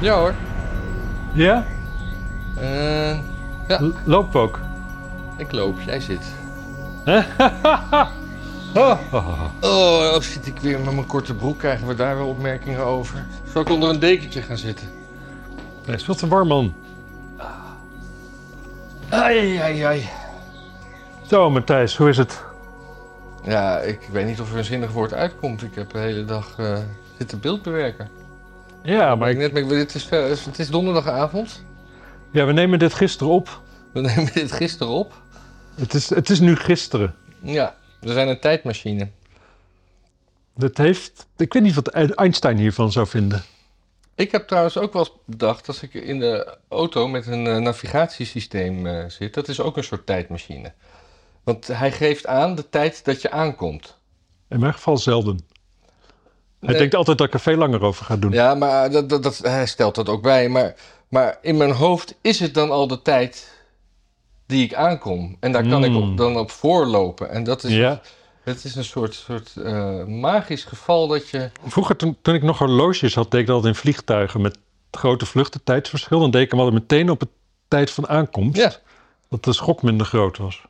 Ja 0.00 0.14
hoor. 0.18 0.34
Ja? 1.32 1.64
Eh, 2.60 3.18
ja, 3.68 3.82
L- 3.82 3.92
Loop 4.04 4.34
ook. 4.34 4.60
ik 5.36 5.52
loop. 5.52 5.80
Jij 5.80 6.00
zit. 6.00 6.22
Oh. 8.74 9.00
Oh, 9.60 10.12
als 10.12 10.32
zit 10.32 10.46
ik 10.46 10.58
weer 10.58 10.80
met 10.80 10.94
mijn 10.94 11.06
korte 11.06 11.34
broek. 11.34 11.58
Krijgen 11.58 11.86
we 11.86 11.94
daar 11.94 12.16
wel 12.16 12.26
opmerkingen 12.28 12.84
over? 12.84 13.26
Zal 13.52 13.62
ik 13.62 13.68
onder 13.68 13.88
een 13.88 13.98
dekentje 13.98 14.42
gaan 14.42 14.56
zitten? 14.56 14.86
Hij 15.84 15.94
is 15.94 16.04
veel 16.04 16.14
te 16.14 16.28
warm, 16.28 16.48
man. 16.48 16.74
Ai, 19.08 19.56
ai, 19.56 19.80
ai. 19.82 20.08
Zo, 21.26 21.50
Matthijs, 21.50 21.96
hoe 21.96 22.08
is 22.08 22.16
het? 22.16 22.42
Ja, 23.42 23.78
ik 23.78 24.00
weet 24.12 24.26
niet 24.26 24.40
of 24.40 24.52
er 24.52 24.58
een 24.58 24.64
zinnig 24.64 24.92
woord 24.92 25.14
uitkomt. 25.14 25.62
Ik 25.62 25.74
heb 25.74 25.90
de 25.92 25.98
hele 25.98 26.24
dag 26.24 26.54
eh, 26.58 26.76
zitten 27.18 27.40
beeldbewerken. 27.40 28.08
Ja, 28.86 29.14
Maar 29.14 29.30
ik 29.30 29.36
net, 29.36 29.52
maar 29.52 29.62
dit 29.68 29.94
is, 29.94 30.10
het 30.44 30.58
is 30.58 30.70
donderdagavond. 30.70 31.64
ja, 32.32 32.44
we 32.46 32.52
nemen 32.52 32.78
dit 32.78 32.94
gisteren 32.94 33.32
op. 33.32 33.62
We 33.92 34.00
nemen 34.14 34.32
dit 34.32 34.52
gisteren 34.52 34.92
op. 34.92 35.22
Het 35.74 35.94
is, 35.94 36.10
het 36.10 36.30
is 36.30 36.40
nu 36.40 36.56
gisteren. 36.56 37.14
Ja, 37.42 37.76
we 38.00 38.12
zijn 38.12 38.28
een 38.28 38.40
tijdmachine. 38.40 39.10
Dat 40.54 40.76
heeft... 40.76 41.26
Ik 41.36 41.52
weet 41.52 41.62
niet 41.62 41.74
wat 41.74 41.88
Einstein 41.88 42.58
hiervan 42.58 42.92
zou 42.92 43.06
vinden. 43.06 43.42
Ik 44.14 44.32
heb 44.32 44.46
trouwens 44.46 44.78
ook 44.78 44.92
wel 44.92 45.02
eens 45.02 45.14
bedacht, 45.24 45.68
als 45.68 45.82
ik 45.82 45.94
in 45.94 46.18
de 46.18 46.56
auto 46.68 47.08
met 47.08 47.26
een 47.26 47.46
eh, 47.46 47.56
navigatiesysteem 47.56 48.86
eh, 48.86 49.04
zit, 49.08 49.34
dat 49.34 49.48
is 49.48 49.60
ook 49.60 49.76
een 49.76 49.84
soort 49.84 50.06
tijdmachine. 50.06 50.72
Want 51.44 51.66
hij 51.66 51.92
geeft 51.92 52.26
aan 52.26 52.54
de 52.54 52.68
tijd 52.68 53.04
dat 53.04 53.22
je 53.22 53.30
aankomt. 53.30 53.98
In 54.48 54.60
mijn 54.60 54.72
geval 54.72 54.96
zelden. 54.96 55.40
Hij 56.66 56.74
Nee. 56.74 56.80
denkt 56.82 56.94
altijd 56.94 57.18
dat 57.18 57.26
ik 57.26 57.34
er 57.34 57.40
veel 57.40 57.56
langer 57.56 57.82
over 57.82 58.04
ga 58.04 58.16
doen. 58.16 58.32
Ja, 58.32 58.54
maar 58.54 58.90
dat, 58.90 59.08
dat, 59.08 59.22
dat, 59.22 59.38
hij 59.38 59.66
stelt 59.66 59.94
dat 59.94 60.08
ook 60.08 60.22
bij. 60.22 60.48
Maar, 60.48 60.74
maar 61.08 61.38
in 61.42 61.56
mijn 61.56 61.70
hoofd 61.72 62.14
is 62.20 62.40
het 62.40 62.54
dan 62.54 62.70
al 62.70 62.86
de 62.86 63.02
tijd 63.02 63.54
die 64.46 64.64
ik 64.64 64.74
aankom. 64.74 65.36
En 65.40 65.52
daar 65.52 65.68
kan 65.68 65.84
ik 65.84 65.90
Mm. 65.90 66.10
op, 66.10 66.16
dan 66.16 66.36
op 66.38 66.50
voorlopen. 66.50 67.30
En 67.30 67.44
dat 67.44 67.64
is, 67.64 67.72
Ja. 67.72 68.00
het 68.42 68.64
is 68.64 68.74
een 68.74 68.84
soort, 68.84 69.14
soort 69.14 69.52
eh, 69.64 70.04
magisch 70.04 70.64
geval 70.64 71.08
dat 71.08 71.28
je... 71.28 71.50
Vroeger, 71.66 71.96
toen, 71.96 72.16
toen 72.22 72.34
ik 72.34 72.42
nog 72.42 72.58
horloges 72.58 73.14
had, 73.14 73.30
deed 73.30 73.40
ik 73.40 73.46
dat 73.46 73.54
altijd 73.56 73.74
in 73.74 73.80
vliegtuigen 73.80 74.40
met 74.40 74.58
grote 74.90 75.26
vluchten, 75.26 75.60
tijdsverschil. 75.64 76.20
Dan 76.20 76.30
deed 76.30 76.42
ik 76.42 76.50
hem 76.50 76.60
altijd 76.60 76.80
meteen 76.80 77.10
op 77.10 77.20
het 77.20 77.28
tijd 77.68 77.90
van 77.90 78.08
aankomst. 78.08 78.56
Ja. 78.56 78.72
Dat 79.28 79.44
de 79.44 79.52
schok 79.52 79.82
minder 79.82 80.06
groot 80.06 80.38
was. 80.38 80.62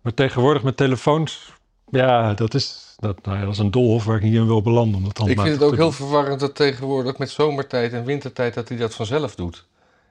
Maar 0.00 0.14
tegenwoordig 0.14 0.62
met 0.62 0.76
telefoons, 0.76 1.52
ja, 1.90 2.34
dat 2.34 2.54
is, 2.54 2.89
dat, 3.00 3.24
nou 3.24 3.38
ja, 3.38 3.44
dat 3.44 3.52
is 3.52 3.58
een 3.58 3.70
doolhof 3.70 4.04
waar 4.04 4.16
ik 4.16 4.22
niet 4.22 4.34
in 4.34 4.46
wil 4.46 4.62
belanden. 4.62 4.94
Om 4.94 5.04
dat 5.04 5.28
Ik 5.28 5.40
vind 5.40 5.52
het 5.52 5.62
ook 5.62 5.76
heel 5.76 5.92
verwarrend 5.92 6.40
dat 6.40 6.54
tegenwoordig 6.54 7.18
met 7.18 7.30
zomertijd 7.30 7.92
en 7.92 8.04
wintertijd 8.04 8.54
dat 8.54 8.68
hij 8.68 8.78
dat 8.78 8.94
vanzelf 8.94 9.34
doet. 9.34 9.66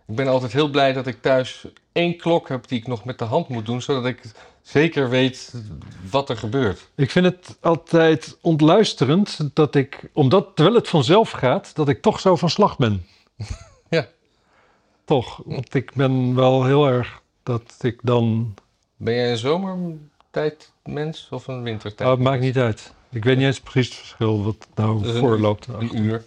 Ik 0.08 0.16
ben 0.16 0.28
altijd 0.28 0.54
heel 0.54 0.70
blij 0.70 0.94
dat 0.94 1.08
ik 1.08 1.22
thuis 1.22 1.68
één 1.92 2.18
klok 2.18 2.50
heb 2.50 2.68
die 2.68 2.80
ik 2.80 2.88
nog 2.88 3.06
met 3.06 3.20
de 3.20 3.26
hand 3.26 3.48
moet 3.48 3.66
doen, 3.66 3.82
zodat 3.82 4.06
ik 4.06 4.22
zeker 4.62 5.10
weet 5.10 5.54
wat 6.12 6.30
er 6.30 6.38
gebeurt. 6.38 6.90
Ik 6.96 7.12
vind 7.12 7.26
het 7.26 7.58
altijd 7.62 8.38
ontluisterend 8.42 9.50
dat 9.54 9.76
ik, 9.76 10.10
omdat 10.14 10.48
terwijl 10.56 10.76
het 10.76 10.90
vanzelf 10.90 11.32
gaat, 11.32 11.76
dat 11.76 11.90
ik 11.90 12.02
toch 12.02 12.20
zo 12.20 12.36
van 12.36 12.50
slag 12.50 12.78
ben. 12.78 13.06
Ja. 13.90 14.08
Toch, 15.06 15.42
want 15.46 15.74
ik 15.74 15.94
ben 15.94 16.36
wel 16.36 16.66
heel 16.66 16.88
erg 16.88 17.22
dat 17.44 17.76
ik 17.82 18.00
dan 18.04 18.54
Ben 18.96 19.14
jij 19.14 19.44
een 19.44 20.10
zomertijdmens 20.32 21.28
of 21.32 21.48
een 21.48 21.64
wintertijd? 21.64 22.10
Oh, 22.10 22.16
het 22.16 22.24
maakt 22.24 22.42
niet 22.42 22.58
uit. 22.58 22.94
Ik 23.12 23.24
weet 23.24 23.38
niet 23.38 23.46
eens 23.46 23.60
precies 23.60 23.88
het 23.90 23.98
verschil 24.00 24.44
wat 24.44 24.68
nou 24.76 25.02
Dus 25.04 25.14
een- 25.14 25.20
voorloopt. 25.20 25.68
Een 25.68 25.98
uur. 26.04 26.24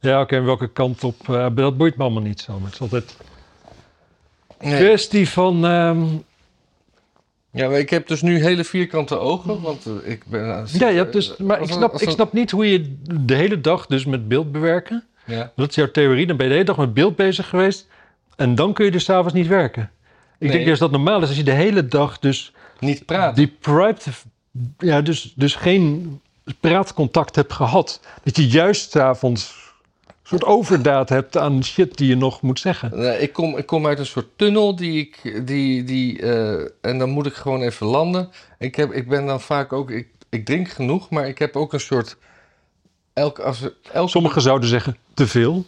Ja, 0.00 0.20
oké, 0.20 0.36
en 0.36 0.44
welke 0.44 0.68
kant 0.68 1.04
op. 1.04 1.28
eh, 1.28 1.46
dat 1.54 1.76
boeit 1.76 1.96
me 1.96 2.02
allemaal 2.02 2.22
niet 2.22 2.40
zo. 2.40 2.52
Maar 2.52 2.64
het 2.64 2.74
is 2.74 2.80
altijd 2.80 3.16
Nee. 4.60 4.76
kwestie 4.76 5.28
van. 5.28 5.64
ehm, 5.66 6.04
Ja, 7.54 7.68
maar 7.68 7.78
ik 7.78 7.90
heb 7.90 8.06
dus 8.06 8.22
nu 8.22 8.42
hele 8.42 8.64
vierkante 8.64 9.18
ogen, 9.18 9.60
want 9.60 9.86
eh, 9.86 10.10
ik 10.10 10.24
ben... 10.26 10.66
ja, 10.72 10.88
je 10.88 10.96
hebt 10.96 11.12
dus, 11.12 11.36
maar 11.36 11.58
als 11.58 11.68
ik 11.68 11.74
snap, 11.74 11.94
ik 12.00 12.10
snap 12.10 12.32
niet 12.32 12.50
hoe 12.50 12.70
je 12.70 12.96
de 13.24 13.34
hele 13.34 13.60
dag 13.60 13.86
dus 13.86 14.04
met 14.04 14.28
beeld 14.28 14.52
bewerken. 14.52 15.04
Ja. 15.24 15.52
Dat 15.56 15.68
is 15.68 15.74
jouw 15.74 15.90
theorie. 15.90 16.26
Dan 16.26 16.36
ben 16.36 16.44
je 16.46 16.50
de 16.52 16.58
hele 16.58 16.68
dag 16.74 16.84
met 16.84 16.94
beeld 16.94 17.16
bezig 17.16 17.48
geweest. 17.48 17.88
En 18.36 18.54
dan 18.54 18.72
kun 18.72 18.84
je 18.84 18.90
dus 18.90 19.04
s'avonds 19.04 19.32
niet 19.34 19.46
werken. 19.46 19.82
Ik 19.82 19.88
Nee. 20.38 20.50
denk 20.50 20.64
juist 20.64 20.80
dat 20.80 20.90
normaal 20.90 21.22
is 21.22 21.28
als 21.28 21.36
je 21.36 21.42
de 21.42 21.50
hele 21.52 21.86
dag 21.86 22.18
dus 22.18 22.52
Niet 22.82 23.06
praten. 23.06 23.44
deprived, 23.44 24.06
ja, 24.78 25.00
dus, 25.00 25.32
dus 25.36 25.54
geen 25.54 26.20
praatcontact 26.60 27.36
hebt 27.36 27.52
gehad. 27.52 28.00
Dat 28.22 28.36
je 28.36 28.48
juist 28.48 28.90
s'avonds 28.90 29.72
een 30.06 30.14
soort 30.38 30.44
overdaad 30.44 31.08
hebt 31.08 31.36
aan 31.36 31.64
shit 31.64 31.96
die 31.96 32.08
je 32.08 32.16
nog 32.16 32.40
moet 32.40 32.60
zeggen. 32.60 32.90
Nee, 32.94 33.18
ik, 33.18 33.32
kom, 33.32 33.56
ik 33.56 33.66
kom 33.66 33.86
uit 33.86 33.98
een 33.98 34.06
soort 34.06 34.28
tunnel 34.36 34.76
die 34.76 35.00
ik. 35.00 35.46
Die, 35.46 35.84
die, 35.84 36.20
eh, 36.20 36.68
en 36.80 36.98
dan 36.98 37.10
moet 37.10 37.26
ik 37.26 37.34
gewoon 37.34 37.62
even 37.62 37.86
landen. 37.86 38.30
Ik, 38.58 38.74
heb, 38.74 38.92
ik 38.92 39.08
ben 39.08 39.26
dan 39.26 39.40
vaak 39.40 39.72
ook. 39.72 39.90
Ik, 39.90 40.08
ik 40.28 40.44
drink 40.44 40.68
genoeg, 40.68 41.10
maar 41.10 41.28
ik 41.28 41.38
heb 41.38 41.56
ook 41.56 41.72
een 41.72 41.80
soort. 41.80 42.16
Elk, 43.12 43.38
als, 43.38 43.68
elke, 43.92 44.10
Sommigen 44.10 44.42
zouden 44.42 44.68
zeggen 44.68 44.96
te 45.14 45.26
veel. 45.26 45.64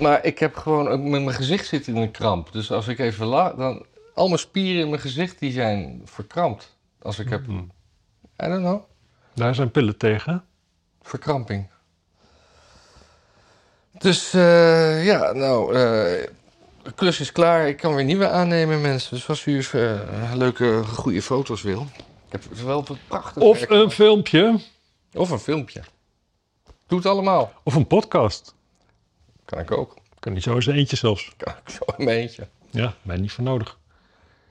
maar 0.00 0.24
ik 0.24 0.38
heb 0.38 0.56
gewoon. 0.56 1.10
Met 1.10 1.22
mijn 1.22 1.36
gezicht 1.36 1.66
zit 1.66 1.86
in 1.86 1.96
een 1.96 2.10
kramp. 2.10 2.52
Dus 2.52 2.72
als 2.72 2.88
ik 2.88 2.98
even 2.98 3.26
la. 3.26 3.52
Dan, 3.52 3.84
al 4.16 4.26
mijn 4.26 4.38
spieren 4.38 4.82
in 4.82 4.88
mijn 4.88 5.00
gezicht 5.00 5.38
die 5.38 5.52
zijn 5.52 6.02
verkrampt. 6.04 6.76
Als 7.02 7.18
ik 7.18 7.28
heb. 7.28 7.44
Hmm. 7.44 7.72
I 8.42 8.46
don't 8.46 8.60
know. 8.60 8.82
Daar 9.34 9.54
zijn 9.54 9.70
pillen 9.70 9.96
tegen. 9.96 10.44
Verkramping. 11.02 11.68
Dus 13.98 14.34
eh, 14.34 15.04
ja, 15.04 15.32
nou, 15.32 15.74
eh, 15.74 15.80
de 16.82 16.92
klus 16.94 17.20
is 17.20 17.32
klaar. 17.32 17.68
Ik 17.68 17.76
kan 17.76 17.94
weer 17.94 18.04
nieuwe 18.04 18.28
aannemen, 18.28 18.80
mensen. 18.80 19.14
Dus 19.14 19.28
als 19.28 19.46
u 19.46 19.58
eh, 19.58 20.32
leuke, 20.34 20.84
goede 20.84 21.22
foto's 21.22 21.62
wil. 21.62 21.86
Ik 22.26 22.32
heb 22.32 22.44
wel 22.44 22.84
een 22.88 22.98
prachtig 23.08 23.42
Of 23.42 23.58
werk 23.58 23.70
een 23.70 23.90
filmpje. 23.90 24.60
of 25.12 25.30
een 25.30 25.38
filmpje. 25.38 25.82
Doe 26.86 26.98
het 26.98 27.06
allemaal. 27.06 27.52
Of 27.62 27.74
een 27.74 27.86
podcast. 27.86 28.54
Kan 29.44 29.58
ik 29.58 29.70
ook. 29.70 29.96
Kan 30.18 30.32
niet 30.32 30.42
zo 30.42 30.54
eens 30.54 30.66
eentje 30.66 30.96
zelfs. 30.96 31.32
Kan 31.36 31.54
ik 31.64 31.70
zo 31.70 31.84
in 31.96 32.04
mijn 32.04 32.18
eentje. 32.18 32.48
Ja, 32.70 32.94
mij 33.02 33.16
niet 33.16 33.32
voor 33.32 33.44
nodig. 33.44 33.78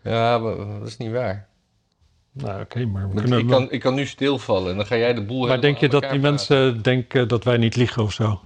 Ja, 0.05 0.37
maar 0.37 0.55
dat 0.55 0.87
is 0.87 0.97
niet 0.97 1.11
waar. 1.11 1.47
Nou, 2.31 2.61
oké, 2.61 2.85
maar 2.85 3.07
we 3.07 3.13
Want 3.13 3.19
kunnen... 3.19 3.39
ik, 3.39 3.47
kan, 3.47 3.71
ik 3.71 3.79
kan 3.79 3.93
nu 3.93 4.05
stilvallen 4.05 4.71
en 4.71 4.77
dan 4.77 4.85
ga 4.85 4.97
jij 4.97 5.13
de 5.13 5.21
boel 5.21 5.47
maar 5.47 5.61
denk 5.61 5.77
je 5.77 5.89
dat 5.89 6.09
die 6.09 6.19
mensen 6.19 6.81
denken 6.81 7.27
dat 7.27 7.43
wij 7.43 7.57
niet 7.57 7.75
liegen 7.75 8.03
of 8.03 8.13
zo? 8.13 8.41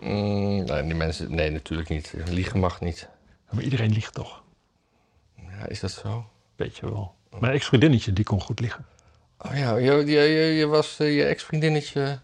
Mm, 0.00 0.64
nee, 0.64 0.82
die 0.82 0.94
mensen... 0.94 1.34
Nee, 1.34 1.50
natuurlijk 1.50 1.88
niet. 1.88 2.14
Liegen 2.28 2.60
mag 2.60 2.80
niet. 2.80 3.08
Maar 3.50 3.62
iedereen 3.62 3.92
liegt 3.92 4.14
toch? 4.14 4.42
Ja, 5.36 5.66
is 5.68 5.80
dat 5.80 5.90
zo? 5.90 6.26
Weet 6.56 6.76
je 6.76 6.90
wel. 6.90 7.14
Mijn 7.40 7.52
ex-vriendinnetje, 7.52 8.12
die 8.12 8.24
kon 8.24 8.40
goed 8.40 8.60
liegen. 8.60 8.86
Oh 9.38 9.56
ja, 9.56 9.76
je, 9.76 9.92
je, 9.92 10.20
je, 10.20 10.54
je 10.54 10.66
was 10.66 10.98
eh, 10.98 11.16
je 11.16 11.24
ex-vriendinnetje 11.24 12.18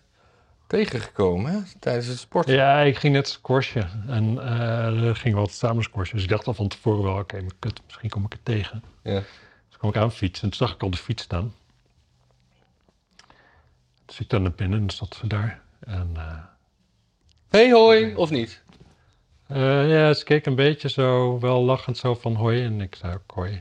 tegengekomen 0.69 1.53
hè? 1.53 1.59
tijdens 1.79 2.07
het 2.07 2.19
sporten. 2.19 2.55
Ja, 2.55 2.81
ik 2.81 2.97
ging 2.99 3.13
net 3.15 3.29
squashen. 3.29 4.05
En 4.09 4.39
eh 4.39 5.03
er 5.03 5.17
gingen 5.17 5.35
we 5.37 5.41
altijd 5.43 5.59
samen 5.59 5.83
squashen. 5.83 6.15
Dus 6.15 6.25
ik 6.25 6.31
dacht 6.31 6.47
al 6.47 6.55
van 6.55 6.69
tevoren 6.69 7.03
wel, 7.03 7.19
oké, 7.19 7.41
maar 7.41 7.53
kut, 7.59 7.81
misschien 7.87 8.11
kom 8.11 8.25
ik 8.25 8.33
er 8.33 8.43
tegen. 8.43 8.83
Ja. 9.03 9.23
Dus 9.69 9.77
kwam 9.79 9.91
ik 9.91 9.97
aan 9.97 10.13
fietsen 10.13 10.45
en 10.45 10.51
toen 10.57 10.67
zag 10.67 10.75
ik 10.77 10.83
al 10.83 10.91
de 10.91 10.97
fiets 10.97 11.23
staan. 11.23 11.55
Dus 14.07 14.21
ik 14.21 14.29
dan 14.31 14.43
naar 14.43 14.53
binnen 14.53 14.81
en 14.81 14.91
zat 14.91 15.15
ze 15.21 15.27
daar. 15.27 15.61
En 15.81 16.11
eh, 16.17 16.37
Hey 17.49 17.71
hoi, 17.73 18.15
of 18.15 18.31
niet? 18.31 18.63
eh, 19.47 19.91
ja, 19.91 20.15
ze 20.15 20.25
keek 20.25 20.47
een 20.47 20.55
beetje 20.55 20.89
zo, 20.91 21.39
wel 21.41 21.63
lachend 21.65 21.97
zo 21.97 22.15
van 22.15 22.35
hoi. 22.35 22.65
En 22.65 22.81
ik 22.81 22.95
zei 22.95 23.15
ook 23.15 23.31
hoi. 23.35 23.61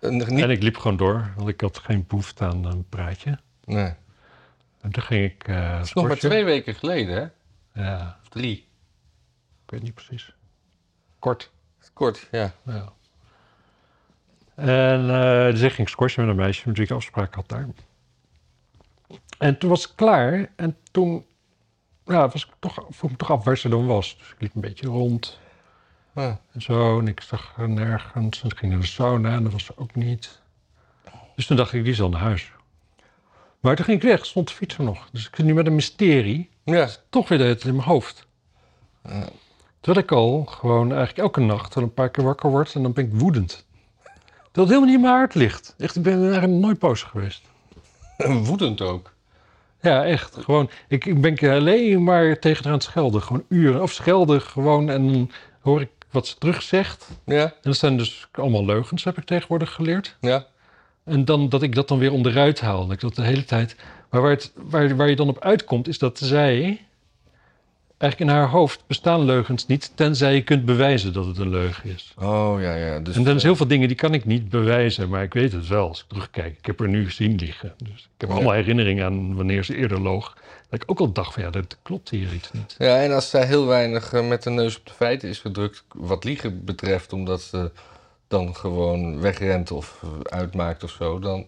Niet? 0.00 0.42
En 0.42 0.50
ik 0.50 0.62
liep 0.62 0.76
gewoon 0.76 0.96
door, 0.96 1.32
want 1.36 1.48
ik 1.48 1.60
had 1.60 1.78
geen 1.78 2.04
behoefte 2.08 2.44
aan 2.44 2.64
een 2.64 2.84
praatje. 2.88 3.38
Nee. 3.64 3.92
En 4.80 4.90
toen 4.90 5.02
ging 5.02 5.24
ik 5.24 5.46
Dat 5.46 5.84
is 5.84 5.92
nog 5.92 6.06
maar 6.06 6.16
twee 6.16 6.44
weken 6.44 6.74
geleden, 6.74 7.14
hè? 7.74 7.82
Ja, 7.82 8.18
Of 8.22 8.28
drie. 8.28 8.56
ik 9.64 9.70
weet 9.70 9.82
niet 9.82 9.94
precies. 9.94 10.34
Kort. 11.18 11.50
Kort, 11.92 12.28
ja. 12.30 12.52
Ja. 12.62 12.92
En 14.54 15.00
eh 15.10 15.50
dus 15.52 15.60
ik 15.60 15.72
ging 15.72 15.88
squashen 15.88 16.20
met 16.26 16.30
een 16.36 16.40
meisje 16.42 16.62
met 16.68 16.76
wie 16.76 16.86
ik 16.86 16.92
afspraak 16.92 17.34
had 17.34 17.48
daar. 17.48 17.68
En 19.38 19.58
toen 19.58 19.70
was 19.70 19.88
ik 19.88 19.92
klaar. 19.96 20.50
En 20.56 20.76
toen 20.90 21.24
ja, 22.04 22.28
was 22.28 22.46
ik 22.46 22.52
toch, 22.58 22.86
vroeg 22.88 23.10
me 23.10 23.16
toch 23.16 23.30
af 23.30 23.44
waar 23.44 23.58
ze 23.58 23.68
dan 23.68 23.86
was. 23.86 24.16
Dus 24.18 24.30
ik 24.30 24.40
liep 24.40 24.54
een 24.54 24.60
beetje 24.60 24.86
rond 24.86 25.38
Ah. 26.14 26.34
en 26.52 26.62
zo. 26.62 26.98
En 26.98 27.08
ik 27.08 27.20
zag 27.20 27.52
haar 27.56 27.68
nergens. 27.68 28.42
En 28.42 28.48
ik 28.50 28.58
ging 28.58 28.72
naar 28.72 28.80
de 28.80 28.86
sauna 28.86 29.34
en 29.34 29.42
dat 29.42 29.52
was 29.52 29.64
ze 29.64 29.72
ook 29.76 29.94
niet. 29.94 30.40
Dus 31.36 31.46
toen 31.46 31.56
dacht 31.56 31.72
ik, 31.72 31.82
die 31.84 31.92
is 31.92 32.00
al 32.00 32.08
naar 32.08 32.20
huis. 32.20 32.52
Maar 33.60 33.76
toen 33.76 33.84
ging 33.84 33.96
ik 34.02 34.08
weg, 34.08 34.26
stond 34.26 34.48
de 34.48 34.54
fiets 34.54 34.78
er 34.78 34.84
nog. 34.84 35.08
Dus 35.12 35.26
ik 35.26 35.36
zit 35.36 35.46
nu 35.46 35.54
met 35.54 35.66
een 35.66 35.74
mysterie. 35.74 36.48
Ja. 36.64 36.88
Toch 37.10 37.28
weer 37.28 37.38
tijd 37.38 37.64
in 37.64 37.76
mijn 37.76 37.88
hoofd. 37.88 38.26
Ja. 39.08 39.28
Terwijl 39.80 40.04
ik 40.04 40.12
al 40.12 40.44
gewoon 40.44 40.88
eigenlijk 40.88 41.18
elke 41.18 41.40
nacht 41.40 41.74
wel 41.74 41.84
een 41.84 41.94
paar 41.94 42.10
keer 42.10 42.24
wakker 42.24 42.50
word 42.50 42.74
en 42.74 42.82
dan 42.82 42.92
ben 42.92 43.04
ik 43.04 43.10
woedend. 43.14 43.66
Dat 44.52 44.64
het 44.64 44.68
helemaal 44.68 44.84
niet 44.86 44.94
in 44.94 45.00
mijn 45.00 45.14
hart 45.14 45.34
ligt. 45.34 45.74
Echt, 45.78 45.96
ik 45.96 46.02
ben 46.02 46.22
eigenlijk 46.22 46.52
nooit 46.52 46.78
boos 46.78 47.02
geweest. 47.02 47.42
Woedend 48.48 48.80
ook. 48.80 49.12
Ja, 49.80 50.04
echt. 50.04 50.36
Gewoon, 50.36 50.70
ik, 50.88 51.04
ik 51.04 51.20
ben 51.20 51.50
alleen 51.50 52.04
maar 52.04 52.38
tegen 52.38 52.62
haar 52.62 52.72
aan 52.72 52.78
het 52.78 52.88
schelden. 52.88 53.22
Gewoon 53.22 53.44
uren. 53.48 53.82
Of 53.82 53.92
schelden 53.92 54.42
gewoon 54.42 54.90
en 54.90 55.12
dan 55.12 55.30
hoor 55.60 55.80
ik 55.80 55.90
wat 56.10 56.26
ze 56.26 56.38
terug 56.38 56.62
zegt. 56.62 57.08
Ja, 57.24 57.42
En 57.44 57.52
dat 57.62 57.76
zijn 57.76 57.96
dus 57.96 58.28
allemaal 58.32 58.64
leugens, 58.64 59.04
heb 59.04 59.18
ik 59.18 59.24
tegenwoordig 59.24 59.72
geleerd. 59.72 60.16
ja. 60.20 60.46
En 61.10 61.24
dan 61.24 61.48
dat 61.48 61.62
ik 61.62 61.74
dat 61.74 61.88
dan 61.88 61.98
weer 61.98 62.12
onderuit 62.12 62.60
haal. 62.60 62.82
Dat 62.86 62.92
ik 62.92 63.00
dat 63.00 63.14
de 63.14 63.22
hele 63.22 63.44
tijd. 63.44 63.76
Maar 64.10 64.20
waar, 64.20 64.30
het, 64.30 64.52
waar, 64.54 64.96
waar 64.96 65.08
je 65.08 65.16
dan 65.16 65.28
op 65.28 65.40
uitkomt, 65.44 65.88
is 65.88 65.98
dat 65.98 66.18
zij. 66.18 66.80
Eigenlijk 67.98 68.30
in 68.30 68.36
haar 68.38 68.48
hoofd 68.48 68.82
bestaan 68.86 69.24
leugens 69.24 69.66
niet, 69.66 69.92
tenzij 69.94 70.34
je 70.34 70.42
kunt 70.42 70.64
bewijzen 70.64 71.12
dat 71.12 71.26
het 71.26 71.38
een 71.38 71.50
leugen 71.50 71.90
is. 71.90 72.14
Oh, 72.18 72.56
ja, 72.60 72.74
ja. 72.74 72.98
Dus, 73.00 73.16
en 73.16 73.24
dan 73.24 73.36
is 73.36 73.42
heel 73.42 73.56
veel 73.56 73.66
dingen 73.66 73.88
die 73.88 73.96
kan 73.96 74.14
ik 74.14 74.24
niet 74.24 74.48
bewijzen, 74.48 75.08
maar 75.08 75.22
ik 75.22 75.32
weet 75.34 75.52
het 75.52 75.66
wel 75.68 75.88
als 75.88 76.00
ik 76.00 76.08
terugkijk. 76.08 76.58
Ik 76.58 76.66
heb 76.66 76.80
er 76.80 76.88
nu 76.88 77.04
gezien 77.04 77.34
liggen. 77.36 77.72
Dus 77.76 78.00
ik 78.02 78.08
heb 78.20 78.28
Ja. 78.28 78.34
allemaal 78.34 78.52
herinneringen 78.54 79.04
aan 79.04 79.34
wanneer 79.34 79.64
ze 79.64 79.76
eerder 79.76 80.00
loog. 80.00 80.36
Dat 80.70 80.82
ik 80.82 80.90
ook 80.90 80.98
al 81.00 81.12
dacht 81.12 81.32
van 81.34 81.42
ja, 81.42 81.50
dat 81.50 81.76
klopt 81.82 82.10
hier 82.10 82.32
iets 82.34 82.52
niet. 82.52 82.74
Ja, 82.78 83.02
en 83.02 83.12
als 83.12 83.30
zij 83.30 83.46
heel 83.46 83.66
weinig 83.66 84.12
eh, 84.12 84.28
met 84.28 84.42
de 84.42 84.50
neus 84.50 84.78
op 84.78 84.86
de 84.86 84.92
feiten 84.92 85.28
is 85.28 85.38
gedrukt, 85.38 85.84
wat 85.94 86.24
liegen 86.24 86.64
betreft, 86.64 87.12
omdat 87.12 87.42
ze 87.42 87.70
dan 88.30 88.54
gewoon 88.56 89.20
wegrent 89.20 89.70
of 89.70 90.04
uitmaakt 90.22 90.84
of 90.84 90.90
zo, 90.90 91.18
dan, 91.18 91.46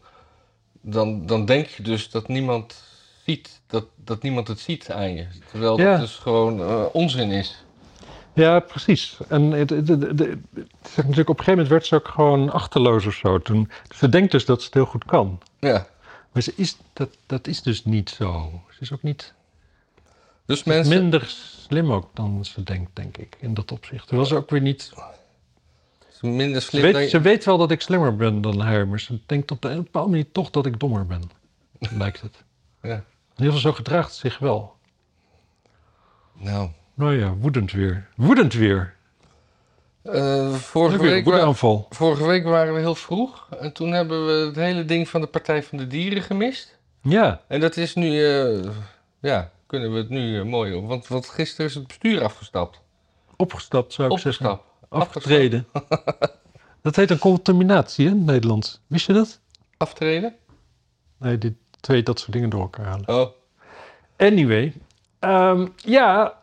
dan, 0.81 1.27
dan 1.27 1.45
denk 1.45 1.67
je 1.67 1.83
dus 1.83 2.11
dat 2.11 2.29
niemand 2.29 2.83
ziet, 3.25 3.61
dat, 3.67 3.85
dat 3.97 4.23
niemand 4.23 4.49
het 4.49 4.61
ziet 4.61 4.91
aan 4.91 5.15
je. 5.15 5.27
Terwijl 5.51 5.79
Ja. 5.81 5.91
dat 5.91 6.01
dus 6.01 6.17
gewoon 6.17 6.61
eh, 6.61 6.85
onzin 6.93 7.31
is. 7.31 7.65
Ja, 8.33 8.61
precies. 8.61 9.17
En 9.29 9.43
het, 9.51 9.71
het, 9.71 9.89
het- 9.89 10.03
het- 10.03 10.19
het 10.19 10.39
is 10.85 10.97
natuurlijk 10.97 11.29
op 11.29 11.39
een 11.39 11.45
gegeven 11.45 11.51
moment 11.53 11.69
werd 11.69 11.87
ze 11.87 11.95
ook 11.95 12.09
gewoon 12.09 12.51
achterloos 12.51 13.07
of 13.07 13.15
zo. 13.15 13.39
Toen, 13.39 13.71
ze 13.95 14.09
denkt 14.09 14.33
dus 14.33 14.45
dat 14.45 14.59
ze 14.61 14.65
het 14.67 14.75
heel 14.75 14.85
goed 14.87 15.05
kan. 15.05 15.41
Ja. 15.59 15.87
Maar 16.33 16.43
ze 16.43 16.53
is, 16.57 16.77
dat, 16.93 17.09
dat 17.27 17.47
is 17.47 17.63
dus 17.63 17.85
niet 17.85 18.11
zo. 18.11 18.61
Ze 18.71 18.81
is 18.81 18.93
ook 18.93 19.03
niet 19.03 19.33
Dus 20.47 20.65
mensen. 20.65 20.99
minder 21.01 21.27
slim 21.67 21.93
ook 21.93 22.09
dan 22.15 22.45
ze 22.45 22.63
denkt, 22.63 22.91
denk 22.93 23.17
ik, 23.17 23.37
in 23.41 23.55
dat 23.55 23.73
opzicht. 23.73 24.07
Terwijl 24.07 24.29
ze 24.29 24.37
ook 24.37 24.51
weer 24.51 24.61
niet... 24.61 24.93
minder 26.23 26.61
Ze 26.61 26.69
slim 26.69 26.83
dan 26.83 26.93
weet, 26.93 27.03
je- 27.03 27.09
ze 27.09 27.21
weet 27.21 27.45
wel 27.45 27.59
dat 27.59 27.71
ik 27.71 27.81
slimmer 27.81 28.17
ben 28.17 28.41
dan 28.41 28.61
haar, 28.61 28.89
maar 28.89 29.01
ze 29.01 29.19
denkt 29.27 29.51
op 29.51 29.63
de 29.63 29.69
een 29.69 29.83
bepaalde 29.83 30.11
manier 30.11 30.33
toch 30.33 30.51
dat 30.51 30.67
ik 30.67 30.81
dommer 30.81 31.07
ben. 31.07 31.31
Lijkt 31.99 32.21
het. 32.21 32.45
Ja. 32.83 32.95
In 32.95 33.05
ieder 33.49 33.55
geval 33.55 33.59
zo 33.61 33.73
gedraagt 33.73 34.15
zich 34.15 34.39
wel. 34.39 34.75
Nou. 36.39 36.69
Nou 36.95 37.19
ja, 37.19 37.35
woedend 37.35 37.73
weer. 37.73 38.09
Woedend 38.17 38.53
weer. 38.53 38.95
eh, 40.03 40.53
vorige, 40.53 40.97
een 40.97 41.03
week 41.03 41.25
wa- 41.25 41.53
vorige 41.91 42.27
week 42.27 42.45
waren 42.45 42.75
we 42.75 42.81
heel 42.81 42.95
vroeg. 42.95 43.47
En 43.61 43.73
toen 43.73 43.93
hebben 43.93 44.27
we 44.27 44.33
het 44.33 44.57
hele 44.57 44.85
ding 44.85 45.09
van 45.09 45.21
de 45.21 45.27
Partij 45.27 45.63
van 45.63 45.79
de 45.79 45.87
Dieren 45.87 46.23
gemist. 46.23 46.79
Ja, 47.03 47.41
En 47.49 47.61
dat 47.61 47.77
is 47.77 47.95
nu, 47.95 48.25
eh, 48.25 48.71
ja, 49.21 49.51
kunnen 49.67 49.93
we 49.93 49.99
het 49.99 50.09
nu 50.09 50.39
eh, 50.39 50.45
mooi 50.45 50.75
op. 50.75 50.87
Want, 50.89 51.09
want 51.09 51.29
gisteren 51.29 51.67
is 51.67 51.75
het 51.75 51.87
bestuur 51.87 52.23
afgestapt. 52.25 52.81
opgestapt 53.37 53.93
zou 53.93 54.13
ik 54.13 54.19
zeggen. 54.19 54.61
Afgetreden. 54.93 55.67
dat 56.83 56.97
heet 56.97 57.11
een 57.11 57.19
contaminatie 57.19 58.07
hè, 58.07 58.11
in 58.13 58.19
het 58.19 58.27
Nederlands. 58.27 58.81
Wist 58.87 59.07
je 59.07 59.13
dat? 59.13 59.41
Aftreden? 59.77 60.35
Nee, 61.19 61.39
die 61.39 61.57
twee 61.81 62.03
dat 62.03 62.19
soort 62.19 62.33
dingen 62.33 62.51
door 62.51 62.61
elkaar 62.61 62.87
halen. 62.87 63.09
Oh, 63.09 63.29
Anyway, 64.17 64.73
ehm, 65.19 65.67
ja, 65.77 66.39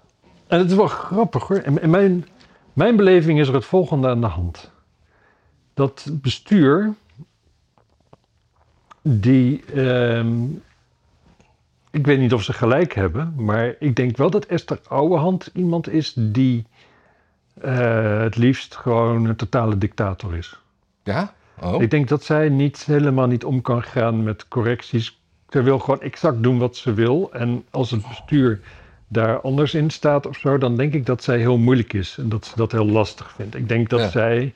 en 0.48 0.60
het 0.60 0.69
is 0.69 0.75
wel 0.75 0.88
grappig 0.88 1.48
hoor. 1.48 1.62
In, 1.62 1.81
in 1.81 1.90
mijn, 1.90 2.28
mijn 2.74 2.96
beleving 2.96 3.40
is 3.40 3.48
er 3.48 3.54
het 3.54 3.66
volgende 3.66 4.07
aan 4.07 4.22
de 4.22 4.28
hand. 4.28 4.72
Dat 5.74 6.10
bestuur, 6.12 6.94
die, 9.01 9.66
ehm, 9.66 10.44
ik 11.92 12.06
weet 12.06 12.19
niet 12.19 12.34
of 12.34 12.44
ze 12.44 12.54
gelijk 12.54 12.94
hebben, 12.94 13.34
maar 13.38 13.75
ik 13.80 13.96
denk 13.96 14.18
wel 14.18 14.30
dat 14.30 14.46
Esther 14.46 14.80
Ouwehand 14.88 15.50
iemand 15.54 15.90
is 15.90 16.13
die 16.16 16.66
eh, 17.62 18.20
het 18.22 18.36
liefst 18.36 18.76
gewoon 18.76 19.26
een 19.26 19.36
totale 19.36 19.78
dictator 19.78 20.36
is. 20.38 20.60
ja? 21.04 21.34
Oh, 21.62 21.82
Ik 21.82 21.92
denk 21.92 22.08
dat 22.08 22.24
zij 22.24 22.50
niet, 22.50 22.84
helemaal 22.86 23.28
niet 23.28 23.44
om 23.44 23.62
kan 23.62 23.84
gaan 23.84 24.24
met 24.24 24.48
correcties. 24.48 25.20
Ze 25.50 25.62
wil 25.62 25.80
gewoon 25.80 26.02
exact 26.02 26.44
doen 26.44 26.58
wat 26.60 26.76
ze 26.78 26.94
wil. 26.94 27.30
En 27.34 27.66
als 27.72 27.92
het 27.92 28.08
bestuur 28.08 28.62
daar 29.08 29.42
anders 29.42 29.74
in 29.74 29.90
staat 29.90 30.26
of 30.26 30.38
zo, 30.38 30.58
dan 30.58 30.76
denk 30.76 30.94
ik 30.94 31.06
dat 31.06 31.24
zij 31.24 31.38
heel 31.38 31.58
moeilijk 31.58 31.94
is. 31.94 32.18
En 32.18 32.30
dat 32.30 32.46
ze 32.46 32.56
dat 32.56 32.72
heel 32.72 32.86
lastig 32.86 33.32
vindt. 33.32 33.56
Ik 33.56 33.68
denk 33.70 33.90
dat 33.90 34.00
Ja. 34.00 34.10
zij 34.10 34.54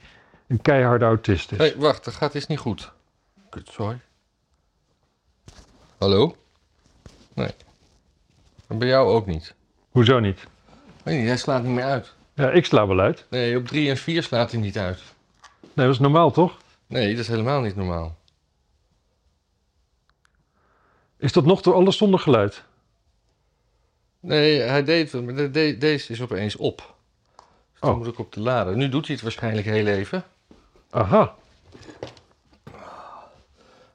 een 0.47 0.61
keiharde 0.61 1.05
autist 1.05 1.51
is. 1.51 1.57
hey, 1.57 1.73
wacht, 1.77 2.05
dat 2.05 2.13
gaat 2.13 2.33
iets 2.33 2.47
niet 2.47 2.59
goed. 2.59 2.91
Kut, 3.49 3.69
sorry. 3.71 3.99
Hallo? 5.97 6.35
Nee. 7.33 7.49
En 8.67 8.77
bij 8.77 8.87
jou 8.87 9.09
ook 9.09 9.25
niet. 9.25 9.53
Hoezo 9.89 10.19
niet? 10.19 10.47
Weet 11.03 11.17
niet, 11.17 11.27
hij 11.27 11.37
slaat 11.37 11.63
niet 11.63 11.71
meer 11.71 11.83
uit. 11.83 12.13
Ja, 12.33 12.51
ik 12.51 12.65
sla 12.65 12.87
wel 12.87 12.99
uit. 12.99 13.25
Nee, 13.29 13.57
op 13.57 13.67
3 13.67 13.89
en 13.89 13.97
4 13.97 14.23
slaat 14.23 14.51
hij 14.51 14.59
niet 14.59 14.77
uit. 14.77 15.01
Nee, 15.73 15.85
dat 15.85 15.95
is 15.95 15.99
normaal 15.99 16.31
toch? 16.31 16.57
Nee, 16.87 17.09
dat 17.11 17.19
is 17.19 17.27
helemaal 17.27 17.61
niet 17.61 17.75
normaal. 17.75 18.17
Is 21.17 21.31
dat 21.31 21.45
nog 21.45 21.61
door 21.61 21.73
alles 21.73 21.97
zonder 21.97 22.19
geluid? 22.19 22.63
Nee, 24.19 24.59
hij 24.59 24.83
deed 24.83 25.11
het, 25.11 25.25
maar 25.25 25.35
de- 25.35 25.51
de- 25.51 25.77
deze 25.77 26.11
is 26.11 26.21
opeens 26.21 26.55
op. 26.55 26.95
Dus 27.71 27.79
dan 27.79 27.89
Oh. 27.91 27.97
moet 27.97 28.07
ik 28.07 28.19
op 28.19 28.33
de 28.33 28.39
lader. 28.39 28.75
Nu 28.75 28.89
doet 28.89 29.05
hij 29.05 29.13
het 29.15 29.23
waarschijnlijk 29.23 29.65
heel 29.65 29.87
even. 29.87 30.23
Aha. 30.89 31.35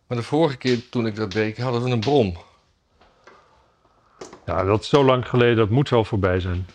Maar 0.06 0.17
de 0.19 0.23
vorige 0.23 0.56
keer 0.56 0.88
toen 0.88 1.06
ik 1.06 1.17
dat 1.17 1.32
deed, 1.32 1.58
hadden 1.58 1.82
we 1.82 1.90
een 1.90 2.00
brom. 2.00 2.37
Ja, 4.46 4.64
dat 4.64 4.81
is 4.82 4.88
zo 4.88 5.05
lang 5.05 5.29
geleden. 5.29 5.56
Dat 5.56 5.70
moet 5.70 5.88
wel 5.88 6.05
voorbij 6.05 6.40
zijn. 6.40 6.67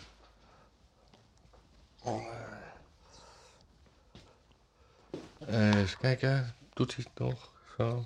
Even 5.48 5.98
kijken, 6.00 6.54
doet 6.74 6.94
hij 6.96 7.04
het 7.12 7.26
nog? 7.26 7.50
Zo. 7.78 8.04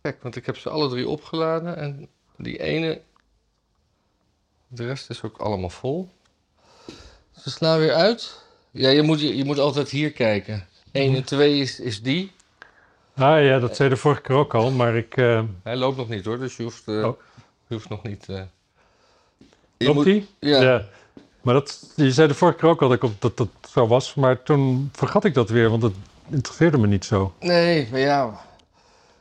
Kijk, 0.00 0.22
want 0.22 0.36
ik 0.36 0.46
heb 0.46 0.56
ze 0.56 0.70
alle 0.70 0.88
drie 0.88 1.08
opgeladen 1.08 1.76
en 1.76 2.08
die 2.36 2.58
ene, 2.62 3.00
de 4.68 4.86
rest 4.86 5.10
is 5.10 5.22
ook 5.22 5.36
allemaal 5.38 5.70
vol. 5.70 6.08
Ze 7.36 7.50
slaan 7.50 7.78
weer 7.78 7.92
uit. 7.94 8.44
Ja, 8.70 8.88
je 8.88 9.02
moet, 9.02 9.20
je, 9.20 9.36
je 9.36 9.44
moet 9.44 9.58
altijd 9.58 9.88
hier 9.90 10.12
kijken. 10.12 10.66
1 10.92 11.14
en 11.14 11.24
2 11.24 11.58
is, 11.60 11.80
is 11.80 12.02
die. 12.02 12.32
Ah 13.14 13.44
ja, 13.44 13.58
dat 13.58 13.76
zei 13.76 13.88
de 13.88 13.96
vorige 13.96 14.20
keer 14.20 14.36
ook 14.36 14.54
al. 14.54 14.70
Maar 14.70 14.96
ik... 14.96 15.16
eh 15.16 15.42
Hij 15.62 15.76
loopt 15.76 15.96
nog 15.96 16.08
niet 16.08 16.24
hoor, 16.24 16.38
dus 16.38 16.56
je 16.56 16.62
hoeft, 16.62 16.88
eh, 16.88 16.94
Oh. 17.04 17.20
je 17.66 17.74
hoeft 17.74 17.88
nog 17.88 18.02
niet... 18.02 18.28
eh, 18.28 18.42
je 19.76 19.84
Loopt 19.84 19.94
moet- 19.96 20.04
die? 20.04 20.28
Ja. 20.40 20.84
Maar 21.40 21.54
dat, 21.54 21.92
je 21.96 22.12
zei 22.12 22.28
de 22.28 22.34
vorige 22.34 22.58
keer 22.58 22.68
ook 22.68 22.82
al 22.82 22.88
dat, 22.88 23.10
dat 23.18 23.36
dat 23.36 23.48
zo 23.70 23.86
was. 23.86 24.14
Maar 24.14 24.42
toen 24.42 24.88
vergat 24.92 25.24
ik 25.24 25.34
dat 25.34 25.50
weer, 25.50 25.70
want 25.70 25.82
het 25.82 25.94
interesseerde 26.30 26.78
me 26.78 26.86
niet 26.86 27.04
zo. 27.04 27.32
Nee, 27.40 27.88
maar 27.90 28.00
ja. 28.00 28.40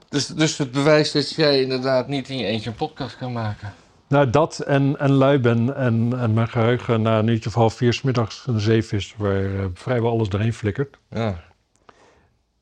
Dus, 0.09 0.27
dus 0.27 0.57
het 0.57 0.71
bewijst 0.71 1.13
dat 1.13 1.29
jij 1.29 1.61
inderdaad 1.61 2.07
niet 2.07 2.29
in 2.29 2.37
je 2.37 2.45
eentje 2.45 2.69
een 2.69 2.75
podcast 2.75 3.17
kan 3.17 3.31
maken. 3.31 3.73
Nou, 4.07 4.29
dat 4.29 4.59
en, 4.59 4.99
en 4.99 5.11
lui 5.11 5.39
ben 5.39 5.75
en, 5.75 6.19
en 6.19 6.33
mijn 6.33 6.47
geheugen 6.47 7.01
na 7.01 7.19
een 7.19 7.27
uurtje 7.27 7.49
of 7.49 7.55
half 7.55 7.73
vier 7.73 7.93
's 7.93 8.01
middags 8.01 8.47
een 8.47 8.59
zeef 8.59 8.91
is 8.91 9.15
waar 9.17 9.55
eh, 9.55 9.65
vrijwel 9.73 10.11
alles 10.11 10.29
doorheen 10.29 10.53
flikkert. 10.53 10.97
Ja. 11.09 11.43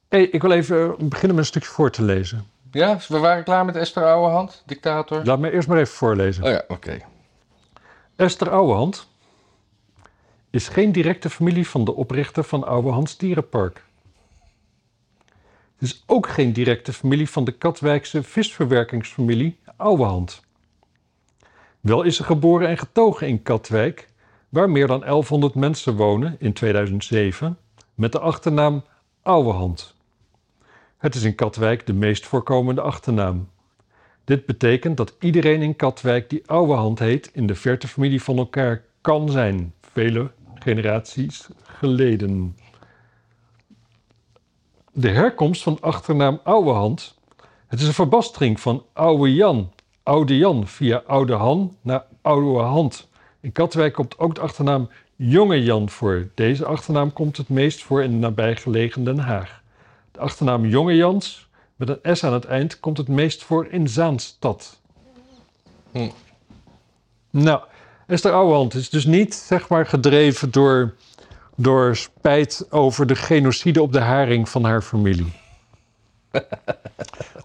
hey, 0.09 0.23
ik 0.23 0.41
wil 0.41 0.51
even 0.51 0.77
eh, 0.77 0.89
beginnen 0.97 1.35
met 1.35 1.37
een 1.37 1.45
stukje 1.45 1.69
voor 1.69 1.91
te 1.91 2.03
lezen. 2.03 2.45
Ja, 2.71 2.97
we 3.07 3.19
waren 3.19 3.43
klaar 3.43 3.65
met 3.65 3.75
Esther 3.75 4.03
Ouwehand, 4.03 4.63
dictator. 4.65 5.25
Laat 5.25 5.39
me 5.39 5.51
eerst 5.51 5.67
maar 5.67 5.77
even 5.77 5.93
voorlezen. 5.93 6.43
Oh 6.43 6.49
ja, 6.49 6.63
oké. 6.67 6.97
Esther 8.15 8.49
Ouwehand 8.49 9.07
is 10.49 10.67
geen 10.67 10.91
directe 10.91 11.29
familie 11.29 11.67
van 11.67 11.85
de 11.85 11.93
oprichter 11.93 12.43
van 12.43 12.63
Ouwehands 12.63 13.17
Dierenpark. 13.17 13.83
Is 15.83 16.03
ook 16.05 16.27
geen 16.27 16.53
directe 16.53 16.93
familie 16.93 17.29
van 17.29 17.43
de 17.43 17.51
Katwijkse 17.51 18.23
visverwerkingsfamilie 18.23 19.57
Ouwehand. 19.77 20.41
Wel 21.79 22.03
is 22.03 22.15
ze 22.15 22.23
geboren 22.23 22.67
en 22.67 22.77
getogen 22.77 23.27
in 23.27 23.41
Katwijk, 23.41 24.09
waar 24.49 24.69
meer 24.69 24.87
dan 24.87 24.99
1100 24.99 25.55
mensen 25.55 25.95
wonen 25.95 26.35
in 26.39 26.53
2007, 26.53 27.57
met 27.95 28.11
de 28.11 28.19
achternaam 28.19 28.83
Ouwehand. 29.21 29.95
Het 30.97 31.15
is 31.15 31.23
in 31.23 31.35
Katwijk 31.35 31.85
de 31.85 31.93
meest 31.93 32.25
voorkomende 32.25 32.81
achternaam. 32.81 33.49
Dit 34.23 34.45
betekent 34.45 34.97
dat 34.97 35.15
iedereen 35.19 35.61
in 35.61 35.75
Katwijk 35.75 36.29
die 36.29 36.43
Ouwehand 36.45 36.99
heet 36.99 37.29
in 37.33 37.47
de 37.47 37.55
verte 37.55 37.87
familie 37.87 38.21
van 38.21 38.37
elkaar 38.37 38.83
kan 39.01 39.29
zijn, 39.29 39.73
vele 39.81 40.31
generaties 40.59 41.47
geleden. 41.63 42.55
De 44.95 45.09
herkomst 45.09 45.63
van 45.63 45.77
achternaam 45.81 46.39
Ouwehand. 46.43 47.15
Het 47.67 47.79
is 47.79 47.87
een 47.87 47.93
verbastering 47.93 48.59
van 48.59 48.83
Oude 48.93 49.33
Jan, 49.33 49.71
Oude 50.03 50.37
Jan 50.37 50.67
via 50.67 51.03
Oude 51.07 51.33
Han 51.33 51.75
naar 51.81 52.05
Oude 52.21 52.59
Hand. 52.59 53.07
In 53.39 53.51
Katwijk 53.51 53.93
komt 53.93 54.19
ook 54.19 54.35
de 54.35 54.41
achternaam 54.41 54.89
Jonge 55.15 55.63
Jan 55.63 55.89
voor. 55.89 56.29
Deze 56.33 56.65
achternaam 56.65 57.13
komt 57.13 57.37
het 57.37 57.49
meest 57.49 57.83
voor 57.83 58.03
in 58.03 58.11
de 58.11 58.17
nabijgelegen 58.17 59.03
Den 59.03 59.19
Haag. 59.19 59.61
De 60.11 60.19
achternaam 60.19 60.65
Jonge 60.65 60.95
Jans 60.95 61.47
met 61.75 61.99
een 62.01 62.15
S 62.15 62.23
aan 62.23 62.33
het 62.33 62.45
eind 62.45 62.79
komt 62.79 62.97
het 62.97 63.07
meest 63.07 63.43
voor 63.43 63.67
in 63.67 63.87
Zaanstad. 63.87 64.79
Hm. 65.91 66.09
Nou, 67.29 67.61
Esther 68.07 68.33
Ouwehand 68.33 68.73
is 68.73 68.89
dus 68.89 69.05
niet 69.05 69.33
zeg 69.33 69.69
maar 69.69 69.85
gedreven 69.85 70.51
door, 70.51 70.95
door 71.55 71.95
spijt 71.95 72.65
over 72.69 73.07
de 73.07 73.15
genocide 73.15 73.81
op 73.81 73.91
de 73.91 73.99
haring 73.99 74.49
van 74.49 74.63
haar 74.63 74.81
familie. 74.81 75.31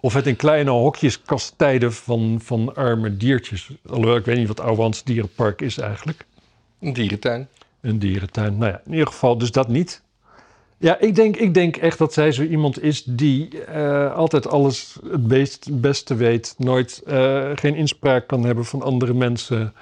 of 0.00 0.14
het 0.14 0.26
in 0.26 0.36
kleine 0.36 0.70
hokjes 0.70 1.22
kastijden 1.22 1.92
van, 1.92 2.38
van 2.42 2.74
arme 2.74 3.16
diertjes. 3.16 3.70
Alhoewel, 3.86 4.16
ik 4.16 4.24
weet 4.24 4.36
niet 4.36 4.48
wat 4.48 4.60
Ouwehands 4.60 5.04
dierenpark 5.04 5.60
is 5.60 5.78
eigenlijk. 5.78 6.26
Een 6.80 6.92
dierentuin. 6.92 7.48
Een 7.80 7.98
dierentuin. 7.98 8.58
Nou 8.58 8.72
ja, 8.72 8.80
in 8.84 8.92
ieder 8.92 9.06
geval 9.06 9.38
dus 9.38 9.50
dat 9.50 9.68
niet. 9.68 10.02
Ja, 10.78 10.98
ik 10.98 11.14
denk, 11.14 11.36
ik 11.36 11.54
denk 11.54 11.76
echt 11.76 11.98
dat 11.98 12.12
zij 12.12 12.32
zo 12.32 12.42
iemand 12.42 12.82
is 12.82 13.04
die 13.04 13.64
eh, 13.64 14.14
altijd 14.14 14.48
alles 14.48 14.98
het 15.10 15.26
beest, 15.26 15.80
beste 15.80 16.14
weet. 16.14 16.54
Nooit 16.58 17.02
eh, 17.06 17.50
geen 17.54 17.74
inspraak 17.74 18.26
kan 18.26 18.44
hebben 18.44 18.64
van 18.64 18.82
andere 18.82 19.14
mensen. 19.14 19.74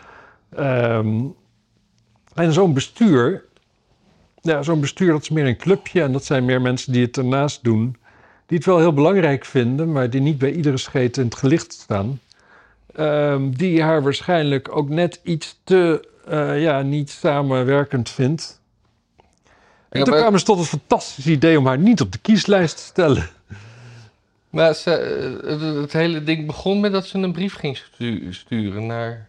Ehm, 0.51 1.25
en 2.35 2.53
zo'n 2.53 2.75
bestuur, 2.75 3.45
ja, 4.47 4.63
zo'n 4.63 4.81
bestuur 4.81 5.13
dat 5.13 5.23
is 5.23 5.31
meer 5.31 5.47
een 5.47 5.57
clubje. 5.57 6.03
En 6.03 6.13
dat 6.13 6.25
zijn 6.25 6.45
meer 6.45 6.61
mensen 6.61 6.93
die 6.93 7.05
het 7.05 7.17
ernaast 7.17 7.65
doen. 7.65 7.97
Die 8.47 8.57
het 8.59 8.67
wel 8.67 8.79
heel 8.79 8.93
belangrijk 8.93 9.45
vinden, 9.45 9.93
maar 9.93 10.11
die 10.11 10.21
niet 10.21 10.39
bij 10.39 10.53
iedere 10.53 10.77
scheet 10.77 11.17
in 11.17 11.25
het 11.25 11.35
gelicht 11.35 11.73
staan. 11.73 12.21
Ehm, 12.95 13.51
die 13.51 13.83
haar 13.83 14.03
waarschijnlijk 14.03 14.77
ook 14.77 14.89
net 14.89 15.21
iets 15.23 15.61
te 15.65 16.09
eh, 16.29 16.63
ja, 16.63 16.83
niet 16.83 17.11
samenwerkend 17.11 18.11
vindt. 18.11 18.61
En 19.89 19.99
Ja, 19.99 20.05
toen 20.05 20.15
kwamen 20.15 20.39
ze 20.39 20.45
tot 20.45 20.59
het 20.59 20.69
fantastische 20.69 21.31
idee 21.31 21.59
om 21.59 21.67
haar 21.67 21.79
niet 21.79 22.01
op 22.01 22.13
de 22.13 22.19
kieslijst 22.19 22.77
te 22.77 22.83
stellen. 22.83 23.29
Maar 24.51 24.75
ze, 24.75 24.91
eh, 24.91 25.51
het, 25.51 25.61
het 25.77 25.93
hele 25.93 26.23
ding 26.23 26.47
begon 26.47 26.81
met 26.81 26.93
dat 26.93 27.07
ze 27.07 27.19
een 27.19 27.33
brief 27.33 27.55
ging 27.55 27.77
stu- 27.77 28.33
sturen 28.33 28.87
naar... 28.87 29.29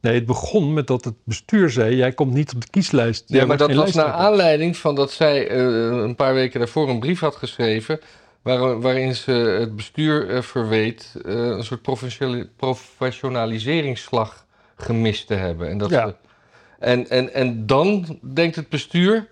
Nee, 0.00 0.14
het 0.14 0.26
begon 0.26 0.72
met 0.72 0.86
dat 0.86 1.04
het 1.04 1.14
bestuur 1.24 1.70
zei: 1.70 1.96
jij 1.96 2.12
komt 2.12 2.32
niet 2.34 2.54
op 2.54 2.60
de 2.60 2.70
kieslijst. 2.70 3.24
Ja, 3.26 3.46
maar 3.46 3.56
dat 3.56 3.74
was 3.74 3.94
naar 3.94 4.12
aanleiding 4.12 4.76
van 4.76 4.94
dat 4.94 5.10
zij 5.10 5.48
eh, 5.48 5.58
een 6.02 6.14
paar 6.14 6.34
weken 6.34 6.58
daarvoor 6.58 6.88
een 6.88 6.98
brief 7.00 7.20
had 7.20 7.36
geschreven... 7.36 8.00
waar- 8.42 8.80
waarin 8.80 9.14
ze 9.14 9.30
het 9.32 9.76
bestuur 9.76 10.30
eh, 10.30 10.42
verweet 10.42 11.14
eh, 11.24 11.34
een 11.34 11.64
soort 11.64 11.82
professionali- 11.82 12.48
professionaliseringsslag 12.56 14.46
gemist 14.76 15.26
te 15.26 15.34
hebben. 15.34 15.68
En, 15.68 15.78
dat 15.78 15.90
Ja. 15.90 16.06
ze- 16.06 16.14
en, 16.78 17.08
en, 17.10 17.34
en 17.34 17.66
dan 17.66 18.18
denkt 18.34 18.56
het 18.56 18.68
bestuur... 18.68 19.26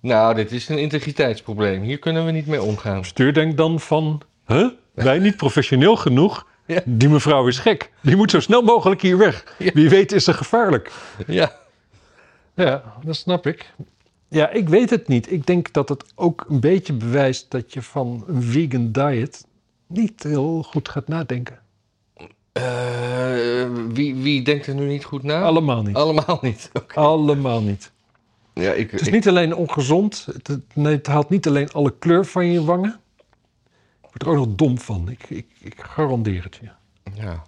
Nou, 0.00 0.34
dit 0.34 0.52
is 0.52 0.68
een 0.68 0.78
integriteitsprobleem. 0.78 1.82
Hier 1.82 1.98
kunnen 1.98 2.24
we 2.24 2.30
niet 2.30 2.46
mee 2.46 2.62
omgaan. 2.62 2.92
Het 2.92 3.00
bestuur 3.00 3.34
denkt 3.34 3.56
dan 3.56 3.80
van: 3.80 4.22
huh? 4.46 4.68
wij 4.94 5.18
niet 5.18 5.36
professioneel 5.36 5.96
genoeg. 5.96 6.46
Ja. 6.68 6.80
Die 6.84 7.08
mevrouw 7.08 7.46
is 7.46 7.58
gek. 7.58 7.90
Die 8.00 8.16
moet 8.16 8.30
zo 8.30 8.40
snel 8.40 8.62
mogelijk 8.62 9.02
hier 9.02 9.18
weg. 9.18 9.54
Ja. 9.58 9.70
Wie 9.74 9.88
weet 9.88 10.12
is 10.12 10.24
ze 10.24 10.32
gevaarlijk. 10.32 10.92
Ja, 11.26 11.52
Ja, 12.54 12.82
dat 13.04 13.16
snap 13.16 13.46
ik. 13.46 13.72
Ja, 14.28 14.50
ik 14.50 14.68
weet 14.68 14.90
het 14.90 15.08
niet. 15.08 15.32
Ik 15.32 15.46
denk 15.46 15.72
dat 15.72 15.88
het 15.88 16.04
ook 16.14 16.44
een 16.48 16.60
beetje 16.60 16.92
bewijst 16.92 17.50
dat 17.50 17.72
je 17.72 17.82
van 17.82 18.24
een 18.26 18.42
vegan 18.42 18.92
diet 18.92 19.46
niet 19.86 20.22
heel 20.22 20.62
goed 20.62 20.88
gaat 20.88 21.08
nadenken. 21.08 21.58
Eh, 22.52 23.66
wie, 23.92 24.14
wie 24.14 24.42
denkt 24.42 24.66
er 24.66 24.74
nu 24.74 24.86
niet 24.86 25.04
goed 25.04 25.22
na? 25.22 25.42
Allemaal 25.42 25.82
niet. 25.82 25.96
Allemaal 25.96 26.38
niet. 26.42 26.70
Oké. 26.72 26.94
Allemaal 27.00 27.60
niet. 27.60 27.90
Ja, 28.54 28.72
ik, 28.72 28.90
Het 28.90 29.00
is 29.00 29.06
ik- 29.06 29.12
niet 29.12 29.28
alleen 29.28 29.54
ongezond. 29.54 30.26
Het, 30.32 30.46
het- 30.46 30.74
nee, 30.74 30.94
het 30.96 31.06
haalt 31.06 31.28
niet 31.28 31.46
alleen 31.46 31.72
alle 31.72 31.94
kleur 31.98 32.26
van 32.26 32.46
je 32.46 32.64
wangen. 32.64 33.00
Je 34.18 34.24
wordt 34.24 34.38
er 34.38 34.42
ook 34.42 34.46
nog 34.48 34.56
dom 34.56 34.78
van. 34.78 35.08
Ik, 35.08 35.30
ik, 35.30 35.46
ik 35.60 35.74
garandeer 35.80 36.42
het 36.42 36.58
je. 36.60 36.68
Ja. 37.22 37.42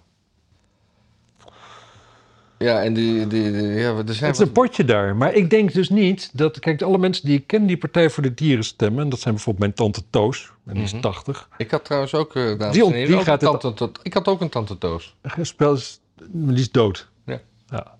Ja, 2.57 2.83
en 2.83 2.93
die, 2.93 3.27
die, 3.27 3.51
die- 3.51 3.61
ja, 3.61 3.95
er 3.97 4.13
zijn 4.13 4.31
Het 4.31 4.39
is 4.39 4.47
een 4.47 4.51
potje 4.51 4.85
daar. 4.85 5.15
Maar 5.15 5.33
ik 5.33 5.49
denk 5.49 5.73
dus 5.73 5.89
niet 5.89 6.29
dat... 6.33 6.59
Kijk, 6.59 6.81
alle 6.81 6.97
mensen 6.97 7.25
die 7.25 7.37
ik 7.37 7.47
ken 7.47 7.65
die 7.65 7.77
Partij 7.77 8.09
voor 8.09 8.23
de 8.23 8.33
Dieren 8.33 8.63
stemmen... 8.63 9.03
en 9.03 9.09
dat 9.09 9.19
zijn 9.19 9.33
bijvoorbeeld 9.33 9.65
mijn 9.65 9.77
tante 9.77 10.09
Toos. 10.09 10.51
En 10.65 10.73
die 10.73 10.83
is 10.83 10.91
Mhm. 10.93 11.01
80. 11.01 11.49
Ik 11.57 11.71
had 11.71 11.85
trouwens 11.85 12.13
ook, 12.13 12.35
eh 12.35 12.43
dames 12.43 12.75
Die 12.75 12.91
die 13.05 13.15
ook 13.15 13.23
gaat 13.23 13.43
een 13.43 13.59
tante, 13.59 13.91
ik 14.03 14.13
had 14.13 14.27
ook 14.27 14.41
een 14.41 14.49
tante 14.49 14.77
Toos. 14.77 15.15
Spel 15.41 15.73
is... 15.73 15.99
Die 16.27 16.55
is 16.59 16.71
dood. 16.71 17.09
Ja. 17.25 17.41
ja. 17.69 17.97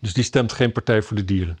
Dus 0.00 0.12
die 0.12 0.24
stemt 0.24 0.52
geen 0.52 0.72
Partij 0.72 1.02
voor 1.02 1.16
de 1.16 1.24
Dieren. 1.24 1.58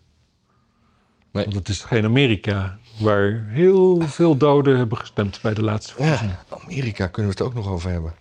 Nee. 1.32 1.44
Want 1.44 1.56
het 1.56 1.68
is 1.68 1.80
geen 1.80 2.04
Amerika... 2.04 2.78
waar 2.98 3.44
heel 3.48 4.00
veel 4.00 4.36
doden 4.36 4.76
hebben 4.76 4.98
gestemd 4.98 5.38
bij 5.42 5.54
de 5.54 5.62
laatste 5.62 5.94
verkiezingen. 5.94 6.38
Ja, 6.50 6.56
Amerika 6.56 7.06
kunnen 7.06 7.32
we 7.32 7.38
het 7.38 7.48
ook 7.48 7.54
nog 7.54 7.68
over 7.68 7.90
hebben. 7.90 8.14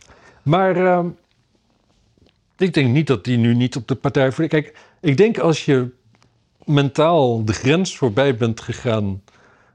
Maar 0.43 0.75
ehm, 0.85 1.07
ik 2.57 2.73
denk 2.73 2.93
niet 2.93 3.07
dat 3.07 3.23
die 3.23 3.37
nu 3.37 3.55
niet 3.55 3.75
op 3.75 3.87
de 3.87 3.95
partij 3.95 4.31
voor. 4.31 4.47
Kijk, 4.47 4.77
ik 5.01 5.17
denk 5.17 5.37
als 5.37 5.65
je 5.65 5.89
mentaal 6.65 7.45
de 7.45 7.53
grens 7.53 7.97
voorbij 7.97 8.35
bent 8.35 8.61
gegaan. 8.61 9.21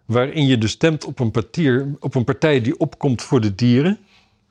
waarin 0.05 0.47
je 0.47 0.59
dus 0.59 0.71
stemt 0.71 1.05
op 1.05 1.19
een, 1.19 1.31
partier, 1.31 1.95
op 2.01 2.15
een 2.15 2.25
partij 2.25 2.61
die 2.61 2.79
opkomt 2.79 3.23
voor 3.23 3.41
de 3.41 3.55
dieren. 3.55 3.99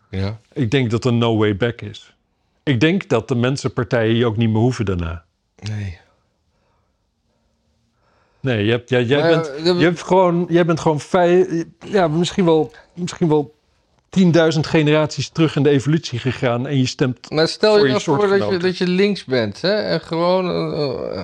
Ja. 0.10 0.40
Ik 0.54 0.72
denk 0.72 0.92
dat 0.92 1.06
er 1.06 1.14
no 1.14 1.38
way 1.38 1.56
back 1.56 1.82
is. 1.82 2.16
Ik 2.64 2.80
denk 2.80 3.10
dat 3.10 3.28
de 3.28 3.36
mensenpartijen 3.36 4.16
je 4.16 4.26
ook 4.26 4.38
niet 4.38 4.50
meer 4.50 4.62
hoeven 4.62 4.86
daarna. 4.86 5.24
Nee. 5.56 5.98
Nee, 8.48 8.66
je 8.66 8.72
hebt, 8.72 8.90
jij, 8.90 9.06
bent, 9.06 9.56
eh, 9.56 9.66
je 9.66 9.84
hebt 9.84 10.02
gewoon, 10.02 10.46
jij 10.50 10.66
bent 10.66 10.80
gewoon 10.80 11.00
fei, 11.00 11.64
ja, 11.86 12.08
misschien 12.08 12.46
wel, 12.46 12.72
misschien 12.94 13.28
wel 13.28 13.56
10.000 14.20 14.60
generaties 14.60 15.30
terug 15.30 15.56
in 15.56 15.64
de 15.64 15.70
evolutie 15.70 16.20
gegaan 16.20 16.68
en 16.68 16.78
je 16.78 16.86
stemt 16.86 17.30
Maar 17.30 17.48
stel 17.48 17.72
Voor 17.72 17.80
je 17.80 17.86
je 17.86 17.92
nou 17.92 18.04
voor 18.04 18.38
dat 18.38 18.50
je, 18.50 18.58
dat 18.58 18.78
je 18.78 18.88
links 18.88 19.26
bent, 19.26 19.62
hè? 19.62 19.74
En 19.74 20.02
gewoon... 20.02 20.50
eh, 20.50 21.18
eh, 21.18 21.24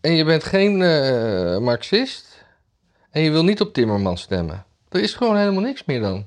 en 0.00 0.12
je 0.12 0.24
bent 0.24 0.44
geen 0.44 0.76
marxist. 1.62 2.44
En 3.10 3.22
je 3.22 3.30
wil 3.30 3.44
niet 3.44 3.60
op 3.60 3.72
Timmermans 3.72 4.22
stemmen. 4.22 4.64
Er 4.88 5.00
is 5.00 5.14
gewoon 5.14 5.36
helemaal 5.36 5.62
niks 5.62 5.84
meer 5.84 6.00
dan. 6.00 6.26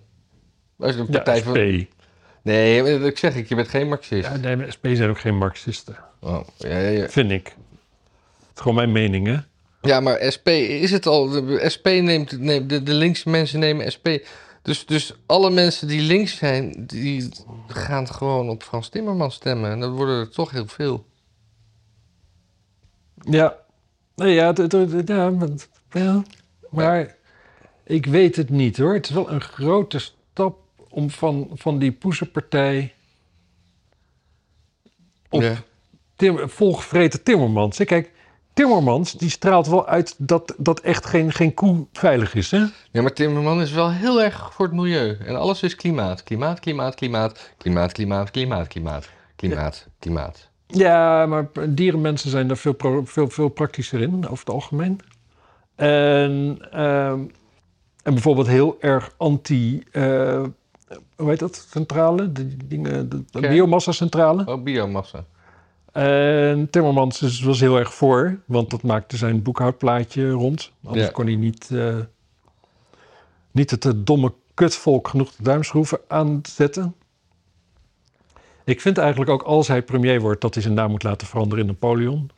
Als 0.80 0.94
je 0.94 1.00
een 1.00 1.06
ja, 1.10 1.12
partij 1.12 1.38
SP. 1.42 1.46
van... 1.46 1.88
Nee, 2.42 3.06
ik 3.06 3.18
zeg 3.18 3.36
ik, 3.36 3.50
je 3.50 3.56
bent 3.56 3.68
geen 3.68 3.88
marxist. 3.88 4.30
Ja, 4.30 4.38
nee, 4.38 4.56
maar 4.56 4.72
SP 4.76 4.86
zijn 4.92 5.10
ook 5.10 5.20
geen 5.20 5.38
marxisten. 5.38 5.96
Oh, 6.20 6.48
ja, 6.58 6.78
ja, 6.78 6.90
ja. 6.90 7.10
Vind 7.10 7.32
ik. 7.32 7.56
Het 8.56 8.64
is 8.64 8.72
gewoon 8.72 8.76
mijn 8.76 8.92
mening, 8.92 9.28
hè? 9.28 9.38
Ja, 9.86 10.00
maar 10.00 10.32
SP 10.36 10.48
is 10.48 10.92
het 10.92 11.06
al. 11.06 11.30
De 11.30 11.70
SP 11.76 11.86
neemt, 11.86 12.40
neemt 12.40 12.70
de, 12.70 12.84
de 12.84 12.94
linkse 12.94 13.30
mensen 13.30 13.60
nemen 13.60 13.92
SP. 13.96 14.08
Dus, 14.62 14.86
dus 14.86 15.14
alle 15.26 15.50
mensen 15.50 15.88
die 15.88 16.02
links 16.02 16.38
zijn, 16.38 16.74
die 16.88 17.30
gaan 17.68 18.08
gewoon 18.08 18.50
op 18.50 18.64
Frans 18.64 18.90
Timmermans 18.90 19.36
stemmen. 19.36 19.72
En 19.72 19.80
dat 19.80 19.92
worden 19.92 20.20
er 20.20 20.30
toch 20.30 20.52
heel 20.52 20.68
veel. 20.68 21.06
Ja. 23.30 23.58
Nee, 24.16 24.34
ja, 24.34 24.48
het- 24.54 24.58
het- 24.72 24.92
het- 24.92 25.08
ja, 25.08 25.30
maar- 25.30 25.50
ja. 25.92 26.24
Maar 26.70 27.16
ik 27.84 28.06
weet 28.06 28.36
het 28.36 28.50
niet, 28.50 28.78
hoor. 28.78 28.94
Het 28.94 29.06
is 29.06 29.12
wel 29.16 29.32
een 29.32 29.42
grote 29.42 30.00
stap 30.00 30.58
om 30.90 31.10
van, 31.10 31.50
van 31.54 31.80
die 31.80 31.92
poesenpartij... 31.92 32.94
op 35.30 35.42
Ja. 35.42 35.56
Tim, 36.16 36.50
volgevreten 36.50 37.24
Timmermans. 37.24 37.78
Kijk, 37.78 38.12
Timmermans 38.56 39.14
die 39.14 39.30
straalt 39.30 39.68
wel 39.68 39.88
uit 39.88 40.16
dat, 40.18 40.54
dat 40.58 40.80
echt 40.80 41.06
geen, 41.06 41.32
geen 41.32 41.54
koe 41.54 41.86
veilig 41.94 42.36
is, 42.36 42.52
hè? 42.52 42.66
ja, 42.92 43.02
maar 43.02 43.14
Timmermans 43.14 43.62
is 43.62 43.72
wel 43.72 43.92
heel 43.92 44.22
erg 44.22 44.54
voor 44.54 44.66
het 44.66 44.76
milieu. 44.76 45.18
En 45.26 45.36
alles 45.36 45.64
is 45.64 45.76
klimaat. 45.76 46.24
Klimaat, 46.24 46.60
klimaat, 46.60 46.96
klimaat. 46.96 47.54
Klimaat, 47.58 47.92
klimaat, 47.92 48.32
klimaat, 48.32 48.68
klimaat. 48.68 49.10
Klimaat, 49.36 49.88
klimaat. 50.00 50.50
Ja, 50.68 51.26
maar 51.26 51.50
dierenmensen 51.70 52.30
zijn 52.30 52.48
daar 52.48 52.58
veel, 52.58 52.76
veel, 53.04 53.30
veel 53.30 53.50
praktischer 53.50 54.02
in, 54.02 54.28
over 54.28 54.46
het 54.46 54.50
algemeen. 54.50 55.00
En, 55.76 56.58
ehm, 56.72 57.20
en 58.04 58.14
bijvoorbeeld 58.14 58.48
heel 58.48 58.78
erg 58.80 59.14
anti... 59.18 59.84
eh, 59.92 60.44
hoe 61.16 61.30
heet 61.30 61.40
dat? 61.40 61.68
Centrale? 61.70 62.32
De, 62.32 62.68
dingen, 62.68 63.10
de, 63.10 63.40
biomassa-centrale. 63.40 64.46
Oh, 64.46 64.64
biomassa. 64.64 65.26
En 65.96 66.70
Timmermans 66.70 67.22
is, 67.22 67.42
was 67.42 67.60
heel 67.60 67.78
erg 67.78 67.94
voor, 67.94 68.40
want 68.46 68.70
dat 68.70 68.84
maakte 68.84 69.18
zijn 69.18 69.42
boekhoudplaatje 69.42 70.30
rond. 70.30 70.72
Anders 70.84 71.06
Ja. 71.06 71.12
kon 71.12 71.26
hij 71.26 71.36
niet, 71.36 71.72
eh, 71.72 71.98
niet 73.52 73.72
het 73.72 73.86
eh, 73.86 73.92
domme 73.96 74.34
kutvolk 74.54 75.08
genoeg 75.08 75.32
de 75.36 75.44
duimschroeven 75.44 76.00
aanzetten. 76.08 76.96
Ik 78.64 78.82
vind 78.82 78.98
eigenlijk 78.98 79.30
ook 79.32 79.42
als 79.42 79.68
hij 79.68 79.82
premier 79.82 80.22
wordt 80.22 80.42
dat 80.42 80.54
hij 80.54 80.64
zijn 80.64 80.76
naam 80.76 80.92
moet 80.92 81.04
laten 81.04 81.28
veranderen 81.28 81.64
in 81.64 81.70
Napoleon. 81.70 82.30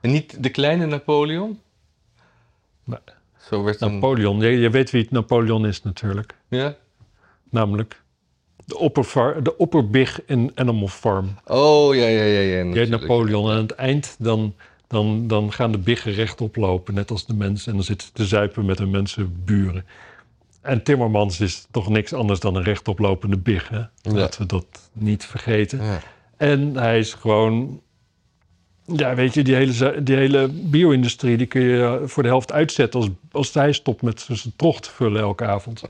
En 0.00 0.10
niet 0.10 0.42
de 0.42 0.50
kleine 0.50 0.86
Napoleon? 0.86 1.60
Nee. 2.84 2.98
Zo 3.38 3.62
werd 3.62 3.80
een... 3.80 3.92
Napoleon, 3.92 4.40
je, 4.40 4.48
je 4.48 4.70
weet 4.70 4.90
wie 4.90 5.02
het 5.02 5.10
Napoleon 5.10 5.66
is 5.66 5.82
natuurlijk. 5.82 6.36
Ja? 6.48 6.74
Namelijk 7.50 8.01
de, 8.64 8.78
oppervar, 8.78 9.42
de 9.42 9.56
opperbig 9.56 10.20
in 10.26 10.52
Animal 10.54 10.88
Farm. 10.88 11.34
Oh, 11.46 11.94
ja, 11.94 12.06
ja, 12.06 12.22
ja. 12.22 12.40
ja 12.40 12.64
natuurlijk. 12.64 13.00
Napoleon 13.00 13.50
en 13.50 13.56
aan 13.56 13.62
het 13.62 13.74
eind 13.74 14.16
dan, 14.18 14.54
dan, 14.86 15.26
dan 15.26 15.52
gaan 15.52 15.72
de 15.72 15.78
biggen 15.78 16.12
rechtop 16.12 16.56
lopen, 16.56 16.94
net 16.94 17.10
als 17.10 17.26
de 17.26 17.34
mensen. 17.34 17.70
En 17.70 17.76
dan 17.76 17.84
zitten 17.84 18.06
ze 18.06 18.12
te 18.12 18.24
zuipen 18.26 18.64
met 18.64 18.78
hun 18.78 18.90
mensenburen. 18.90 19.84
En 20.60 20.82
Timmermans 20.82 21.40
is 21.40 21.66
toch 21.70 21.88
niks 21.88 22.12
anders 22.12 22.40
dan 22.40 22.54
een 22.54 22.62
rechtoplopende 22.62 23.38
big, 23.38 23.68
hè? 23.68 23.82
Laten 24.02 24.40
we 24.40 24.46
dat 24.46 24.66
niet 24.92 25.24
vergeten. 25.24 25.84
Ja. 25.84 26.00
En 26.36 26.76
hij 26.76 26.98
is 26.98 27.14
gewoon... 27.14 27.80
Ja, 28.84 29.14
weet 29.14 29.34
je, 29.34 29.42
die 29.42 29.54
hele, 29.54 30.02
die 30.02 30.16
hele 30.16 30.48
bio-industrie... 30.52 31.36
die 31.36 31.46
kun 31.46 31.62
je 31.62 32.02
voor 32.04 32.22
de 32.22 32.28
helft 32.28 32.52
uitzetten... 32.52 33.00
als, 33.00 33.08
als 33.30 33.54
hij 33.54 33.72
stopt 33.72 34.02
met 34.02 34.20
zijn 34.20 34.52
trog 34.56 34.80
te 34.80 34.90
vullen 34.90 35.20
elke 35.20 35.44
avond. 35.44 35.82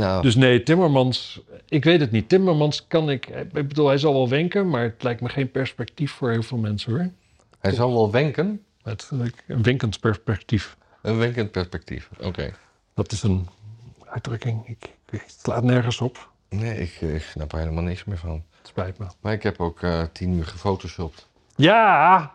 Nou, 0.00 0.22
Dus 0.22 0.34
nee, 0.34 0.62
Timmermans... 0.62 1.40
Ik 1.68 1.84
weet 1.84 2.00
het 2.00 2.10
niet. 2.10 2.28
Timmermans 2.28 2.86
kan 2.86 3.10
ik... 3.10 3.26
Ik 3.26 3.68
bedoel, 3.68 3.86
hij 3.86 3.98
zal 3.98 4.12
wel 4.12 4.28
wenken... 4.28 4.68
maar 4.68 4.82
het 4.82 5.02
lijkt 5.02 5.20
me 5.20 5.28
geen 5.28 5.50
perspectief 5.50 6.12
voor 6.12 6.30
heel 6.30 6.42
veel 6.42 6.58
mensen, 6.58 6.92
hoor. 6.92 7.10
hij 7.58 7.72
zal 7.72 7.92
wel 7.92 8.10
wenken. 8.10 8.64
Het, 8.82 9.10
een 9.12 9.62
winkend 9.62 10.00
perspectief. 10.00 10.76
Een 11.02 11.18
wenkend 11.18 11.50
perspectief. 11.50 12.10
Oké. 12.20 12.52
Dat 12.94 13.12
is 13.12 13.22
een 13.22 13.48
uitdrukking. 14.04 14.68
Ik, 14.68 14.84
ik 15.10 15.20
het 15.20 15.36
slaat 15.42 15.62
nergens 15.62 16.00
op. 16.00 16.30
Nee, 16.48 16.78
ik, 16.80 17.00
ik 17.00 17.22
snap 17.22 17.52
er 17.52 17.58
helemaal 17.58 17.82
niks 17.82 18.04
meer 18.04 18.18
van. 18.18 18.44
Het 18.58 18.68
spijt 18.68 18.98
me. 18.98 19.06
Maar 19.20 19.32
ik 19.32 19.42
heb 19.42 19.60
ook 19.60 19.82
eh, 19.82 20.02
tien 20.12 20.32
uur 20.32 20.44
gefotoshopt. 20.46 21.28
Ja! 21.56 22.32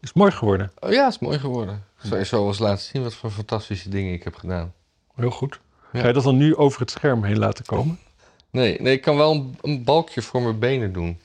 Is 0.00 0.12
mooi 0.12 0.30
geworden. 0.32 0.72
Oh 0.80 0.92
ja, 0.92 1.06
is 1.06 1.18
mooi 1.18 1.38
geworden. 1.38 1.84
Zou 1.96 2.18
je 2.18 2.24
zo 2.24 2.46
eens 2.46 2.58
laten 2.58 2.84
zien 2.84 3.02
wat 3.02 3.14
voor 3.14 3.30
fantastische 3.30 3.88
dingen 3.88 4.12
ik 4.12 4.24
heb 4.24 4.34
gedaan. 4.34 4.72
Heel 5.14 5.30
goed. 5.30 5.60
Ga 6.00 6.06
je 6.06 6.12
dat 6.12 6.24
dan 6.24 6.36
nu 6.36 6.56
over 6.56 6.80
het 6.80 6.90
scherm 6.90 7.24
heen 7.24 7.38
laten 7.38 7.64
komen? 7.64 7.98
Nee, 8.50 8.80
nee 8.80 8.92
ik 8.92 9.02
kan 9.02 9.16
wel 9.16 9.32
een, 9.32 9.58
een 9.60 9.84
balkje 9.84 10.22
voor 10.22 10.42
mijn 10.42 10.58
benen 10.58 10.92
doen. 10.92 11.18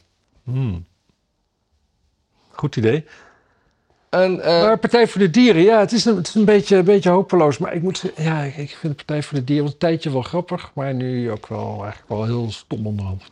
Hmm. 0.43 0.85
Goed 2.49 2.75
idee. 2.75 3.05
En, 4.09 4.41
eh, 4.41 4.61
Maar 4.61 4.79
Partij 4.79 5.07
voor 5.07 5.21
de 5.21 5.29
Dieren, 5.29 5.61
ja, 5.61 5.79
het 5.79 5.91
is 5.91 6.05
een, 6.05 6.15
het 6.15 6.27
is 6.27 6.35
een, 6.35 6.45
beetje, 6.45 6.75
een 6.75 6.85
beetje 6.85 7.09
hopeloos. 7.09 7.57
Maar 7.57 7.73
ik 7.73 7.81
moet 7.81 8.11
ja, 8.15 8.43
ik, 8.43 8.69
vind 8.69 8.81
de 8.81 9.03
Partij 9.05 9.23
voor 9.23 9.37
de 9.37 9.43
Dieren 9.43 9.65
een 9.65 9.77
tijdje 9.77 10.11
wel 10.11 10.21
grappig. 10.21 10.71
Maar 10.73 10.93
nu 10.93 11.31
ook 11.31 11.47
wel 11.47 11.67
eigenlijk 11.67 12.09
wel 12.09 12.25
heel 12.25 12.51
stom 12.51 12.87
onderhand. 12.87 13.23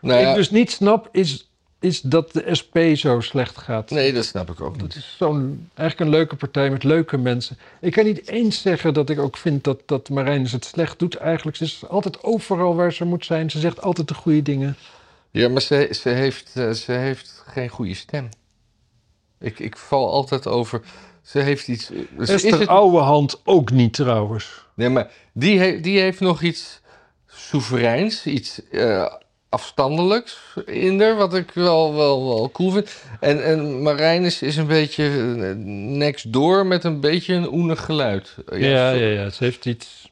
nou 0.00 0.14
Wat 0.14 0.22
ja, 0.22 0.30
ik 0.30 0.34
dus 0.34 0.50
niet 0.50 0.70
snap, 0.70 1.08
is, 1.12 1.49
is 1.80 2.00
dat 2.00 2.32
de 2.32 2.54
SP 2.60 2.76
zo 2.94 3.20
slecht 3.20 3.58
gaat. 3.58 3.90
nee, 3.90 4.12
dat 4.12 4.24
snap 4.24 4.50
ik 4.50 4.60
ook 4.60 4.74
Dat 4.78 4.82
niet. 4.82 4.96
is 4.96 5.14
zo'n, 5.18 5.68
eigenlijk 5.74 6.10
een 6.10 6.16
leuke 6.18 6.36
partij 6.36 6.70
met 6.70 6.84
leuke 6.84 7.16
mensen. 7.18 7.58
Ik 7.80 7.92
kan 7.92 8.04
niet 8.04 8.28
eens 8.28 8.60
zeggen 8.60 8.94
dat 8.94 9.10
ik 9.10 9.18
ook 9.18 9.36
vind 9.36 9.64
dat, 9.64 9.82
dat 9.86 10.08
Marijnus 10.08 10.52
het 10.52 10.64
slecht 10.64 10.98
doet. 10.98 11.14
Eigenlijk, 11.16 11.56
ze 11.56 11.64
is 11.64 11.88
altijd 11.88 12.22
overal 12.22 12.74
waar 12.74 12.92
ze 12.92 13.04
moet 13.04 13.24
zijn. 13.24 13.50
Ze 13.50 13.58
zegt 13.58 13.82
altijd 13.82 14.08
de 14.08 14.14
goede 14.14 14.42
dingen. 14.42 14.76
Ja, 15.30 15.48
maar 15.48 15.62
ze, 15.62 15.88
ze, 16.00 16.08
heeft, 16.08 16.50
eh, 16.54 16.70
ze 16.70 16.92
heeft 16.92 17.42
geen 17.46 17.68
goede 17.68 17.94
stem. 17.94 18.28
Ik, 19.38 19.58
ik 19.58 19.76
val 19.76 20.10
altijd 20.10 20.46
over. 20.46 20.80
Ze 21.22 21.38
heeft 21.38 21.68
iets. 21.68 21.86
Ze 22.20 22.32
is 22.34 22.42
het- 22.42 22.66
Ouwehand 22.66 23.40
ook 23.44 23.70
niet 23.70 23.92
trouwens. 23.92 24.64
Nee, 24.74 24.88
maar 24.88 25.10
die, 25.32 25.58
he- 25.58 25.80
die 25.80 26.00
heeft 26.00 26.20
nog 26.20 26.42
iets 26.42 26.80
soevereins, 27.26 28.26
iets 28.26 28.68
eh, 28.68 29.12
afstandelijks 29.50 30.38
in 30.66 31.00
haar, 31.00 31.16
wat 31.16 31.34
ik 31.34 31.50
wel, 31.50 31.94
wel, 31.94 32.28
wel 32.28 32.50
cool 32.50 32.70
vind. 32.70 33.02
En, 33.20 33.44
en 33.44 33.82
Marijnus 33.82 34.42
is 34.42 34.56
een 34.56 34.66
beetje 34.66 35.04
eh, 35.04 35.54
next 35.96 36.32
door 36.32 36.66
met 36.66 36.84
een 36.84 37.00
beetje 37.00 37.34
een 37.34 37.52
oenig 37.52 37.84
geluid. 37.84 38.36
Ja, 38.50 38.56
ja, 38.56 38.90
zo- 38.92 38.98
ja, 39.04 39.30
Ze 39.30 39.44
heeft 39.44 39.66
iets... 39.66 40.10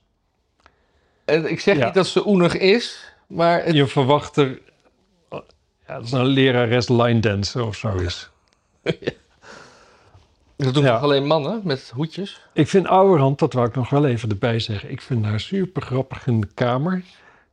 En 1.24 1.50
ik 1.50 1.60
zeg 1.60 1.76
Ja. 1.76 1.84
niet 1.84 1.94
dat 1.94 2.06
ze 2.06 2.26
oenig 2.26 2.56
is, 2.56 3.12
maar 3.26 3.64
het, 3.64 3.74
Je 3.74 3.86
verwacht 3.86 4.36
er... 4.36 4.58
Ja, 5.86 5.94
dat 5.94 6.04
is 6.04 6.12
een 6.12 6.26
lerares 6.26 6.88
line 6.88 7.20
dancer 7.20 7.66
of 7.66 7.76
zo 7.76 7.94
is. 7.96 8.28
dat 10.56 10.74
doen 10.74 10.82
Ja. 10.82 10.92
toch 10.94 11.02
alleen 11.02 11.26
mannen 11.26 11.60
met 11.64 11.90
hoedjes. 11.94 12.40
Ik 12.52 12.68
vind 12.68 12.86
Ouwerhand, 12.86 13.38
dat 13.38 13.52
wou 13.52 13.68
ik 13.68 13.74
nog 13.74 13.90
wel 13.90 14.06
even 14.06 14.28
erbij 14.28 14.58
zeggen. 14.58 14.90
Ik 14.90 15.00
vind 15.00 15.24
haar 15.24 15.40
super 15.40 15.82
grappig 15.82 16.26
in 16.26 16.40
de 16.40 16.48
kamer. 16.54 17.02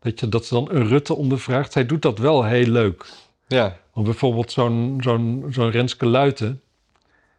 Dat, 0.06 0.20
je, 0.20 0.30
dat 0.30 0.46
ze 0.46 0.54
dan 0.54 0.68
een 0.72 0.88
Rutte 0.88 1.16
ondervraagt. 1.16 1.72
Zij 1.72 1.86
doet 1.86 2.02
dat 2.02 2.18
wel 2.18 2.44
heel 2.44 2.68
leuk. 2.68 3.06
Ja. 3.48 3.78
Want 3.94 4.06
bijvoorbeeld 4.06 4.52
zo'n 4.52 4.98
zo'n 5.02 5.46
zo'n 5.50 5.72
Renske 5.72 6.06
Luiten... 6.06 6.60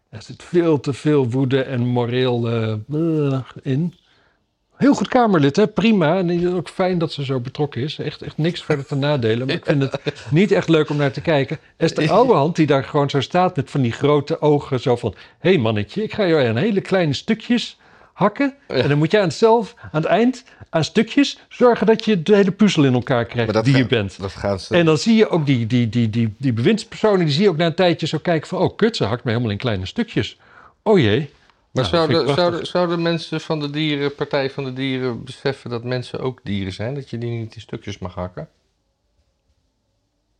Er 0.08 0.22
zit 0.22 0.42
veel 0.42 0.80
te 0.80 0.92
veel 0.92 1.30
woede 1.30 1.62
en 1.62 1.86
moreel 1.86 2.48
eh, 2.48 2.72
eh, 2.72 3.40
in. 3.62 3.94
Heel 4.76 4.94
goed 4.94 5.08
Kamerlid, 5.08 5.56
hè? 5.56 5.66
prima. 5.66 6.18
En 6.18 6.28
het 6.28 6.42
is 6.42 6.50
ook 6.50 6.68
fijn 6.68 6.98
dat 6.98 7.12
ze 7.12 7.24
zo 7.24 7.40
betrokken 7.40 7.82
is. 7.82 7.98
Echt, 7.98 8.22
echt 8.22 8.38
niks 8.38 8.62
verder 8.62 8.86
te 8.86 8.94
nadelen. 8.94 9.46
Maar 9.46 9.56
ik 9.56 9.64
vind 9.64 9.82
het 9.82 10.00
niet 10.30 10.52
echt 10.52 10.68
leuk 10.68 10.90
om 10.90 10.96
naar 10.96 11.12
te 11.12 11.20
kijken. 11.20 11.58
Esther 11.76 12.10
Ouwehand, 12.10 12.56
die 12.56 12.66
daar 12.66 12.84
gewoon 12.84 13.10
zo 13.10 13.20
staat 13.20 13.56
met 13.56 13.70
van 13.70 13.80
die 13.80 13.92
grote 13.92 14.40
ogen. 14.40 14.80
Zo 14.80 14.96
van, 14.96 15.14
hé 15.38 15.50
hey 15.50 15.58
mannetje, 15.58 16.02
ik 16.02 16.14
ga 16.14 16.26
jou 16.26 16.42
in 16.42 16.56
hele 16.56 16.80
kleine 16.80 17.12
stukjes 17.12 17.78
hakken. 18.16 18.54
En 18.66 18.88
dan 18.88 18.98
moet 18.98 19.10
jij 19.10 19.20
aan 19.20 19.26
het 19.26 19.36
zelf, 19.36 19.74
aan 19.78 20.02
het 20.02 20.04
eind, 20.04 20.44
aan 20.70 20.84
stukjes... 20.84 21.38
zorgen 21.48 21.86
dat 21.86 22.04
je 22.04 22.22
de 22.22 22.36
hele 22.36 22.50
puzzel 22.50 22.84
in 22.84 22.94
elkaar 22.94 23.24
krijgt 23.24 23.64
die 23.64 23.76
je 23.76 23.86
bent. 23.86 24.20
Dat 24.20 24.32
gaan 24.32 24.60
ze. 24.60 24.74
En 24.74 24.84
dan 24.84 24.98
zie 24.98 25.16
je 25.16 25.28
ook 25.28 25.46
die, 25.46 25.66
die, 25.66 25.88
die, 25.88 26.10
die, 26.10 26.34
die 26.38 26.52
bewindspersonen, 26.52 27.24
die 27.24 27.34
zie 27.34 27.42
je 27.42 27.48
ook 27.48 27.56
na 27.56 27.66
een 27.66 27.74
tijdje 27.74 28.06
zo 28.06 28.18
kijken 28.18 28.48
van... 28.48 28.58
oh, 28.58 28.76
kut, 28.76 28.96
ze 28.96 29.04
hakt 29.04 29.24
mij 29.24 29.32
helemaal 29.32 29.52
in 29.52 29.60
kleine 29.60 29.86
stukjes. 29.86 30.38
Oh 30.82 30.98
jee. 30.98 31.18
maar 31.18 31.28
Nou, 31.70 31.86
zouden, 31.86 32.34
zouden, 32.34 32.66
zouden 32.66 33.02
mensen 33.02 33.40
van 33.40 33.60
de 33.60 33.70
dieren, 33.70 34.14
Partij 34.14 34.50
van 34.50 34.64
de 34.64 34.72
Dieren, 34.72 35.24
beseffen 35.24 35.70
dat 35.70 35.84
mensen 35.84 36.20
ook 36.20 36.40
dieren 36.42 36.72
zijn? 36.72 36.94
Dat 36.94 37.10
je 37.10 37.18
die 37.18 37.30
niet 37.30 37.54
in 37.54 37.60
stukjes 37.60 37.98
mag 37.98 38.14
hakken? 38.14 38.48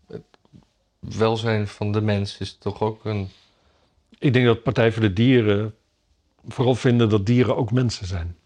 Het 0.08 0.22
welzijn 0.98 1.68
van 1.68 1.92
de 1.92 2.00
mens 2.00 2.38
is 2.38 2.56
toch 2.58 2.80
ook 2.80 3.04
een. 3.04 3.30
Ik 4.18 4.32
denk 4.32 4.46
dat 4.46 4.62
Partij 4.62 4.92
voor 4.92 5.02
de 5.02 5.12
Dieren 5.12 5.74
vooral 6.48 6.74
vinden 6.74 7.08
dat 7.08 7.26
dieren 7.26 7.56
ook 7.56 7.72
mensen 7.72 8.06
zijn. 8.06 8.36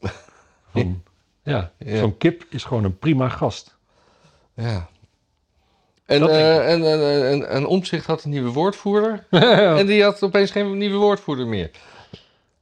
Van, 0.72 1.02
ja, 1.42 1.72
Ja. 1.78 1.98
zo'n 1.98 2.16
kip 2.16 2.44
is 2.50 2.64
gewoon 2.64 2.84
een 2.84 2.98
prima 2.98 3.28
gast. 3.28 3.76
Ja. 4.54 4.88
En, 6.06 6.28
eh 6.28 6.72
en, 6.72 6.84
en, 6.84 7.26
en, 7.30 7.48
en 7.48 7.66
Omtzigt 7.66 8.06
had 8.06 8.24
een 8.24 8.30
nieuwe 8.30 8.50
woordvoerder. 8.50 9.26
En 9.78 9.86
die 9.86 10.02
had 10.02 10.22
opeens 10.22 10.50
geen 10.50 10.78
nieuwe 10.78 10.96
woordvoerder 10.98 11.46
meer. 11.46 11.70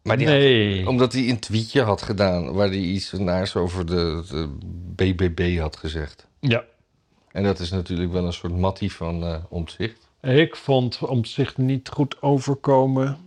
Maar 0.03 0.17
die 0.17 0.27
had- 0.27 0.37
nee. 0.37 0.89
omdat 0.89 1.13
hij 1.13 1.29
een 1.29 1.39
tweetje 1.39 1.83
had 1.83 2.03
gedaan 2.03 2.53
waar 2.53 2.69
hij 2.69 2.77
iets 2.77 3.13
naars 3.13 3.57
over 3.57 3.87
de, 3.87 4.25
de 4.29 4.49
BBB 4.95 5.59
had 5.59 5.77
gezegd. 5.77 6.27
Ja. 6.41 6.65
En 7.33 7.43
dat 7.43 7.59
is 7.59 7.71
natuurlijk 7.71 8.13
wel 8.13 8.25
een 8.27 8.33
soort 8.33 8.57
mattie 8.57 8.93
van 8.93 9.45
Omtzigt. 9.49 10.09
Ik 10.23 10.57
vond 10.57 10.99
om 10.99 11.25
zich 11.25 11.57
niet 11.57 11.89
goed 11.89 12.23
overkomen. 12.23 13.19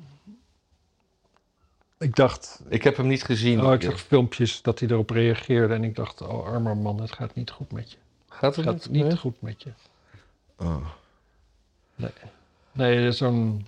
Ik 1.99 2.15
dacht, 2.15 2.61
Ik 2.67 2.83
heb 2.83 2.97
hem 2.97 3.07
niet 3.07 3.23
gezien. 3.23 3.65
oh, 3.65 3.73
ik 3.73 3.81
zag 3.81 3.99
filmpjes 4.01 4.61
dat 4.61 4.79
hij 4.79 4.89
erop 4.89 5.09
reageerde 5.09 5.73
en 5.73 5.83
ik 5.83 5.95
dacht, 5.95 6.21
oh 6.21 6.45
armer 6.45 6.77
man, 6.77 7.01
het 7.01 7.11
gaat 7.11 7.35
niet 7.35 7.49
goed 7.51 7.71
met 7.71 7.91
je. 7.91 7.97
Gaat 8.29 8.55
Het 8.55 8.65
gaat 8.65 8.89
niet 8.89 9.13
goed 9.17 9.41
met 9.41 9.63
je. 9.63 9.69
Oh. 10.57 10.85
Nee, 12.71 13.11
zo'n. 13.11 13.65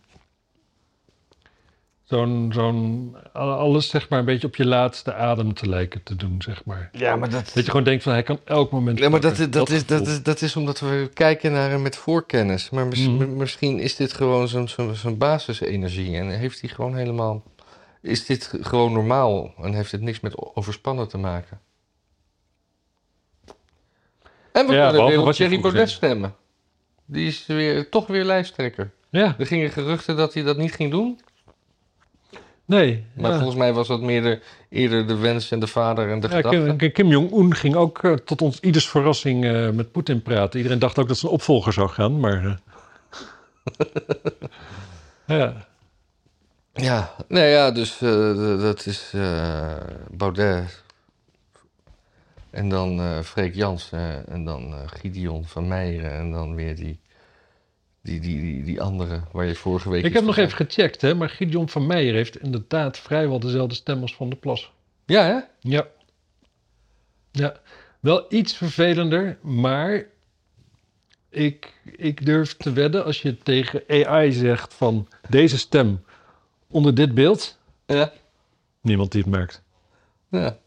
Zo'n. 2.04 2.52
zo'n 2.54 3.16
alles 3.34 3.90
zeg 3.90 4.10
maar 4.10 4.20
een 4.20 4.26
beetje 4.26 4.48
op 4.48 4.56
je 4.56 4.66
laatste 4.66 5.14
adem 5.14 5.54
te 5.54 5.70
lijken 5.70 6.04
te 6.04 6.16
doen, 6.16 6.42
zeg 6.42 6.66
maar. 6.66 6.90
Ja, 6.92 7.16
maar 7.16 7.30
dat, 7.30 7.46
Dat 7.46 7.54
je 7.66 7.72
gewoon 7.72 7.84
denkt 7.84 8.04
van 8.04 8.12
hij 8.12 8.24
kan 8.24 8.40
elk 8.44 8.72
moment. 8.72 9.00
Ja, 9.00 9.10
maar 9.10 9.20
dat, 9.22 9.48
dat, 9.50 9.70
is, 9.70 9.86
dat, 9.86 10.08
is, 10.08 10.24
dat 10.24 10.42
is 10.42 10.56
omdat 10.56 10.80
we 10.80 11.10
kijken 11.14 11.52
naar 11.52 11.70
hem 11.70 11.82
met 11.82 11.96
voorkennis. 11.96 12.70
Maar 12.70 12.88
mis- 12.88 13.08
Mhm. 13.08 13.36
misschien 13.38 13.80
is 13.80 13.96
dit 13.96 14.14
gewoon 14.14 14.48
zo'n 14.48 14.68
zo'n 14.68 14.96
zo'n 14.96 15.18
basisenergie. 15.18 16.18
En 16.18 16.30
heeft 16.30 16.62
hij 16.62 16.70
gewoon 16.70 16.96
helemaal. 16.96 17.44
Is 18.02 18.26
dit 18.26 18.54
gewoon 18.62 18.92
normaal? 18.94 19.54
En 19.62 19.74
heeft 19.74 19.92
het 19.92 20.02
niks 20.02 20.20
met 20.20 20.56
overspannen 20.56 21.08
te 21.08 21.18
maken? 21.18 21.60
En 24.52 24.68
we 24.68 24.74
Ja, 24.74 24.90
kunnen 24.90 25.08
weer 25.08 25.22
op 25.22 25.32
Thierry 25.34 25.60
Baudet 25.62 25.90
stemmen. 25.90 26.36
Die 27.06 27.28
is 27.28 27.46
weer, 27.46 27.90
toch 27.90 28.08
weer 28.08 28.24
lijsttrekker. 28.24 28.92
Ja, 29.10 29.36
Er 29.38 29.46
gingen 29.46 29.70
geruchten 29.72 30.16
dat 30.16 30.34
hij 30.34 30.44
dat 30.44 30.58
niet 30.58 30.74
ging 30.74 30.92
doen. 30.92 31.20
nee. 32.66 33.06
Maar 33.14 33.32
ja. 33.32 33.36
volgens 33.38 33.58
mij 33.58 33.74
was 33.74 33.88
dat 33.88 34.02
meer 34.02 34.22
de, 34.22 34.42
eerder 34.70 35.08
de 35.08 35.16
wens 35.16 35.52
en 35.52 35.60
de 35.60 35.68
vader 35.68 36.10
en 36.12 36.20
de 36.20 36.28
Ja, 36.28 36.36
gedachte. 36.36 36.74
Kim, 36.78 36.92
Kim 36.92 37.08
Jong-un 37.08 37.56
ging 37.56 37.76
ook 37.76 38.04
eh, 38.04 38.14
tot 38.14 38.42
ons 38.42 38.60
ieders 38.60 38.90
verrassing 38.90 39.46
eh, 39.46 39.70
met 39.70 39.92
Poetin 39.92 40.22
praten. 40.22 40.58
Iedereen 40.58 40.80
dacht 40.80 41.00
ook 41.00 41.08
dat 41.08 41.18
zijn 41.18 41.32
opvolger 41.32 41.74
zou 41.74 41.90
gaan, 41.90 42.20
maar. 42.20 42.46
eh. 42.46 42.56
ja. 45.38 45.68
Ja, 46.74 47.16
nee, 47.28 47.52
ja, 47.52 47.72
dus 47.72 48.02
eh, 48.02 48.60
dat 48.62 48.86
is 48.86 49.12
eh, 49.14 49.76
Baudet. 50.12 50.84
En 52.50 52.70
dan 52.70 53.00
eh 53.00 53.20
Freek 53.20 53.56
Jansen 53.56 54.28
en 54.28 54.46
dan 54.46 54.90
Gideon 54.90 55.46
van 55.46 55.68
Meijeren 55.68 56.12
en 56.12 56.32
dan 56.32 56.56
weer 56.56 56.76
die, 56.76 57.00
die, 58.02 58.20
die, 58.20 58.42
die, 58.42 58.64
die 58.64 58.82
andere 58.82 59.22
waar 59.32 59.46
je 59.46 59.56
vorige 59.56 59.90
week... 59.90 60.04
Ik 60.04 60.14
heb 60.14 60.24
nog 60.24 60.38
even 60.38 60.56
gecheckt, 60.56 61.02
hè, 61.02 61.16
maar 61.16 61.30
Gideon 61.30 61.70
van 61.70 61.88
Meijer 61.88 62.14
heeft 62.14 62.38
inderdaad 62.38 62.98
vrijwel 62.98 63.40
dezelfde 63.40 63.76
stem 63.76 64.02
als 64.02 64.16
Van 64.16 64.30
der 64.30 64.38
Plas. 64.38 64.72
Ja, 65.06 65.24
hè? 65.24 65.40
Ja. 65.60 65.88
Ja, 67.32 67.60
wel 68.00 68.26
iets 68.30 68.58
vervelender, 68.58 69.38
maar 69.42 70.06
ik, 71.30 71.74
ik 71.84 72.26
durf 72.26 72.58
te 72.58 72.74
wedden 72.74 73.06
als 73.06 73.22
je 73.22 73.38
tegen 73.38 73.84
AI 73.88 74.32
zegt 74.32 74.74
van 74.74 75.08
deze 75.30 75.58
stem 75.58 76.04
onder 76.72 76.96
dit 76.96 77.14
beeld, 77.14 77.58
Ja. 77.86 78.12
Niemand 78.82 79.12
die 79.12 79.22
het 79.22 79.30
merkt. 79.30 79.62
ja. 80.30 80.58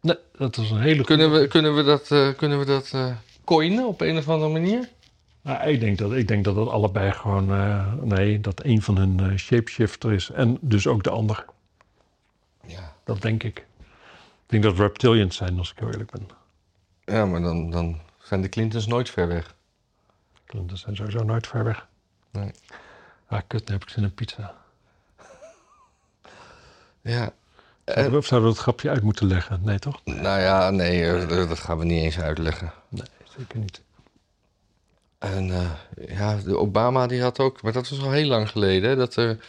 Nee, 0.00 0.16
dat 0.36 0.56
is 0.56 0.70
een 0.70 0.80
hele 0.80 1.04
Kunnen 1.04 1.32
we, 1.32 1.46
kunnen 1.46 1.74
we 1.76 1.82
dat, 1.82 2.10
eh, 2.10 2.28
kunnen 2.36 2.58
we 2.58 2.64
dat 2.64 2.90
eh, 2.92 3.16
coinen 3.44 3.86
op 3.86 4.00
een 4.00 4.16
of 4.16 4.28
andere 4.28 4.50
manier? 4.52 4.88
Nou, 5.42 5.68
ik, 5.68 5.80
denk 5.80 5.98
dat, 5.98 6.12
ik 6.12 6.28
denk 6.28 6.44
dat 6.44 6.56
het 6.56 6.68
allebei 6.68 7.12
gewoon... 7.12 7.52
eh, 7.52 7.92
nee, 7.92 8.40
dat 8.40 8.64
een 8.64 8.82
van 8.82 8.96
hun 8.96 9.38
shapeshifter 9.38 10.12
is. 10.12 10.30
En 10.30 10.58
dus 10.60 10.86
ook 10.86 11.02
de 11.02 11.10
ander. 11.10 11.44
Ja. 12.66 12.94
Dat 13.04 13.22
denk 13.22 13.42
ik. 13.42 13.58
Ik 13.58 14.46
denk 14.46 14.62
dat 14.62 14.76
reptilians 14.78 15.36
zijn, 15.36 15.58
als 15.58 15.70
ik 15.70 15.78
heel 15.78 15.90
eerlijk 15.90 16.10
ben. 16.10 16.28
Ja, 17.04 17.26
maar 17.26 17.40
dan, 17.40 17.70
dan 17.70 18.00
zijn 18.18 18.40
de 18.42 18.48
Clintons 18.48 18.86
nooit 18.86 19.10
ver 19.10 19.28
weg. 19.28 19.54
Dat 20.46 20.78
zijn 20.78 20.96
sowieso 20.96 21.24
nooit 21.24 21.46
ver 21.46 21.64
weg. 21.64 21.86
Nee. 22.30 22.50
Ah, 23.32 23.40
kut, 23.46 23.66
nu 23.68 23.74
heb 23.74 23.82
ik 23.82 23.88
zin 23.88 24.02
in 24.02 24.14
pizza. 24.14 24.54
Ja. 27.00 27.32
Zouden 27.84 28.12
we, 28.12 28.18
of 28.18 28.26
zouden 28.26 28.48
we 28.48 28.54
dat 28.54 28.64
grapje 28.64 28.90
uit 28.90 29.02
moeten 29.02 29.26
leggen? 29.26 29.60
Nee, 29.62 29.78
toch? 29.78 30.00
Nou 30.04 30.40
ja, 30.40 30.70
nee, 30.70 31.10
eh, 31.10 31.48
dat 31.48 31.58
gaan 31.58 31.78
we 31.78 31.84
niet 31.84 32.02
eens 32.02 32.18
uitleggen. 32.18 32.72
Nee, 32.88 33.06
zeker 33.36 33.58
niet. 33.58 33.80
En 35.18 35.50
eh, 35.50 35.70
ja, 36.16 36.36
de 36.36 36.58
Obama 36.58 37.06
die 37.06 37.22
had 37.22 37.38
ook, 37.38 37.62
maar 37.62 37.72
dat 37.72 37.88
was 37.88 38.02
al 38.02 38.10
heel 38.10 38.26
lang 38.26 38.50
geleden, 38.50 38.90
hè, 38.90 38.96
dat 38.96 39.16
er 39.16 39.44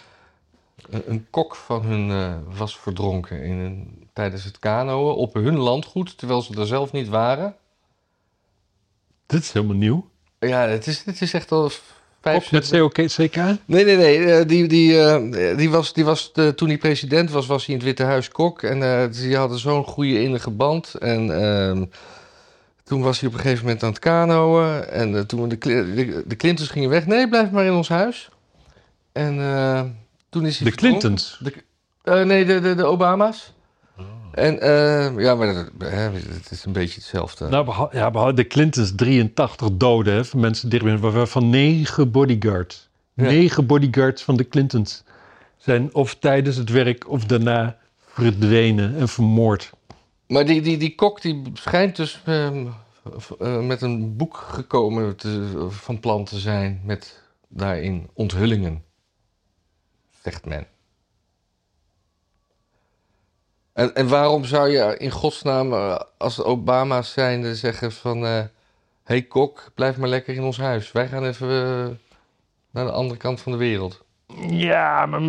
een, 0.89 1.27
kok 1.29 1.55
van 1.55 1.81
hun 1.85 2.09
eh, 2.09 2.57
was 2.57 2.77
verdronken 2.77 3.43
in 3.43 3.57
een, 3.57 4.07
tijdens 4.13 4.43
het 4.43 4.59
kanoën 4.59 5.15
op 5.15 5.33
hun 5.33 5.57
landgoed, 5.57 6.17
terwijl 6.17 6.41
ze 6.41 6.59
er 6.59 6.67
zelf 6.67 6.91
niet 6.91 7.07
waren. 7.07 7.55
Dit 9.25 9.41
is 9.41 9.51
helemaal 9.51 9.75
nieuw. 9.75 10.09
Ja, 10.39 10.67
het 10.67 10.87
is, 10.87 11.03
het 11.03 11.21
is 11.21 11.33
echt 11.33 11.51
al 11.51 11.71
vijf, 12.23 12.51
met 12.51 12.67
CK? 13.13 13.35
Nee, 13.65 13.85
nee, 13.85 13.97
nee. 13.97 14.25
eh, 14.25 14.47
Die, 14.47 14.67
die, 14.67 14.99
eh, 15.01 15.57
die 15.57 15.69
was, 15.69 15.93
die 15.93 16.05
was 16.05 16.33
de, 16.33 16.53
toen 16.55 16.67
hij 16.67 16.77
president 16.77 17.31
was, 17.31 17.45
was 17.47 17.65
hij 17.65 17.75
in 17.75 17.79
het 17.81 17.89
Witte 17.89 18.03
Huis 18.03 18.29
kok. 18.29 18.61
En 18.63 18.83
eh, 18.83 19.11
die 19.11 19.37
hadden 19.37 19.59
zo'n 19.59 19.83
goede 19.83 20.21
innige 20.21 20.49
band. 20.49 20.93
En 20.93 21.41
ehm, 21.43 21.85
toen 22.83 23.01
was 23.01 23.19
hij 23.19 23.29
op 23.29 23.35
een 23.35 23.41
gegeven 23.41 23.65
moment 23.65 23.83
aan 23.83 23.89
het 23.89 23.99
kanoën. 23.99 24.83
En 24.83 25.15
eh, 25.15 25.21
toen 25.21 25.49
de, 25.49 25.57
de, 25.57 26.23
de 26.25 26.35
Clintons 26.35 26.69
gingen 26.69 26.89
weg. 26.89 27.05
Nee, 27.05 27.29
blijf 27.29 27.51
maar 27.51 27.65
in 27.65 27.73
ons 27.73 27.89
huis. 27.89 28.29
En 29.11 29.39
eh, 29.39 29.81
toen 30.29 30.45
is 30.45 30.59
hij 30.59 30.69
De. 30.69 30.75
Clintons. 30.75 31.41
Eh, 32.03 32.21
nee, 32.23 32.45
de, 32.45 32.59
de, 32.59 32.75
de 32.75 32.85
Obama's. 32.85 33.53
En 34.33 34.59
eh, 34.61 35.19
ja, 35.23 35.35
maar 35.35 35.53
dat, 35.53 35.71
het 36.27 36.51
is 36.51 36.65
een 36.65 36.71
beetje 36.71 36.95
hetzelfde. 36.95 37.47
Nou, 37.47 37.65
beha- 37.65 37.89
ja, 37.91 38.31
de 38.31 38.47
Clintons 38.47 38.93
83 38.95 39.69
doden 39.71 40.13
hè, 40.13 40.25
van 40.25 40.39
mensen 40.39 40.69
dichtbij, 40.69 40.97
waarvan 40.97 41.49
negen 41.49 42.11
bodyguards. 42.11 42.89
Ja. 43.13 43.23
Negen 43.23 43.65
bodyguards 43.65 44.23
van 44.23 44.37
de 44.37 44.47
Clintons 44.47 45.03
zijn 45.57 45.93
of 45.93 46.15
tijdens 46.15 46.55
het 46.55 46.69
werk 46.69 47.09
of 47.09 47.25
daarna 47.25 47.77
verdwenen 47.97 48.95
en 48.97 49.07
vermoord. 49.07 49.71
Maar 50.27 50.45
die, 50.45 50.61
die, 50.61 50.77
die 50.77 50.95
kok 50.95 51.21
die 51.21 51.41
schijnt 51.53 51.95
dus 51.95 52.21
ehm, 52.25 52.65
eh, 53.39 53.59
met 53.59 53.81
een 53.81 54.15
boek 54.17 54.37
gekomen 54.37 55.15
te- 55.15 55.67
van 55.69 55.99
plan 55.99 56.25
te 56.25 56.39
zijn 56.39 56.81
met 56.85 57.21
daarin 57.47 58.09
onthullingen, 58.13 58.83
zegt 60.21 60.45
men. 60.45 60.67
En, 63.73 63.95
en 63.95 64.07
waarom 64.07 64.45
zou 64.45 64.69
je 64.69 64.95
in 64.97 65.11
godsnaam 65.11 65.73
eh, 65.73 65.99
als 66.17 66.43
Obama's 66.43 67.11
zijnde 67.11 67.55
zeggen 67.55 67.91
van... 67.91 68.25
eh 68.25 68.39
hey 69.03 69.21
kok, 69.21 69.71
blijf 69.75 69.97
maar 69.97 70.09
lekker 70.09 70.35
in 70.35 70.43
ons 70.43 70.57
huis. 70.57 70.91
Wij 70.91 71.07
gaan 71.07 71.25
even 71.25 71.49
eh, 71.49 71.85
naar 72.71 72.85
de 72.85 72.91
andere 72.91 73.19
kant 73.19 73.41
van 73.41 73.51
de 73.51 73.57
wereld. 73.57 74.03
Ja, 74.47 75.05
maar 75.05 75.21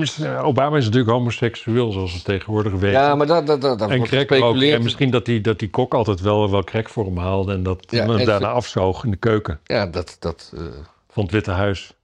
Obama 0.45 0.77
is 0.77 0.85
natuurlijk 0.85 1.13
homoseksueel, 1.13 1.93
zoals 1.93 2.13
we 2.13 2.23
tegenwoordig 2.23 2.73
weten. 2.73 3.01
Ja, 3.01 3.15
maar 3.15 3.27
dat, 3.27 3.47
dat, 3.47 3.61
dat, 3.61 3.79
dat 3.79 3.91
en 3.91 3.97
wordt 3.97 4.13
gespeculeerd. 4.13 4.77
En 4.77 4.83
misschien 4.83 5.11
dat 5.11 5.25
die, 5.25 5.41
dat 5.41 5.59
die 5.59 5.71
kok 5.71 5.95
altijd 5.95 6.21
wel, 6.21 6.51
wel 6.51 6.65
crack 6.65 6.89
voor 6.89 7.05
hem 7.05 7.17
haalde 7.19 7.53
en 7.53 7.63
dat 7.63 7.85
Ja, 7.89 7.99
hem 8.07 8.11
en 8.19 8.27
daarna 8.27 8.47
ze- 8.49 8.53
afzoog 8.55 9.05
in 9.05 9.11
de 9.11 9.17
keuken 9.17 9.61
Ja, 9.65 9.87
dat... 9.87 10.17
dat 10.19 10.53
eh, 10.55 10.63
van 11.09 11.23
het 11.23 11.33
Witte 11.33 11.51
Huis. 11.51 11.95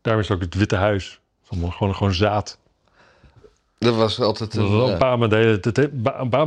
Daarom 0.00 0.22
is 0.22 0.28
het 0.28 0.36
ook 0.36 0.42
het 0.44 0.54
Witte 0.54 0.76
Huis. 0.76 1.20
Gewoon, 1.48 1.94
gewoon 1.94 2.14
zaad. 2.14 2.58
Dat 3.78 3.94
was 3.94 4.20
altijd 4.20 4.54
een... 4.54 4.70
Dat 4.98 5.30
de 5.30 5.36
hele, 5.36 5.60
het 5.62 5.78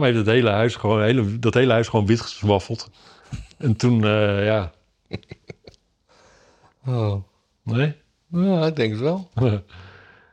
heeft 0.02 0.18
het 0.18 0.26
hele 0.26 0.50
huis 0.50 0.76
gewoon, 0.76 1.02
hele, 1.02 1.40
dat 1.40 1.54
hele 1.54 1.72
huis 1.72 1.88
gewoon 1.88 2.06
wit 2.06 2.22
gezwaffeld. 2.22 2.90
En 3.58 3.76
toen, 3.76 4.04
eh, 4.04 4.46
ja, 4.46 4.72
Oh. 6.88 7.24
nee? 7.64 7.96
Ja, 8.28 8.66
ik 8.66 8.76
denk 8.76 8.92
het 8.92 9.02
wel. 9.02 9.30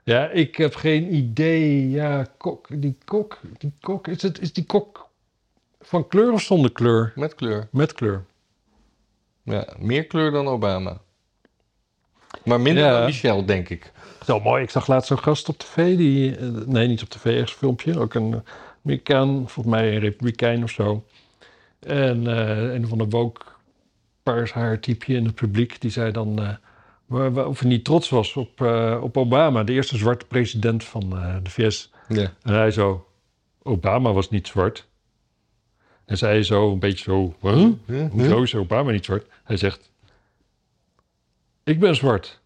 ja, 0.05 0.29
ik 0.29 0.57
heb 0.57 0.75
geen 0.75 1.15
idee. 1.15 1.91
Ja, 1.91 2.27
kok, 2.37 2.67
die 2.81 2.99
kok, 3.05 3.41
die 3.59 3.73
kok, 3.81 4.09
is, 4.09 4.23
het, 4.23 4.41
is 4.41 4.53
die 4.53 4.65
kok 4.65 5.09
van 5.81 6.09
kleur 6.09 6.33
of 6.33 6.41
zonder 6.43 6.73
kleur? 6.73 7.13
Met 7.15 7.35
kleur. 7.35 7.69
Met 7.71 7.93
kleur. 7.93 8.25
Ja, 9.43 9.67
meer 9.79 10.07
kleur 10.07 10.31
dan 10.31 10.47
Obama. 10.47 11.01
Maar 12.45 12.61
minder 12.61 12.85
Ja. 12.85 12.93
dan 12.93 13.05
Michelle, 13.05 13.45
denk 13.45 13.69
ik. 13.69 13.93
Zo 14.27 14.41
mooi. 14.41 14.63
Ik 14.63 14.71
zag 14.71 14.87
laatst 14.87 15.09
zo'n 15.09 15.19
gast 15.19 15.49
op 15.49 15.59
tv. 15.59 15.97
Die, 15.97 16.37
eh, 16.37 16.49
nee, 16.49 16.89
niet 16.89 17.03
op 17.03 17.09
tv, 17.09 17.25
ergens 17.25 17.53
een 17.53 17.59
filmpje. 17.59 17.99
Ook 17.99 18.15
een 18.15 18.43
Amerikaan, 18.85 19.49
volgens 19.49 19.75
mij 19.75 19.95
een 19.95 20.01
Republikein 20.01 20.63
of 20.63 20.71
zo. 20.71 21.05
En 21.81 22.27
eh, 22.27 22.75
een 22.75 22.89
van 22.89 22.99
de 22.99 23.07
woke 23.09 23.41
paars 24.23 24.53
haar 24.53 24.81
typeje 24.81 25.19
in 25.19 25.25
het 25.25 25.35
publiek. 25.35 25.81
Die 25.81 25.91
zei 25.91 26.13
dan 26.13 26.39
eh, 26.39 26.55
of 27.49 27.61
hij 27.61 27.69
niet 27.69 27.85
trots 27.85 28.09
was 28.09 28.37
op, 28.37 28.61
eh, 28.61 28.99
op 29.03 29.17
Obama. 29.17 29.65
De 29.65 29.73
eerste 29.73 29.97
zwarte 29.97 30.27
president 30.27 30.85
van 30.85 31.17
eh, 31.17 31.37
de 31.43 31.51
VS. 31.51 31.93
Ja. 32.09 32.33
En 32.43 32.55
hij 32.55 32.71
zo, 32.71 33.07
Obama 33.63 34.13
was 34.13 34.31
niet 34.31 34.47
zwart. 34.47 34.87
En 36.05 36.19
zij 36.19 36.43
zo 36.43 36.73
een 36.73 36.79
beetje 36.79 37.05
zo, 37.05 37.35
huh? 37.41 38.11
Hoezo 38.11 38.43
is 38.43 38.55
Obama 38.55 38.91
niet 38.91 39.05
zwart? 39.05 39.27
Hij 39.45 39.57
zegt, 39.57 39.91
ik 41.65 41.81
ben 41.81 41.95
zwart. 41.95 42.41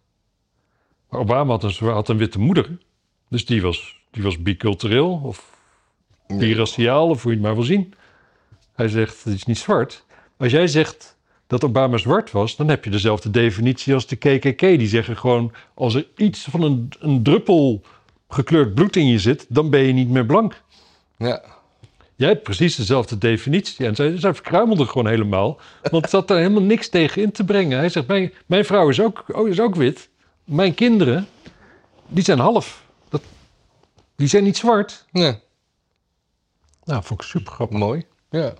Obama 1.11 1.51
had 1.51 1.63
een, 1.63 1.87
had 1.87 2.09
een 2.09 2.17
witte 2.17 2.39
moeder. 2.39 2.77
Dus 3.29 3.45
die 3.45 3.61
was, 3.61 3.99
die 4.11 4.23
was 4.23 4.41
bicultureel 4.41 5.21
of 5.23 5.57
biraciaal 6.27 7.09
of 7.09 7.23
hoe 7.23 7.31
je 7.31 7.37
het 7.37 7.45
maar 7.45 7.55
wil 7.55 7.63
zien. 7.63 7.93
Hij 8.73 8.87
zegt, 8.87 9.23
het 9.23 9.33
is 9.33 9.45
niet 9.45 9.57
zwart. 9.57 10.05
Als 10.37 10.51
jij 10.51 10.67
zegt 10.67 11.17
dat 11.47 11.63
Obama 11.63 11.97
zwart 11.97 12.31
was, 12.31 12.55
dan 12.55 12.69
heb 12.69 12.83
je 12.83 12.89
dezelfde 12.89 13.29
definitie 13.29 13.93
als 13.93 14.07
de 14.07 14.15
KKK. 14.15 14.59
Die 14.59 14.87
zeggen 14.87 15.17
gewoon, 15.17 15.51
als 15.73 15.93
er 15.93 16.07
iets 16.15 16.47
van 16.49 16.61
een, 16.61 16.89
een 16.99 17.23
druppel 17.23 17.81
gekleurd 18.29 18.73
bloed 18.73 18.95
in 18.95 19.07
je 19.07 19.19
zit, 19.19 19.45
dan 19.49 19.69
ben 19.69 19.81
je 19.81 19.93
niet 19.93 20.09
meer 20.09 20.25
blank. 20.25 20.61
Ja. 21.17 21.41
Jij 22.15 22.29
hebt 22.29 22.43
precies 22.43 22.75
dezelfde 22.75 23.17
definitie. 23.17 23.85
En 23.85 23.95
zij, 23.95 24.19
zij 24.19 24.33
verkruimelde 24.33 24.85
gewoon 24.85 25.07
helemaal. 25.07 25.59
Want 25.91 26.09
ze 26.09 26.15
had 26.15 26.27
daar 26.27 26.37
helemaal 26.37 26.61
niks 26.61 26.89
tegen 26.89 27.21
in 27.21 27.31
te 27.31 27.43
brengen. 27.43 27.77
Hij 27.77 27.89
zegt, 27.89 28.07
mijn, 28.07 28.33
mijn 28.45 28.65
vrouw 28.65 28.89
is 28.89 29.01
ook, 29.01 29.23
oh, 29.27 29.49
is 29.49 29.59
ook 29.59 29.75
wit. 29.75 30.09
Mijn 30.51 30.73
kinderen, 30.73 31.27
die 32.07 32.23
zijn 32.23 32.39
half. 32.39 32.83
Dat, 33.09 33.21
die 34.15 34.27
zijn 34.27 34.43
niet 34.43 34.57
zwart. 34.57 35.05
ja. 35.11 35.39
Nou, 36.83 37.03
vond 37.03 37.21
ik 37.21 37.27
super 37.27 37.53
grappig. 37.53 37.77
Mooi. 37.77 38.05
Ja. 38.29 38.53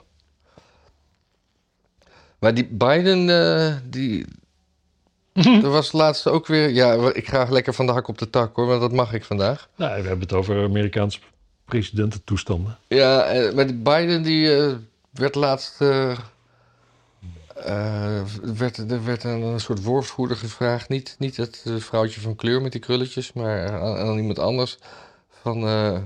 Maar 2.39 2.53
die 2.53 2.65
Biden, 2.65 3.29
eh, 3.29 3.75
die... 3.83 4.25
Er 5.63 5.69
was 5.69 5.91
laatst 5.91 6.27
ook 6.27 6.47
weer... 6.47 6.69
Ja, 6.69 7.13
ik 7.13 7.27
ga 7.27 7.47
lekker 7.49 7.73
van 7.73 7.85
de 7.85 7.91
hak 7.91 8.07
op 8.07 8.17
de 8.17 8.29
tak 8.29 8.55
hoor, 8.55 8.65
want 8.65 8.81
dat 8.81 8.91
mag 8.91 9.13
ik 9.13 9.23
vandaag. 9.23 9.69
Nou, 9.75 10.01
we 10.01 10.07
hebben 10.07 10.27
het 10.27 10.33
over 10.33 10.63
Amerikaanse 10.63 11.19
presidententoestanden. 11.65 12.77
Ja, 12.87 13.23
eh, 13.23 13.53
maar 13.53 13.67
die 13.67 13.75
Biden 13.75 14.23
die 14.23 14.55
eh, 14.55 14.75
werd 15.11 15.35
laatst... 15.35 15.77
eh, 17.65 18.21
werd, 18.55 18.77
er 18.77 19.03
werd 19.03 19.23
een 19.23 19.59
soort 19.59 19.83
woordvoerder 19.83 20.37
gevraagd. 20.37 20.89
Niet, 20.89 21.15
niet 21.19 21.37
het 21.37 21.63
eh, 21.65 21.75
vrouwtje 21.75 22.21
van 22.21 22.35
kleur 22.35 22.61
met 22.61 22.71
die 22.71 22.81
krulletjes, 22.81 23.33
maar 23.33 23.81
aan, 23.81 24.17
iemand 24.17 24.39
anders. 24.39 24.77
Van, 25.29 25.67
eh, 25.67 25.97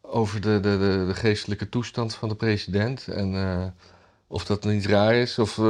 over 0.00 0.40
de, 0.40 0.60
de, 0.60 1.04
de, 1.06 1.14
geestelijke 1.14 1.68
toestand 1.68 2.14
van 2.14 2.28
de 2.28 2.34
president. 2.34 3.08
En 3.08 3.74
of 4.26 4.44
dat 4.44 4.64
niet 4.64 4.86
raar 4.86 5.14
is. 5.14 5.38
Of 5.38 5.60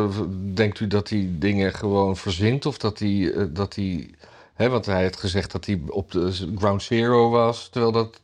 denkt 0.54 0.80
u 0.80 0.87
dat 0.87 1.09
hij 1.09 1.28
dingen 1.32 1.74
gewoon 1.74 2.16
verzint? 2.16 2.66
Of 2.66 2.78
dat 2.78 2.98
hij... 2.98 3.32
dat 3.52 3.74
hij 3.74 4.11
hè, 4.54 4.68
want 4.68 4.87
hij 4.87 5.00
heeft 5.00 5.20
gezegd 5.20 5.52
dat 5.52 5.66
hij 5.66 5.80
op 5.88 6.11
de 6.11 6.52
ground 6.56 6.82
zero 6.82 7.30
was. 7.30 7.68
Terwijl 7.68 7.92
dat 7.92 8.20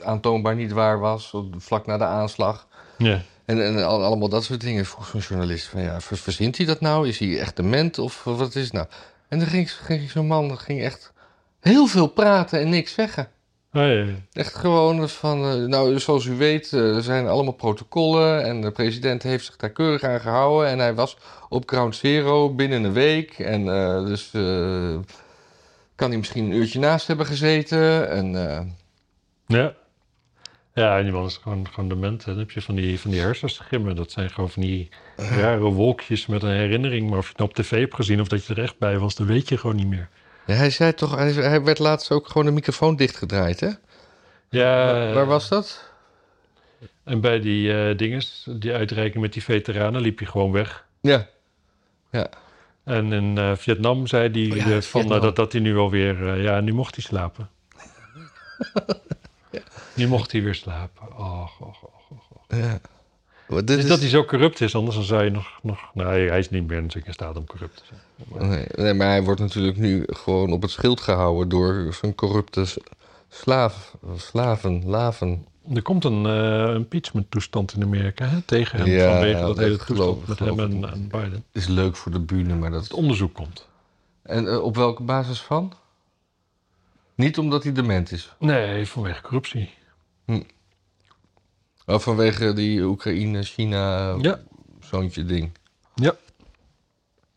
aantoonbaar 0.00 0.54
niet 0.54 0.72
waar 0.72 0.98
was. 0.98 1.34
Vlak 1.56 1.86
na 1.86 1.96
de 1.96 2.04
aanslag. 2.04 2.66
Ja. 2.98 3.22
En, 3.44 3.64
en 3.64 3.84
al- 3.84 4.04
allemaal 4.04 4.28
dat 4.28 4.44
soort 4.44 4.60
dingen. 4.60 4.84
Vroeg 4.86 5.06
zo'n 5.06 5.20
journalist 5.20 5.66
van 5.66 5.82
ja, 5.82 6.00
ver- 6.00 6.16
verzint 6.16 6.56
hij 6.56 6.66
dat 6.66 6.80
nou? 6.80 7.08
Is 7.08 7.18
hij 7.18 7.38
echt 7.40 7.56
dement 7.56 7.98
of 7.98 8.24
wat 8.24 8.54
is 8.54 8.64
het 8.64 8.72
nou? 8.72 8.86
En 9.28 9.38
dan 9.38 9.48
ging, 9.48 9.72
ging 9.72 10.10
zo'n 10.10 10.26
man 10.26 10.58
ging 10.58 10.82
echt 10.82 11.12
heel 11.60 11.86
veel 11.86 12.06
praten 12.06 12.60
en 12.60 12.68
niks 12.68 12.92
zeggen. 12.92 13.28
Oh, 13.72 13.82
ja. 13.82 14.04
Echt 14.32 14.54
gewoon 14.54 15.08
van, 15.08 15.44
eh, 15.44 15.54
nou 15.54 15.98
zoals 15.98 16.24
u 16.24 16.34
weet, 16.36 16.72
eh, 16.72 16.96
er 16.96 17.02
zijn 17.02 17.26
allemaal 17.26 17.52
protocollen 17.52 18.44
en 18.44 18.60
de 18.60 18.70
president 18.70 19.22
heeft 19.22 19.44
zich 19.44 19.56
daar 19.56 19.70
keurig 19.70 20.02
aan 20.02 20.20
gehouden. 20.20 20.68
En 20.68 20.78
hij 20.78 20.94
was 20.94 21.16
op 21.48 21.68
ground 21.68 21.96
zero 21.96 22.54
binnen 22.54 22.84
een 22.84 22.92
week. 22.92 23.38
En 23.38 23.68
eh, 23.68 24.04
dus 24.06 24.30
eh, 24.32 24.96
kan 25.94 26.08
hij 26.08 26.18
misschien 26.18 26.44
een 26.44 26.56
uurtje 26.56 26.78
naast 26.78 27.06
hebben 27.06 27.26
gezeten. 27.26 28.10
En, 28.10 28.48
eh, 28.50 28.60
Ja. 29.46 29.74
Ja, 30.74 30.98
en 30.98 31.02
die 31.04 31.12
man 31.12 31.26
is 31.26 31.36
gewoon, 31.36 31.68
gewoon 31.70 31.88
dement. 31.88 32.24
En 32.24 32.30
dan 32.30 32.38
heb 32.38 32.50
je 32.50 32.62
van 32.62 32.74
die, 32.74 33.00
van 33.00 33.10
die 33.10 33.20
hersenschimmen. 33.20 33.96
Dat 33.96 34.10
zijn 34.10 34.30
gewoon 34.30 34.50
van 34.50 34.62
die 34.62 34.88
rare 35.16 35.58
wolkjes 35.60 36.26
met 36.26 36.42
een 36.42 36.50
herinnering. 36.50 37.08
Maar 37.10 37.18
of 37.18 37.24
je 37.24 37.28
het 37.30 37.38
nou 37.38 37.50
op 37.50 37.56
tv 37.56 37.70
hebt 37.80 37.94
gezien 37.94 38.20
of 38.20 38.28
dat 38.28 38.46
je 38.46 38.54
er 38.54 38.62
echt 38.62 38.78
bij 38.78 38.98
was, 38.98 39.14
dat 39.14 39.26
weet 39.26 39.48
je 39.48 39.56
gewoon 39.58 39.76
niet 39.76 39.86
meer. 39.86 40.08
ja, 40.46 40.54
hij 40.54 40.70
zei 40.70 40.94
toch, 40.94 41.14
hij, 41.16 41.32
hij 41.32 41.62
werd 41.62 41.78
laatst 41.78 42.10
ook 42.10 42.26
gewoon 42.26 42.44
de 42.46 42.52
microfoon 42.52 42.96
dichtgedraaid, 42.96 43.60
hè? 43.60 43.70
Ja, 44.48 44.92
waar, 44.92 45.14
waar 45.14 45.26
was 45.26 45.48
dat? 45.48 45.88
En 47.04 47.20
bij 47.20 47.40
die 47.40 47.72
eh 47.72 47.96
dinges, 47.96 48.46
die 48.50 48.72
uitreiking 48.72 49.22
met 49.22 49.32
die 49.32 49.42
veteranen, 49.44 50.00
liep 50.00 50.20
je 50.20 50.26
gewoon 50.26 50.52
weg. 50.52 50.84
Ja, 51.00 51.26
En 52.84 53.12
in 53.12 53.38
eh, 53.38 53.52
Vietnam 53.56 54.06
zei 54.06 54.30
hij 54.30 54.50
Oh 54.50 54.66
ja, 54.66 54.76
eh, 54.76 54.82
van, 54.82 55.12
eh, 55.14 55.20
dat, 55.22 55.36
dat 55.36 55.52
hij 55.52 55.60
nu 55.60 55.76
alweer... 55.76 56.28
eh, 56.28 56.42
ja, 56.42 56.60
nu 56.60 56.72
mocht 56.72 56.94
hij 56.94 57.04
slapen. 57.04 57.48
Nu 60.00 60.08
mocht 60.08 60.32
hij 60.32 60.42
weer 60.42 60.54
slapen. 60.54 61.16
Och, 61.18 61.60
och, 61.60 61.82
och, 61.82 62.20
och. 62.30 62.44
ja. 62.58 62.80
Maar 63.48 63.58
dit 63.58 63.66
Dus 63.66 63.76
is, 63.76 63.88
dat 63.88 63.98
hij 64.00 64.08
zo 64.08 64.24
corrupt 64.24 64.60
is, 64.60 64.74
anders 64.74 64.96
dan 64.96 65.04
zou 65.04 65.24
je 65.24 65.30
nog... 65.30 65.58
nog 65.62 65.90
nee, 65.94 66.28
hij 66.28 66.38
is 66.38 66.50
niet 66.50 66.66
meer 66.66 66.76
natuurlijk 66.80 67.06
in 67.06 67.12
staat 67.12 67.36
om 67.36 67.46
corrupt 67.46 67.76
te 67.76 67.82
zijn. 67.88 68.48
nee, 68.50 68.66
nee, 68.74 68.94
maar 68.94 69.06
hij 69.06 69.22
wordt 69.22 69.40
natuurlijk 69.40 69.76
nu 69.76 70.04
gewoon 70.06 70.52
op 70.52 70.62
het 70.62 70.70
schild 70.70 71.00
gehouden 71.00 71.48
door 71.48 71.94
zo'n 72.00 72.14
corrupte 72.14 72.64
slaaf, 73.28 73.96
slaven, 74.16 74.82
laven. 74.86 75.46
Er 75.74 75.82
komt 75.82 76.04
een 76.04 76.26
eh, 76.26 76.74
impeachment 76.74 77.30
toestand 77.30 77.72
in 77.74 77.82
Amerika 77.82 78.26
hè, 78.26 78.40
tegen 78.40 78.78
hem 78.78 78.86
Ja, 78.88 79.10
vanwege 79.12 79.38
dat 79.40 79.46
dat 79.46 79.58
hele 79.58 79.78
geloof- 79.78 80.16
toestand 80.16 80.28
met 80.28 80.36
geloof 80.38 80.56
hem 80.58 80.84
en, 80.84 80.92
en 80.92 81.08
Biden. 81.08 81.44
Is 81.52 81.66
leuk 81.66 81.96
voor 81.96 82.12
de 82.12 82.20
bühne, 82.20 82.54
maar 82.54 82.70
dat... 82.70 82.82
Het 82.82 82.92
onderzoek 82.92 83.34
komt. 83.34 83.68
En 84.22 84.48
eh, 84.48 84.62
op 84.62 84.76
welke 84.76 85.02
basis 85.02 85.40
van? 85.40 85.72
Niet 87.14 87.38
omdat 87.38 87.62
hij 87.62 87.72
dement 87.72 88.12
is. 88.12 88.32
Nee, 88.38 88.86
vanwege 88.86 89.22
corruptie. 89.22 89.70
Oh, 91.86 91.98
vanwege 91.98 92.52
die 92.52 92.82
Oekraïne-China 92.82 94.14
Ja. 94.20 94.40
zoontje 94.80 95.24
ding. 95.24 95.50
Ja. 95.94 96.14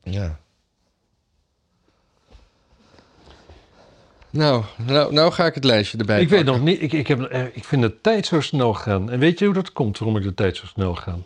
Ja. 0.03 0.39
Nou, 4.29 4.63
nou, 4.77 5.13
nou 5.13 5.32
ga 5.32 5.45
ik 5.45 5.53
het 5.53 5.63
lijstje 5.63 5.97
erbij 5.97 6.21
ik 6.21 6.29
weet 6.29 6.45
nog 6.45 6.62
niet, 6.62 6.82
ik, 6.82 6.93
ik, 6.93 7.08
heb, 7.08 7.21
eh, 7.21 7.45
ik 7.45 7.63
vind 7.63 7.82
de 7.82 8.01
tijd 8.01 8.25
zo 8.25 8.41
snel 8.41 8.73
gaan. 8.73 9.10
En 9.12 9.19
weet 9.19 9.39
je 9.39 9.45
hoe 9.45 9.53
dat 9.53 9.71
komt, 9.71 9.97
waarom 9.97 10.17
ik 10.17 10.23
de 10.23 10.34
tijd 10.34 10.58
zo 10.58 10.65
snel 10.65 10.95
ga? 10.95 11.17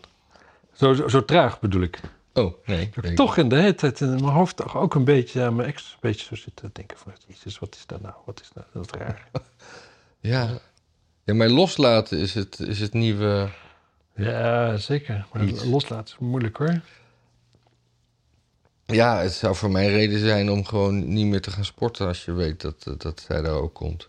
Zo, 0.72 0.94
zo, 0.94 1.08
zo 1.08 1.24
traag 1.24 1.60
bedoel 1.60 1.82
ik. 1.82 2.00
Oh, 2.34 2.52
nee. 2.64 2.80
Ik 2.80 2.94
heb 2.94 3.02
weet 3.02 3.10
ik 3.12 3.16
toch 3.16 3.36
in 3.36 3.48
de 3.48 3.56
hele 3.56 3.74
tijd 3.74 4.00
in 4.00 4.10
mijn 4.10 4.24
hoofd 4.24 4.56
toch 4.56 4.76
ook 4.76 4.94
een 4.94 5.04
beetje 5.04 5.42
aan 5.42 5.56
mijn 5.56 5.68
ex 5.68 5.90
een 5.92 5.98
beetje 6.00 6.26
zo 6.26 6.34
zitten 6.34 6.70
denken 6.72 6.98
van... 6.98 7.12
Jezus, 7.26 7.58
wat 7.58 7.74
is 7.74 7.86
dat 7.86 8.00
nou? 8.00 8.14
Wat 8.24 8.40
is 8.40 8.50
nou 8.54 8.66
dat 8.72 8.96
raar? 8.96 9.28
Ja. 10.20 10.48
Ja, 11.28 11.34
maar 11.34 11.48
loslaten 11.48 12.18
is 12.18 12.34
het, 12.34 12.60
is 12.60 12.80
het 12.80 12.92
nieuwe... 12.92 13.48
ja, 14.14 14.76
zeker. 14.76 15.26
Maar 15.32 15.44
Iets. 15.44 15.64
loslaten 15.64 16.14
is 16.14 16.18
moeilijk 16.18 16.56
hoor. 16.56 16.80
Ja, 18.86 19.18
het 19.18 19.32
zou 19.32 19.54
voor 19.54 19.70
mij 19.70 19.88
reden 19.88 20.18
zijn 20.18 20.50
om 20.50 20.64
gewoon 20.64 21.12
niet 21.12 21.26
meer 21.26 21.40
te 21.40 21.50
gaan 21.50 21.64
sporten 21.64 22.06
als 22.06 22.24
je 22.24 22.32
weet 22.32 22.60
dat, 22.60 22.94
dat, 22.98 23.24
hij 23.28 23.42
daar 23.42 23.54
ook 23.54 23.74
komt. 23.74 24.08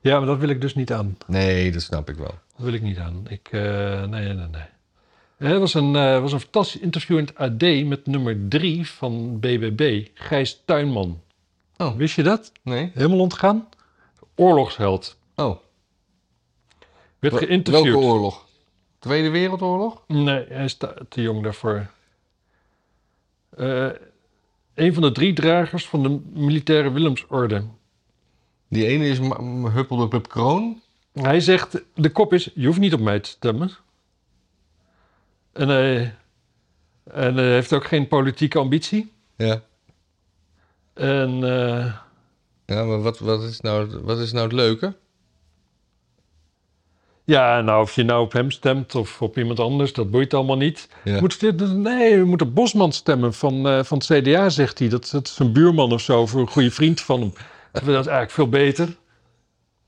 Ja, 0.00 0.18
maar 0.18 0.26
dat 0.26 0.38
wil 0.38 0.48
ik 0.48 0.60
dus 0.60 0.74
niet 0.74 0.92
aan. 0.92 1.16
Nee, 1.26 1.72
dat 1.72 1.82
snap 1.82 2.08
ik 2.08 2.16
wel. 2.16 2.34
Dat 2.56 2.64
wil 2.64 2.72
ik 2.72 2.82
niet 2.82 2.98
aan. 2.98 3.24
Ik, 3.28 3.48
eh, 3.50 4.04
nee, 4.04 4.32
nee, 4.32 4.46
nee. 4.48 5.52
Er 5.52 5.58
was 5.58 5.74
een, 5.74 5.96
eh, 5.96 6.20
was 6.20 6.32
een 6.32 6.40
fantastisch 6.40 6.80
interview 6.80 7.18
in 7.18 7.24
het 7.24 7.36
AD 7.36 7.86
met 7.86 8.06
nummer 8.06 8.48
drie 8.48 8.90
van 8.90 9.40
BBB, 9.40 10.06
Gijs 10.14 10.62
Tuinman. 10.64 11.20
Oh. 11.76 11.96
Wist 11.96 12.16
je 12.16 12.22
dat? 12.22 12.52
Nee? 12.62 12.90
Helemaal 12.94 13.20
ontgaan? 13.20 13.68
Oorlogsheld. 14.34 15.16
Oh, 15.34 15.62
Werd 17.18 17.34
geïnterviewd. 17.36 17.84
welke 17.92 18.06
oorlog? 18.06 18.46
Tweede 18.98 19.28
Wereldoorlog? 19.30 20.02
Nee, 20.06 20.44
hij 20.48 20.64
is 20.64 20.76
te, 20.76 20.94
jong 21.08 21.42
daarvoor. 21.42 21.86
Eh, 23.56 23.88
een 24.74 24.94
van 24.94 25.02
de 25.02 25.12
drie 25.12 25.32
dragers 25.32 25.88
van 25.88 26.02
de 26.02 26.20
militaire 26.40 26.92
Willemsorde. 26.92 27.64
Die 28.68 28.86
ene 28.86 29.08
is 29.08 29.20
Ma- 29.20 29.70
Huppeldepup 29.70 30.28
Kroon. 30.28 30.82
Hij 31.12 31.40
zegt, 31.40 31.82
de 31.94 32.10
kop 32.10 32.32
is, 32.32 32.50
je 32.54 32.66
hoeft 32.66 32.78
niet 32.78 32.94
op 32.94 33.00
mij 33.00 33.20
te 33.20 33.28
stemmen. 33.28 33.70
En 35.52 35.68
hij, 35.68 36.14
en 37.04 37.36
hij 37.36 37.52
heeft 37.52 37.72
ook 37.72 37.84
geen 37.84 38.08
politieke 38.08 38.58
ambitie. 38.58 39.12
Ja. 39.36 39.62
En 40.94 41.30
eh, 41.44 41.94
Ja, 42.66 42.84
maar 42.84 43.02
wat, 43.02 43.18
wat, 43.18 43.42
is 43.42 43.60
nou, 43.60 44.00
wat 44.02 44.18
is 44.18 44.32
nou 44.32 44.44
het 44.44 44.52
leuke? 44.52 44.96
Ja, 47.24 47.60
nou, 47.60 47.82
of 47.82 47.94
je 47.94 48.02
nou 48.02 48.22
op 48.24 48.32
hem 48.32 48.50
stemt 48.50 48.94
of 48.94 49.22
op 49.22 49.38
iemand 49.38 49.60
anders, 49.60 49.92
dat 49.92 50.10
boeit 50.10 50.34
allemaal 50.34 50.56
niet. 50.56 50.88
Ja. 51.04 51.20
Moet, 51.20 51.40
nee, 51.74 52.18
we 52.18 52.24
moeten 52.24 52.52
Bosman 52.52 52.92
stemmen 52.92 53.34
van, 53.34 53.68
eh, 53.68 53.84
van 53.84 53.98
het 53.98 54.06
CDA, 54.06 54.48
zegt 54.48 54.78
hij. 54.78 54.88
Dat, 54.88 55.08
dat 55.12 55.26
is 55.26 55.38
een 55.38 55.52
buurman 55.52 55.92
of 55.92 56.00
zo, 56.00 56.26
voor 56.26 56.40
een 56.40 56.46
goede 56.48 56.70
vriend 56.70 57.00
van 57.00 57.20
hem. 57.20 57.32
Dat 57.72 57.82
is 57.82 57.88
eigenlijk 57.88 58.30
veel 58.30 58.48
beter. 58.48 58.96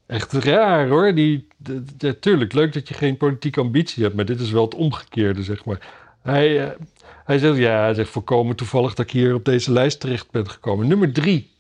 Echt 0.07 0.33
raar 0.33 0.89
hoor. 0.89 1.15
Die, 1.15 1.47
de- 1.97 2.19
tuurlijk, 2.19 2.53
leuk 2.53 2.73
dat 2.73 2.89
je 2.89 2.95
geen 2.95 3.17
politieke 3.17 3.61
ambitie 3.61 4.03
hebt, 4.03 4.15
maar 4.17 4.25
dit 4.25 4.41
is 4.41 4.51
wel 4.51 4.65
het 4.65 4.75
omgekeerde, 4.75 5.43
zeg 5.43 5.65
maar. 5.65 5.89
Hij, 6.23 6.65
eh, 6.65 6.71
hij 7.25 7.39
zegt, 7.39 7.57
ja, 7.57 7.81
hij 7.81 7.95
zegt 7.95 8.11
volkomen 8.11 8.57
toevallig 8.57 8.95
dat 8.95 9.07
ik 9.07 9.13
hier 9.13 9.35
op 9.35 9.45
deze 9.45 9.73
lijst 9.73 10.01
terecht 10.01 10.31
ben 10.31 10.51
gekomen. 10.51 10.89
Nummer 10.89 11.13
drie. 11.13 11.51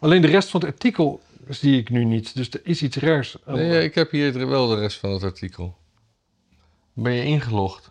Alleen 0.00 0.20
de 0.22 0.26
rest 0.28 0.48
van 0.50 0.60
het 0.60 0.68
artikel 0.70 1.20
zie 1.48 1.78
ik 1.78 1.90
nu 1.90 2.04
niet, 2.04 2.34
dus 2.34 2.50
er 2.50 2.60
is 2.64 2.82
iets 2.82 2.96
raars. 2.96 3.36
aan- 3.44 3.54
Nee, 3.54 3.82
ik 3.84 3.94
heb 3.94 4.10
hier 4.10 4.48
wel 4.48 4.66
de 4.68 4.74
rest 4.76 4.98
van 4.98 5.10
het 5.10 5.22
artikel. 5.22 5.76
Ben 6.92 7.12
je 7.12 7.24
ingelogd? 7.24 7.90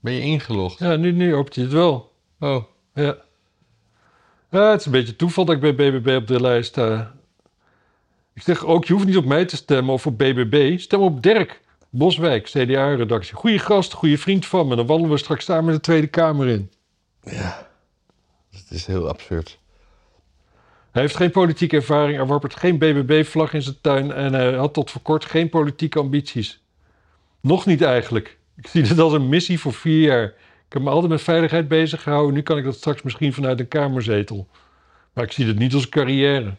Ben 0.00 0.12
je 0.12 0.20
ingelogd? 0.20 0.78
Ja, 0.78 0.96
nu, 0.96 1.12
nu 1.12 1.34
opent 1.34 1.54
hij 1.54 1.64
het 1.64 1.72
wel. 1.72 2.12
Oh, 2.40 2.64
Ja. 2.94 3.16
ja. 4.50 4.70
Het 4.70 4.80
is 4.80 4.86
een 4.86 4.92
beetje 4.92 5.16
toeval 5.16 5.44
dat 5.44 5.54
ik 5.54 5.60
bij 5.60 5.74
BBB 5.74 6.16
op 6.16 6.26
de 6.26 6.40
lijst 6.40 6.68
sta. 6.68 7.14
Ik 8.34 8.42
zeg 8.42 8.64
ook, 8.64 8.84
je 8.84 8.92
hoeft 8.92 9.06
niet 9.06 9.16
op 9.16 9.24
mij 9.24 9.44
te 9.44 9.56
stemmen 9.56 9.94
of 9.94 10.06
op 10.06 10.18
BBB. 10.18 10.78
Stem 10.78 11.00
op 11.00 11.22
Dirk 11.22 11.60
Boswijk, 11.90 12.44
CDA-redactie. 12.44 13.34
Goeie 13.34 13.58
gast, 13.58 13.92
goede 13.92 14.18
vriend 14.18 14.46
van 14.46 14.68
me. 14.68 14.76
Dan 14.76 14.86
wandelen 14.86 15.10
we 15.12 15.18
straks 15.18 15.44
samen 15.44 15.74
de 15.74 15.80
Tweede 15.80 16.06
Kamer 16.06 16.48
in. 16.48 16.70
ja. 17.22 17.70
Het 18.50 18.70
is 18.70 18.86
heel 18.86 19.08
absurd. 19.08 19.58
Hij 20.92 21.02
heeft 21.02 21.16
geen 21.16 21.30
politieke 21.30 21.76
ervaring, 21.76 22.18
er 22.18 22.26
wappert 22.26 22.56
geen 22.56 22.78
BBB-vlag 22.78 23.52
in 23.52 23.62
zijn 23.62 23.80
tuin... 23.80 24.12
en 24.12 24.32
hij 24.32 24.52
had 24.54 24.74
tot 24.74 24.90
voor 24.90 25.00
kort 25.02 25.24
geen 25.24 25.48
politieke 25.48 25.98
ambities. 25.98 26.60
Nog 27.40 27.66
niet 27.66 27.82
eigenlijk. 27.82 28.38
Ik 28.56 28.66
zie 28.66 28.82
dit 28.82 28.98
als 28.98 29.12
een 29.12 29.28
missie 29.28 29.60
voor 29.60 29.72
vier 29.72 30.00
jaar. 30.00 30.24
Ik 30.66 30.72
heb 30.78 30.82
me 30.82 30.90
altijd 30.90 31.10
met 31.10 31.22
veiligheid 31.22 31.68
bezig 31.68 32.02
gehouden. 32.02 32.34
Nu 32.34 32.42
kan 32.42 32.58
ik 32.58 32.64
dat 32.64 32.74
straks 32.74 33.02
misschien 33.02 33.32
vanuit 33.32 33.60
een 33.60 33.68
kamerzetel. 33.68 34.48
Maar 35.12 35.24
ik 35.24 35.32
zie 35.32 35.46
het 35.46 35.58
niet 35.58 35.74
als 35.74 35.82
een 35.82 35.88
carrière. 35.88 36.54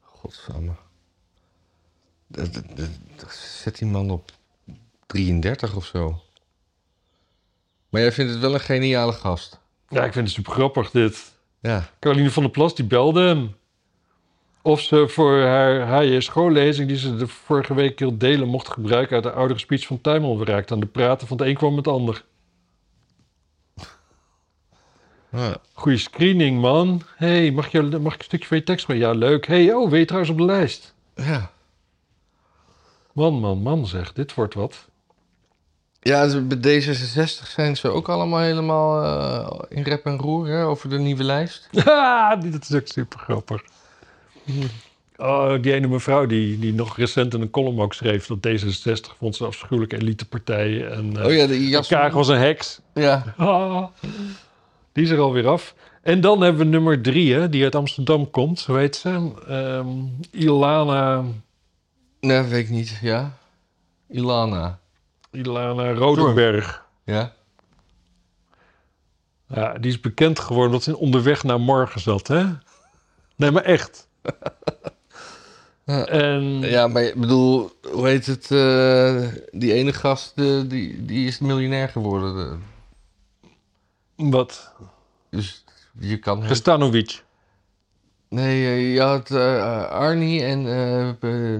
Godsamme. 0.00 0.72
Dat- 2.26 2.62
Zet 3.62 3.78
die 3.78 3.88
man 3.88 4.10
op 4.10 4.30
33 5.06 5.76
of 5.76 5.84
zo. 5.86 6.22
Maar 7.88 8.00
jij 8.00 8.12
vindt 8.12 8.30
het 8.32 8.40
wel 8.40 8.54
een 8.54 8.60
geniale 8.60 9.12
gast. 9.12 9.58
Ja, 9.88 10.04
ik 10.04 10.12
vind 10.12 10.26
het 10.26 10.34
super 10.34 10.52
grappig 10.52 10.90
dit. 10.90 11.32
Ja. 11.60 11.90
Caroline 11.98 12.30
van 12.30 12.42
der 12.42 12.52
Plas 12.52 12.74
die 12.74 12.84
belde 12.84 13.20
hem. 13.20 13.54
Of 14.62 14.80
ze 14.80 15.08
voor 15.08 15.40
haar 15.40 15.88
HJ 15.88 16.20
schoollezing 16.20 16.88
die 16.88 16.96
ze 16.96 17.16
de 17.16 17.26
vorige 17.26 17.74
week 17.74 17.98
wil 17.98 18.18
delen 18.18 18.48
mocht 18.48 18.68
gebruiken 18.68 19.14
uit 19.14 19.24
de 19.24 19.32
oudere 19.32 19.58
speech 19.58 19.86
van 19.86 20.00
Tuimel. 20.00 20.38
We 20.38 20.44
raakten 20.44 20.74
aan 20.74 20.80
de 20.80 20.86
praten 20.86 21.26
van 21.26 21.36
het 21.36 21.46
een 21.46 21.54
kwam 21.56 21.74
met 21.74 21.84
het 21.84 21.94
ander. 21.94 22.24
Ja. 25.32 25.56
Goeie 25.72 25.98
screening, 25.98 26.60
man. 26.60 27.02
hey, 27.16 27.50
mag, 27.50 27.68
je, 27.72 27.82
mag 27.82 28.14
ik 28.14 28.18
een 28.18 28.24
stukje 28.24 28.46
van 28.46 28.56
je 28.56 28.62
tekst 28.62 28.88
mee? 28.88 28.98
Ja, 28.98 29.10
leuk. 29.10 29.46
hey, 29.46 29.72
oh, 29.72 29.90
weet 29.90 30.06
trouwens 30.06 30.32
op 30.32 30.38
de 30.38 30.44
lijst? 30.44 30.94
ja. 31.14 31.50
Man, 33.12 33.34
man, 33.34 33.62
man, 33.62 33.86
zeg. 33.86 34.12
Dit 34.12 34.34
wordt 34.34 34.54
wat. 34.54 34.89
Ja, 36.00 36.26
dus 36.26 36.46
bij 36.46 36.80
D66 36.82 37.48
zijn 37.48 37.76
ze 37.76 37.88
ook 37.88 38.08
allemaal 38.08 38.40
helemaal 38.40 39.02
eh, 39.02 39.60
in 39.68 39.82
rep 39.82 40.04
en 40.04 40.18
roer 40.18 40.46
hè, 40.48 40.64
over 40.64 40.88
de 40.88 40.98
nieuwe 40.98 41.24
lijst. 41.24 41.68
Dit 42.42 42.68
is 42.70 42.74
ook 42.74 42.86
super 42.86 43.18
grappig. 43.18 43.62
Oh, 45.16 45.62
die 45.62 45.72
ene 45.72 45.86
mevrouw 45.86 46.26
die, 46.26 46.58
die 46.58 46.72
nog 46.72 46.96
recent 46.96 47.34
in 47.34 47.40
een 47.40 47.50
column 47.50 47.80
ook 47.80 47.94
schreef... 47.94 48.26
dat 48.26 48.38
D66 48.48 49.16
vond 49.18 49.36
ze 49.36 49.42
een 49.42 49.48
afschuwelijke 49.48 49.96
elitepartij. 49.96 50.86
En 50.86 51.12
uh, 51.16 51.24
Oh 51.24 51.32
ja, 51.34 51.46
de 51.46 51.68
jas. 51.68 51.88
Kaag 51.88 52.12
was 52.12 52.28
een 52.28 52.38
heks. 52.38 52.80
Ja. 52.94 53.34
Ah, 53.36 53.86
die 54.92 55.04
is 55.04 55.10
er 55.10 55.18
alweer 55.18 55.46
af. 55.46 55.74
En 56.02 56.20
dan 56.20 56.40
hebben 56.40 56.64
we 56.64 56.70
nummer 56.70 57.02
drie, 57.02 57.34
hè, 57.34 57.48
die 57.48 57.62
uit 57.64 57.74
Amsterdam 57.74 58.30
komt. 58.30 58.64
Hoe 58.66 58.78
heet 58.78 58.96
ze? 58.96 59.30
Ehm, 59.48 59.88
Ilana, 60.30 61.24
Nee, 62.20 62.42
weet 62.42 62.64
ik 62.64 62.70
niet. 62.70 62.98
Ja. 63.02 63.36
Ilana. 64.08 64.78
Ilana 65.30 65.92
Rodenberg. 65.92 66.84
Ja. 67.04 67.32
Ja, 69.46 69.78
die 69.78 69.90
is 69.90 70.00
bekend 70.00 70.38
geworden 70.38 70.66
omdat 70.66 70.82
ze 70.82 70.96
onderweg 70.96 71.42
naar 71.42 71.60
morgen 71.60 72.00
zat, 72.00 72.28
hè? 72.28 72.44
Nee, 73.36 73.50
maar 73.50 73.62
echt. 73.62 74.08
Ja. 75.84 76.06
En 76.06 76.60
Ja, 76.60 76.86
maar 76.86 77.02
ik 77.02 77.20
bedoel, 77.20 77.70
hoe 77.92 78.06
heet 78.06 78.26
het? 78.26 78.50
eh, 78.50 79.26
die 79.50 79.72
ene 79.72 79.92
gast, 79.92 80.36
die, 80.36 81.04
die 81.04 81.26
is 81.26 81.38
miljonair 81.38 81.88
geworden. 81.88 82.62
wat? 84.16 84.74
dus 85.30 85.64
je 85.98 86.18
kan... 86.18 86.42
Gestanovic. 86.42 87.24
Nee, 88.28 88.66
eh, 88.66 88.94
je 88.94 89.00
had 89.00 89.30
eh, 89.30 89.84
Arnie 89.90 90.44
en... 90.44 90.62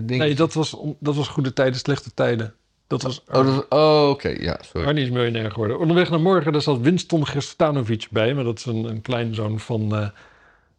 Nee, 0.06 0.34
dat 0.34 0.52
was, 0.52 0.76
dat 0.98 1.14
was 1.14 1.28
goede 1.28 1.52
tijden, 1.52 1.78
slechte 1.78 2.14
tijden. 2.14 2.54
Dat 2.90 3.02
was 3.02 3.22
Oh, 3.32 3.44
dat, 3.44 3.66
oh 3.68 4.08
oké, 4.08 4.28
ja, 4.28 4.58
sorry. 4.60 4.86
Arnie 4.86 5.04
is 5.04 5.10
miljonair 5.10 5.50
geworden. 5.50 5.78
Onderweg 5.78 6.10
naar 6.10 6.20
morgen, 6.20 6.52
daar 6.52 6.62
zat 6.62 6.80
Winston 6.80 7.26
Gestanovic 7.26 8.06
bij. 8.10 8.34
Maar 8.34 8.44
dat 8.44 8.58
is 8.58 8.64
een, 8.64 8.84
een 8.84 9.00
kleinzoon 9.02 9.60
van 9.60 9.96
eh, 9.96 10.08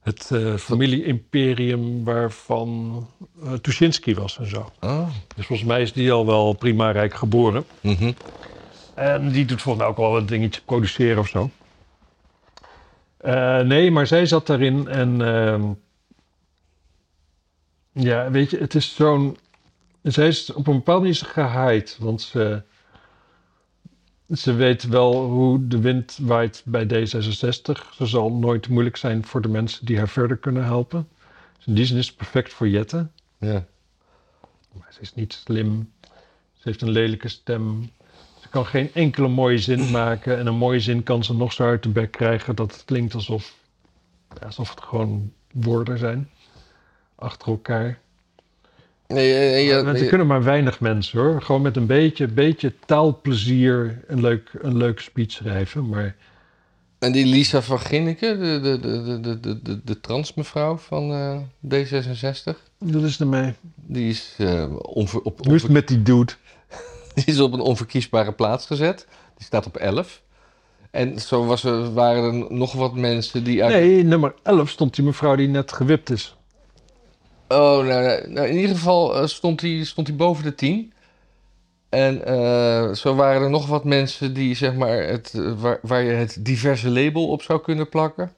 het 0.02 0.32
eh, 0.32 0.56
familie-imperium 0.56 2.04
waarvan 2.04 3.08
eh 3.44 3.54
Tuschinski 3.54 4.16
was 4.16 4.38
en 4.38 4.46
zo. 4.50 4.72
Oh. 4.80 5.08
Dus 5.36 5.46
volgens 5.46 5.68
mij 5.68 5.82
is 5.82 5.94
die 5.94 6.12
al 6.12 6.26
wel 6.26 6.54
prima 6.54 6.92
rijk 6.92 7.14
geboren. 7.14 7.66
mhm. 7.82 8.12
En 8.96 9.30
die 9.32 9.46
doet 9.46 9.62
volgens 9.62 9.84
mij 9.84 9.94
ook 9.94 10.00
wel 10.00 10.18
een 10.18 10.26
dingetje 10.26 10.62
produceren 10.66 11.20
of 11.20 11.28
zo. 11.28 11.50
Eh, 13.18 13.60
nee, 13.60 13.92
maar 13.92 14.08
zij 14.08 14.26
zat 14.26 14.48
daarin 14.48 14.88
en... 14.88 15.22
ehm, 15.22 15.64
ja, 17.94 18.32
weet 18.32 18.50
je, 18.50 18.58
het 18.58 18.76
is 18.76 18.96
zo'n... 18.96 19.38
Zij 20.02 20.28
is 20.28 20.54
op 20.54 20.68
een 20.68 20.76
bepaalde 20.76 21.02
manier 21.02 21.24
gehaaid, 21.26 21.98
want 22.00 22.22
ze... 22.22 22.64
Ze 24.32 24.54
weet 24.54 24.84
wel 24.84 25.26
hoe 25.26 25.68
de 25.68 25.80
wind 25.80 26.18
waait 26.22 26.64
bij 26.66 26.86
D66. 26.86 27.94
Ze 27.94 28.06
zal 28.06 28.32
nooit 28.32 28.68
moeilijk 28.68 28.98
zijn 28.98 29.26
voor 29.26 29.42
de 29.42 29.48
mensen 29.48 29.86
die 29.86 29.98
haar 29.98 30.10
verder 30.10 30.38
kunnen 30.38 30.64
helpen. 30.64 31.08
Dus 31.58 31.66
in 31.66 31.74
die 31.74 31.86
zin 31.86 31.98
is 31.98 32.08
het 32.08 32.16
perfect 32.16 32.54
voor 32.54 32.68
Jette. 32.68 33.08
Ja. 33.38 33.66
Maar 34.72 34.94
ze 34.94 35.02
is 35.02 35.14
niet 35.14 35.34
slim. 35.34 35.92
Ze 36.54 36.62
heeft 36.62 36.82
een 36.82 36.90
lelijke 36.90 37.28
stem. 37.28 37.92
Ze 38.42 38.50
kan 38.50 38.66
geen 38.66 38.94
enkele 38.94 39.28
mooie 39.28 39.58
zin 39.58 39.92
maken. 39.92 40.38
En 40.38 40.48
een 40.48 40.56
mooie 40.56 40.80
zin 40.80 41.04
kan 41.04 41.24
ze 41.24 41.34
nog 41.34 41.54
zo 41.54 41.64
uit 41.64 41.84
de 41.84 41.90
bek 41.90 42.12
krijgen 42.12 42.56
dat 42.56 42.74
het 42.74 42.86
klinkt 42.86 43.14
alsof, 43.14 43.56
alsof 44.42 44.70
het 44.70 44.82
gewoon 44.82 45.34
woorden 45.52 45.98
zijn. 45.98 46.30
Achter 47.16 47.48
elkaar. 47.48 48.00
Nee, 49.14 49.34
eh, 49.34 49.68
ja, 49.68 49.84
eh, 49.94 50.08
kunnen 50.08 50.28
maar 50.28 50.44
weinig 50.44 50.80
mensen 50.80 51.20
hoor. 51.20 51.42
Gewoon 51.42 51.62
met 51.62 51.76
een 51.78 51.86
beetje, 51.86 52.28
beetje 52.28 52.74
taalplezier 52.86 54.04
een 54.08 54.22
leuk, 54.22 54.50
een 54.62 54.78
leuke 54.78 55.02
speech 55.02 55.32
schrijven. 55.32 55.90
Maar 55.90 56.16
En 57.00 57.12
die 57.12 57.26
Lisa 57.26 57.62
van 57.62 57.80
Ginneken, 57.80 58.40
de, 58.40 58.60
de, 58.60 58.80
de, 58.80 59.20
de, 59.20 59.40
de, 59.40 59.62
de, 59.62 59.80
de 59.84 60.00
transmevrouw 60.00 60.78
van 60.78 61.12
eh, 61.12 61.38
D66, 61.76 62.58
dat 62.80 63.04
is 63.04 63.20
ermee. 63.20 63.54
die 63.76 64.10
is, 64.10 64.36
eh, 64.38 64.66
onver, 64.82 65.22
op, 65.22 65.48
onver- 65.48 65.72
met 65.72 65.88
die 65.88 66.02
dude? 66.02 66.32
die 67.16 67.26
is 67.26 67.40
op 67.40 67.54
een 67.54 67.60
onverkiesbare 67.60 68.32
plaats 68.32 68.66
gezet. 68.66 69.08
Die 69.38 69.46
staat 69.46 69.66
op 69.66 69.78
11. 69.78 70.22
En 70.92 71.20
zo 71.20 71.46
was 71.46 71.64
er, 71.64 71.94
waren 71.94 72.24
er 72.24 72.54
nog 72.54 72.74
wat 72.74 72.96
mensen 72.96 73.44
die 73.44 73.64
uit... 73.64 73.74
Nee, 73.74 74.04
nummer 74.04 74.34
11 74.44 74.70
stond 74.70 74.96
die 74.96 75.06
mevrouw 75.06 75.36
die 75.36 75.48
net 75.48 75.72
gewipt 75.72 76.10
is. 76.10 76.36
Oh, 77.52 77.86
nou, 77.86 78.30
nou, 78.30 78.48
in 78.48 78.56
ieder 78.56 78.76
geval 78.76 79.16
eh, 79.16 79.28
stond 79.28 79.62
hij 79.62 79.84
stond 79.84 80.18
boven 80.18 80.44
de 80.44 80.56
10. 80.56 80.94
En 81.90 82.26
eh, 82.26 82.92
zo 82.94 83.16
waren 83.16 83.42
er 83.42 83.50
nog 83.50 83.68
wat 83.68 83.84
mensen 83.84 84.34
die, 84.34 84.56
zeg 84.56 84.74
maar, 84.76 85.04
het, 85.04 85.34
eh, 85.34 85.54
waar, 85.62 85.80
waar 85.82 86.04
je 86.04 86.12
het 86.12 86.38
diverse 86.40 86.90
label 86.90 87.28
op 87.30 87.42
zou 87.42 87.62
kunnen 87.62 87.90
plakken. 87.90 88.34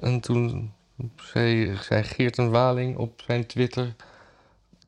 En 0.00 0.20
toen 0.20 0.72
zei, 1.16 1.76
zei 1.82 2.02
Geert 2.02 2.38
en 2.38 2.50
Waling 2.50 2.96
op 2.96 3.22
zijn 3.26 3.46
Twitter... 3.46 3.94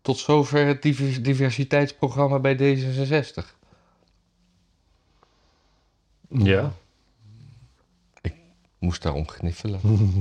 tot 0.02 0.18
zover 0.18 0.66
het 0.66 0.82
diver- 0.82 1.22
diversiteitsprogramma 1.22 2.38
bij 2.38 2.56
D66. 2.56 3.44
Ja. 6.28 6.72
Moest 8.78 9.02
daarom 9.02 9.28
gniffelen. 9.28 9.80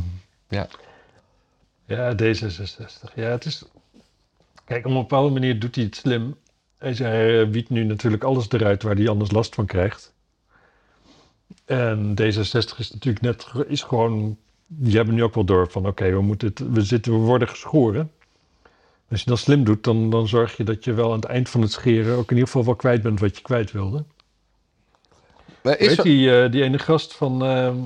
ja. 0.50 0.68
Ja, 1.90 2.14
D66. 2.14 3.14
Ja, 3.16 3.30
het 3.30 3.46
is... 3.46 3.64
Kijk, 4.66 4.86
op 4.86 4.92
een 4.92 4.98
bepaalde 4.98 5.34
manier 5.34 5.60
doet 5.60 5.76
hij 5.76 5.84
het 5.84 5.96
slim. 5.96 6.36
Hij 6.78 6.94
zei, 6.94 7.42
eh, 7.42 7.50
wiet 7.50 7.70
nu 7.70 7.84
natuurlijk 7.84 8.24
alles 8.24 8.52
eruit 8.52 8.84
waar 8.84 8.96
hij 8.96 9.10
anders 9.10 9.32
last 9.32 9.56
van 9.56 9.66
krijgt. 9.66 10.14
En 11.66 12.14
D66 12.22 12.78
is 12.78 12.92
natuurlijk 12.92 13.22
net, 13.22 13.48
is 13.68 13.84
gewoon... 13.84 14.38
Die 14.68 14.96
hebben 14.96 15.16
nu 15.16 15.24
ook 15.24 15.34
wel 15.34 15.44
door 15.44 15.72
van, 15.72 15.88
oké, 15.88 16.10
we 16.10 16.22
moeten 16.22 16.48
het, 16.48 16.60
we 16.60 16.82
zitten, 16.82 17.12
we 17.12 17.18
worden 17.18 17.48
geschoren. 17.48 18.12
Als 19.10 19.20
je 19.20 19.30
dat 19.30 19.40
slim 19.40 19.64
doet, 19.64 19.84
dan, 19.84 20.10
dan 20.10 20.28
zorg 20.28 20.58
je 20.58 20.64
dat 20.64 20.84
je 20.84 20.94
wel 20.94 21.10
aan 21.10 21.20
het 21.20 21.26
eind 21.26 21.50
van 21.50 21.62
het 21.62 21.72
scheren 21.72 22.18
ook 22.18 22.30
in 22.30 22.36
ieder 22.36 22.46
geval 22.46 22.66
wel 22.66 22.76
kwijt 22.76 23.02
bent 23.02 23.20
wat 23.20 23.36
je 23.36 23.42
kwijt 23.42 23.72
wilde. 23.72 24.04
Maar 25.62 25.78
is 25.78 25.88
Weet 25.88 26.02
die, 26.02 26.42
eh, 26.42 26.52
die 26.52 26.64
ene 26.64 26.80
gast 26.80 27.16
van, 27.16 27.44
ehm, 27.44 27.78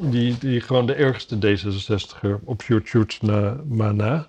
die, 0.00 0.38
die 0.38 0.60
gewoon 0.60 0.86
de 0.86 0.94
ergste 0.94 1.36
D66er 1.36 2.44
op 2.44 2.62
YouTube 2.62 3.14
na, 3.20 3.56
maar 3.64 3.94
na. 3.94 4.28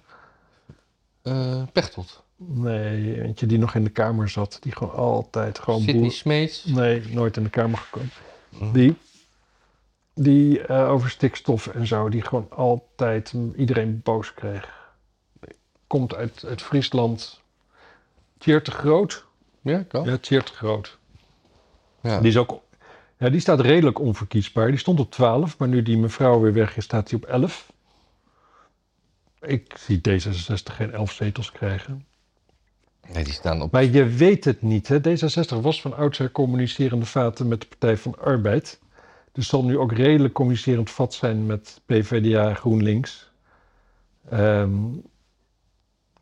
eh, 1.22 1.64
Pechtold. 1.74 2.24
Nee, 2.36 3.22
eentje 3.24 3.46
die 3.46 3.58
nog 3.58 3.76
in 3.76 3.84
de 3.84 3.90
kamer 3.90 4.30
zat. 4.30 4.58
Die 4.62 4.72
gewoon 4.76 4.94
altijd 4.96 5.60
gewoon 5.60 5.82
Sidney. 5.82 6.10
Smeets. 6.10 6.66
Nee, 6.66 7.02
nooit 7.10 7.38
in 7.38 7.44
de 7.44 7.50
kamer 7.50 7.78
gekomen. 7.78 8.10
Hm. 8.58 8.72
Die, 8.72 8.96
die 10.14 10.62
eh, 10.62 10.90
over 10.92 11.10
stikstof 11.10 11.68
en 11.68 11.88
zo, 11.88 12.10
die 12.10 12.22
gewoon 12.22 12.48
altijd 12.50 13.34
iedereen 13.56 14.02
boos 14.04 14.34
kreeg. 14.34 14.92
Komt 15.88 16.16
uit, 16.16 16.44
uit 16.48 16.62
Friesland. 16.62 17.42
Tjeerd 18.38 18.66
de 18.66 18.72
Groot. 18.72 19.26
Ja, 19.62 19.84
kan. 19.88 20.04
Ja, 20.06 20.18
Tjeerd 20.18 20.48
de 20.48 20.54
Groot. 20.54 20.98
Ja. 22.02 22.20
Die, 22.20 22.30
is 22.30 22.38
ook, 22.38 22.62
ja, 23.20 23.30
die 23.30 23.40
staat 23.40 23.60
redelijk 23.60 24.00
onverkiesbaar. 24.00 24.68
Die 24.68 24.78
stond 24.78 25.00
op 25.00 25.12
12, 25.12 25.58
maar 25.58 25.68
nu 25.68 25.82
die 25.82 25.98
mevrouw 25.98 26.40
weer 26.40 26.54
weg 26.54 26.78
is, 26.78 26.84
staat 26.84 27.10
hij 27.10 27.20
op 27.20 27.26
11. 27.26 27.72
Ik 29.42 29.78
zie 29.78 30.02
D66 30.10 30.74
geen 30.74 30.92
11 30.92 31.12
zetels 31.12 31.52
krijgen. 31.52 32.06
Nee, 33.14 33.24
die 33.24 33.34
staan 33.34 33.62
op... 33.62 33.72
Maar 33.72 33.84
je 33.84 34.06
weet 34.06 34.46
het 34.46 34.62
niet. 34.62 34.88
Hè? 34.88 35.00
D66 35.00 35.62
was 35.62 35.82
van 35.82 35.96
oudsher 35.96 36.32
communicerende 36.32 37.06
vaten 37.06 37.48
met 37.48 37.62
de 37.62 37.68
Partij 37.68 37.98
van 37.98 38.20
Arbeid. 38.20 38.80
Dus 39.32 39.48
zal 39.48 39.64
nu 39.64 39.78
ook 39.78 39.92
redelijk 39.92 40.34
communicerend 40.34 40.90
vat 40.90 41.14
zijn 41.14 41.46
met 41.46 41.82
PvdA 41.86 42.54
GroenLinks. 42.54 43.32
Ehm, 44.30 44.74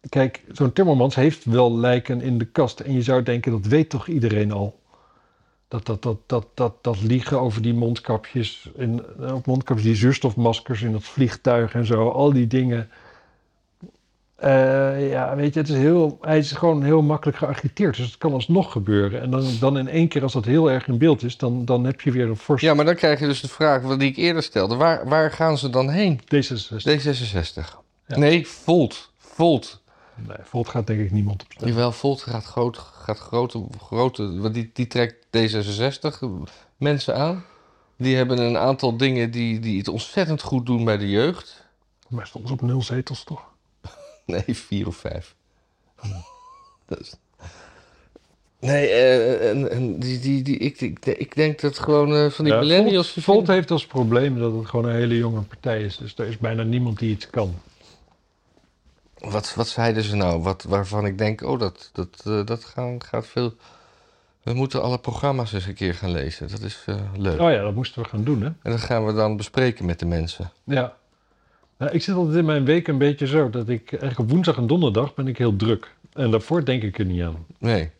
kijk, 0.09 0.43
zo'n 0.51 0.73
Timmermans 0.73 1.15
heeft 1.15 1.45
wel 1.45 1.77
lijken 1.77 2.21
in 2.21 2.37
de 2.37 2.45
kast. 2.45 2.79
En 2.79 2.93
je 2.93 3.01
zou 3.01 3.23
denken, 3.23 3.51
dat 3.51 3.65
weet 3.65 3.89
toch 3.89 4.07
iedereen 4.07 4.51
al? 4.51 4.79
Dat, 5.67 5.85
dat, 5.85 6.01
dat, 6.01 6.17
dat, 6.25 6.47
dat, 6.53 6.73
dat 6.81 7.01
liegen 7.01 7.39
over 7.41 7.61
die 7.61 7.73
mondkapjes, 7.73 8.69
in, 8.75 9.03
eh, 9.19 9.35
op 9.35 9.45
mondkapjes, 9.45 9.85
die 9.85 9.95
zuurstofmaskers 9.95 10.81
in 10.81 10.91
dat 10.91 11.03
vliegtuig 11.03 11.73
en 11.73 11.85
zo, 11.85 12.09
al 12.09 12.33
die 12.33 12.47
dingen. 12.47 12.89
Eh, 14.35 15.09
ja, 15.09 15.35
weet 15.35 15.53
je, 15.53 15.59
het 15.59 15.69
is 15.69 15.75
heel, 15.75 16.17
hij 16.21 16.37
is 16.37 16.51
gewoon 16.51 16.83
heel 16.83 17.01
makkelijk 17.01 17.37
geagiteerd. 17.37 17.95
Dus 17.97 18.05
het 18.05 18.17
kan 18.17 18.33
alsnog 18.33 18.71
gebeuren. 18.71 19.21
En 19.21 19.29
dan, 19.29 19.45
dan 19.59 19.77
in 19.77 19.87
één 19.87 20.07
keer, 20.07 20.23
als 20.23 20.33
dat 20.33 20.45
heel 20.45 20.71
erg 20.71 20.87
in 20.87 20.97
beeld 20.97 21.23
is, 21.23 21.37
dan, 21.37 21.65
dan 21.65 21.83
heb 21.83 22.01
je 22.01 22.11
weer 22.11 22.27
een 22.27 22.37
forse 22.37 22.65
Ja, 22.65 22.73
maar 22.73 22.85
dan 22.85 22.95
krijg 22.95 23.19
je 23.19 23.25
dus 23.25 23.41
de 23.41 23.47
vraag 23.47 23.81
wat 23.81 23.99
die 23.99 24.09
ik 24.09 24.17
eerder 24.17 24.43
stelde. 24.43 24.75
Waar, 24.75 25.07
waar 25.07 25.31
gaan 25.31 25.57
ze 25.57 25.69
dan 25.69 25.89
heen? 25.89 26.21
D66. 26.21 26.89
D66. 26.89 27.75
Ja. 28.07 28.17
Nee, 28.17 28.47
Volt. 28.47 29.11
Volt. 29.17 29.81
Nee, 30.27 30.37
Volt 30.43 30.67
gaat 30.67 30.87
denk 30.87 30.99
ik 30.99 31.11
niemand 31.11 31.43
op 31.43 31.51
stemmen. 31.51 31.73
Jawel, 31.73 31.91
Volt 31.91 32.21
gaat, 32.21 32.43
groot, 32.45 32.77
gaat 32.77 33.19
grote, 33.19 33.65
grote... 33.81 34.39
Want 34.39 34.53
die, 34.53 34.69
die 34.73 34.87
trekt 34.87 35.15
D66 35.37 36.17
mensen 36.77 37.15
aan. 37.15 37.45
Die 37.97 38.15
hebben 38.15 38.37
een 38.39 38.57
aantal 38.57 38.97
dingen 38.97 39.31
die, 39.31 39.59
die 39.59 39.77
het 39.77 39.87
ontzettend 39.87 40.41
goed 40.41 40.65
doen 40.65 40.85
bij 40.85 40.97
de 40.97 41.09
jeugd. 41.09 41.65
Maar 42.07 42.27
stond 42.27 42.47
ze 42.47 42.53
op 42.53 42.61
nul 42.61 42.81
zetels 42.81 43.23
toch? 43.23 43.43
Nee, 44.25 44.43
vier 44.47 44.87
of 44.87 44.95
vijf. 44.95 45.35
Dat 46.85 46.99
is- 46.99 47.15
Nee, 48.59 48.87
eh, 48.87 49.49
en, 49.49 49.71
en 49.71 49.99
die, 49.99 50.19
die, 50.19 50.41
die, 50.43 50.57
ik, 50.57 50.81
ik, 50.81 51.05
ik 51.05 51.35
denk 51.35 51.61
dat 51.61 51.79
gewoon 51.79 52.15
eh, 52.15 52.29
van 52.29 52.45
die 52.45 52.53
Ja, 52.53 52.59
millennials... 52.59 53.11
Volt, 53.11 53.23
Volt 53.25 53.47
heeft 53.47 53.71
als 53.71 53.85
probleem 53.85 54.39
dat 54.39 54.53
het 54.53 54.65
gewoon 54.67 54.85
een 54.85 54.95
hele 54.95 55.17
jonge 55.17 55.41
partij 55.41 55.81
is. 55.83 55.97
Dus 55.97 56.13
er 56.17 56.27
is 56.27 56.37
bijna 56.37 56.63
niemand 56.63 56.99
die 56.99 57.09
iets 57.11 57.29
kan. 57.29 57.53
Wat, 59.19 59.53
wat 59.53 59.67
zeiden 59.67 60.03
ze 60.03 60.15
nou? 60.15 60.41
Wat, 60.41 60.63
waarvan 60.63 61.05
ik 61.05 61.17
denk, 61.17 61.41
oh, 61.41 61.59
dat, 61.59 61.89
dat, 61.93 62.23
eh, 62.25 62.45
dat 62.45 62.63
gaan, 62.63 63.03
gaat 63.03 63.27
veel... 63.27 63.53
We 64.43 64.53
moeten 64.53 64.81
alle 64.81 64.99
programma's 64.99 65.53
eens 65.53 65.65
een 65.65 65.73
keer 65.73 65.93
gaan 65.93 66.11
lezen. 66.11 66.47
Dat 66.49 66.59
is 66.61 66.83
eh, 66.85 66.95
leuk. 67.15 67.39
Oh 67.39 67.51
ja, 67.51 67.61
dat 67.61 67.75
moesten 67.75 68.01
we 68.01 68.07
gaan 68.07 68.23
doen, 68.23 68.41
hè? 68.41 68.47
En 68.47 68.71
dat 68.71 68.79
gaan 68.79 69.05
we 69.05 69.13
dan 69.13 69.37
bespreken 69.37 69.85
met 69.85 69.99
de 69.99 70.05
mensen. 70.05 70.51
Ja. 70.63 70.95
Nou, 71.77 71.91
ik 71.91 72.01
zit 72.01 72.15
altijd 72.15 72.35
in 72.35 72.45
mijn 72.45 72.65
week 72.65 72.87
een 72.87 72.97
beetje 72.97 73.27
zo 73.27 73.49
dat 73.49 73.69
ik 73.69 73.89
eigenlijk 73.89 74.19
op 74.19 74.29
woensdag 74.29 74.57
en 74.57 74.67
donderdag 74.67 75.13
ben 75.13 75.27
ik 75.27 75.37
heel 75.37 75.55
druk. 75.55 75.95
En 76.13 76.31
daarvoor 76.31 76.65
denk 76.65 76.83
ik 76.83 76.99
er 76.99 77.05
niet 77.05 77.23
aan. 77.23 77.45
Nee. 77.59 77.91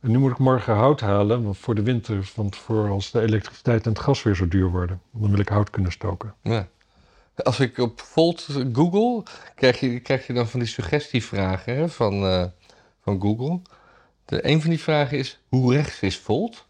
En 0.00 0.10
nu 0.10 0.18
moet 0.18 0.30
ik 0.30 0.38
morgen 0.38 0.74
hout 0.74 1.00
halen 1.00 1.42
want 1.42 1.58
voor 1.58 1.74
de 1.74 1.82
winter, 1.82 2.30
want 2.34 2.56
voor 2.56 2.88
als 2.88 3.10
de 3.10 3.20
elektriciteit 3.20 3.84
en 3.84 3.90
het 3.90 4.00
gas 4.00 4.22
weer 4.22 4.34
zo 4.34 4.48
duur 4.48 4.70
worden. 4.70 5.00
Dan 5.12 5.30
wil 5.30 5.38
ik 5.38 5.48
hout 5.48 5.70
kunnen 5.70 5.92
stoken. 5.92 6.34
Ja. 6.42 6.68
Als 7.36 7.60
ik 7.60 7.78
op 7.78 8.00
Volt 8.00 8.46
google, 8.72 9.22
krijg 9.54 9.80
je, 9.80 10.00
krijg 10.00 10.26
je 10.26 10.32
dan 10.32 10.48
van 10.48 10.60
die 10.60 10.68
suggestievragen 10.68 11.76
hè, 11.76 11.88
van, 11.88 12.24
eh, 12.26 12.44
van 13.02 13.20
Google. 13.20 13.60
De, 14.24 14.48
een 14.48 14.60
van 14.60 14.70
die 14.70 14.80
vragen 14.80 15.18
is, 15.18 15.40
hoe 15.48 15.74
rechts 15.74 16.00
is 16.00 16.18
Volt? 16.18 16.66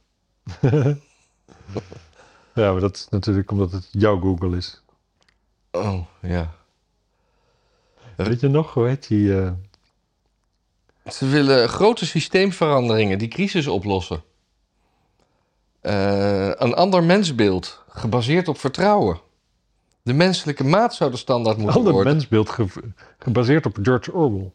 Ja, 2.55 2.73
maar 2.73 2.81
dat 2.81 2.95
is 2.97 3.07
natuurlijk 3.11 3.51
omdat 3.51 3.73
het 3.73 3.89
jouw 3.91 4.21
Google 4.21 4.57
is. 4.57 4.83
Oh, 5.73 6.01
ja. 6.23 6.55
Weet 8.17 8.41
je 8.41 8.49
nog, 8.49 8.75
hoe 8.75 8.87
heet 8.87 9.09
die? 9.09 9.41
eh, 9.41 9.53
Ze 11.13 11.27
willen 11.29 11.69
grote 11.69 12.07
systeemveranderingen 12.07 13.19
die 13.19 13.29
crisis 13.29 13.67
oplossen. 13.67 14.23
Eh, 15.81 16.47
een 16.49 16.75
ander 16.75 17.05
mensbeeld, 17.05 17.83
gebaseerd 17.89 18.49
op 18.49 18.59
vertrouwen. 18.59 19.21
De 20.05 20.13
menselijke 20.13 20.65
maat 20.65 20.95
zou 20.95 21.11
de 21.11 21.17
standaard 21.17 21.57
moeten 21.59 21.83
worden. 21.83 22.13
mensbeeld 22.13 22.49
ge- 22.49 22.93
gebaseerd 23.19 23.67
op 23.67 23.79
George 23.83 24.13
Orwell. 24.13 24.53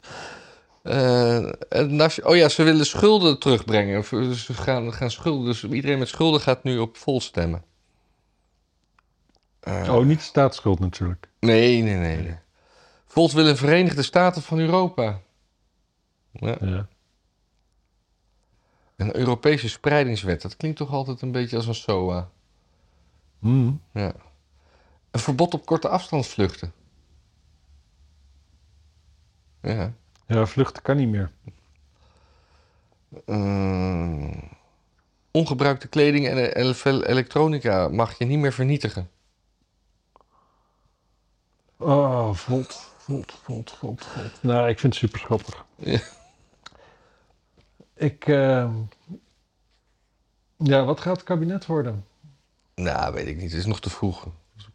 En 1.70 1.96
nation- 1.96 2.28
oh 2.28 2.36
ja, 2.36 2.50
ze 2.50 2.64
willen 2.64 2.86
schulden 2.86 3.40
terugbrengen. 3.40 4.04
Ze 4.36 4.54
gaan, 4.54 4.94
gaan 4.94 5.12
schulden. 5.12 5.46
Dus 5.46 5.64
iedereen 5.64 6.00
met 6.00 6.08
schulden 6.08 6.42
gaat 6.42 6.64
nu 6.64 6.78
op 6.78 6.98
vol 6.98 7.22
stemmen. 7.22 7.64
Eh, 9.60 9.94
Oh, 9.96 10.06
niet 10.06 10.22
staatsschuld 10.22 10.80
natuurlijk. 10.80 11.30
Nee, 11.40 11.82
nee, 11.82 11.96
nee. 11.96 12.18
nee. 12.18 12.36
Volt 13.06 13.32
wil 13.32 13.48
een 13.48 13.58
Verenigde 13.58 14.02
Staten 14.04 14.42
van 14.42 14.60
Europa. 14.60 15.20
Ja. 16.32 16.58
Ja. 16.62 16.88
Een 18.96 19.16
Europese 19.18 19.70
spreidingswet. 19.70 20.42
Dat 20.42 20.58
klinkt 20.58 20.78
toch 20.78 20.92
altijd 20.92 21.22
een 21.22 21.32
beetje 21.32 21.56
als 21.58 21.68
een 21.68 21.76
SOA. 21.76 22.30
Hmm. 23.40 23.82
Ja. 23.94 24.14
Een 25.12 25.20
verbod 25.20 25.54
op 25.54 25.66
korte 25.66 25.90
afstandsvluchten. 25.90 26.74
Ja. 29.62 29.94
ja, 30.26 30.46
vluchten 30.46 30.82
kan 30.84 30.98
niet 30.98 31.10
meer. 31.10 31.32
Eh, 33.26 34.38
ongebruikte 35.32 35.88
kleding 35.88 36.28
en 36.28 36.54
ele- 36.56 37.06
elektronica 37.06 37.88
mag 37.88 38.18
je 38.18 38.26
niet 38.26 38.40
meer 38.40 38.54
vernietigen. 38.54 39.10
Oh, 41.78 42.34
volt, 42.34 42.74
volt, 42.98 43.32
volt, 43.32 43.72
volt, 43.72 44.06
volt. 44.06 44.42
Nou, 44.42 44.70
ik 44.70 44.80
vind 44.80 44.94
het 44.94 45.02
super 45.04 45.20
schattig. 45.20 45.66
Ja. 45.76 46.00
Ik, 47.94 48.28
eh, 48.28 48.74
ja, 50.58 50.84
wat 50.86 51.00
gaat 51.00 51.16
het 51.16 51.26
kabinet 51.26 51.66
worden? 51.66 52.06
Nou, 52.76 53.14
weet 53.14 53.28
ik 53.28 53.36
niet. 53.38 53.52
Het 53.52 53.60
is 53.60 53.66
nog 53.66 53.80
te 53.80 53.90
vroeg. 53.90 54.28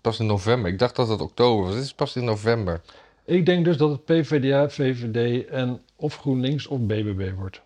Pas 0.04 0.18
in 0.20 0.26
november. 0.26 0.70
Ik 0.72 0.78
dacht 0.78 0.96
dat 0.96 1.08
het 1.08 1.20
oktober 1.20 1.64
was. 1.64 1.74
Het 1.74 1.84
is 1.84 1.94
pas 1.94 2.16
in 2.16 2.24
november. 2.24 2.80
Ik 3.24 3.46
denk 3.46 3.64
dus 3.64 3.76
dat 3.76 3.90
het 3.90 4.04
PvdA, 4.04 4.68
VVD 4.70 5.46
en 5.48 5.82
of 5.96 6.16
GroenLinks 6.16 6.66
of 6.66 6.78
BBB 6.78 7.30
wordt. 7.36 7.60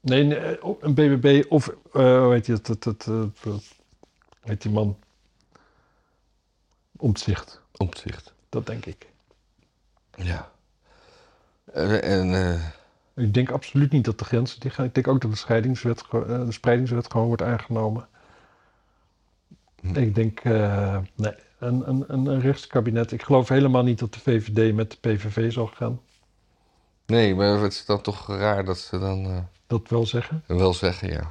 Nee, 0.00 0.24
nee 0.24 0.62
of 0.64 0.76
een 0.82 0.94
BBB 0.94 1.44
of, 1.48 1.68
eh, 1.92 2.22
hoe 2.22 2.32
heet 2.32 2.46
het, 2.46 2.66
het- 2.66 2.84
het- 2.84 3.04
hoe 3.04 3.60
heet 4.40 4.62
die 4.62 4.70
man? 4.72 4.96
Omtzigt, 6.96 7.60
Omzicht. 7.76 8.32
dat 8.48 8.66
denk 8.66 8.86
ik. 8.86 9.06
Ja. 10.16 10.50
Eh, 11.72 12.18
en 12.20 12.34
eh, 12.34 12.66
Ik 13.24 13.34
denk 13.34 13.50
absoluut 13.50 13.92
niet 13.92 14.04
dat 14.04 14.18
de 14.18 14.24
grenzen 14.24 14.60
die 14.60 14.70
gaan. 14.70 14.84
Ik 14.84 14.94
denk 14.94 15.08
ook 15.08 15.20
dat 15.20 15.30
de, 15.30 15.36
scheidingswet, 15.36 16.02
eh, 16.12 16.44
de 16.44 16.52
spreidingswet 16.52 17.10
gewoon 17.10 17.26
wordt 17.26 17.42
aangenomen. 17.42 18.08
Hm. 19.80 19.96
Ik 19.96 20.14
denk, 20.14 20.40
eh, 20.40 20.98
nee, 21.14 21.32
een, 21.62 21.88
een, 21.88 22.04
een, 22.08 22.26
een 22.26 22.40
rechtskabinet. 22.40 23.12
Ik 23.12 23.22
geloof 23.22 23.48
helemaal 23.48 23.82
niet 23.82 23.98
dat 23.98 24.12
de 24.14 24.20
VVD 24.20 24.74
met 24.74 24.90
de 24.90 24.96
PVV 25.00 25.52
zal 25.52 25.66
gaan. 25.66 26.00
nee, 27.06 27.34
maar 27.34 27.58
het 27.60 27.72
is 27.72 27.84
dan 27.86 28.00
toch 28.00 28.26
raar 28.28 28.64
dat 28.64 28.78
ze 28.78 28.98
dan 28.98 29.24
eh, 29.24 29.38
Dat 29.66 29.88
wel 29.88 30.06
zeggen. 30.06 30.44
wel 30.46 30.74
zeggen, 30.74 31.08
ja. 31.08 31.28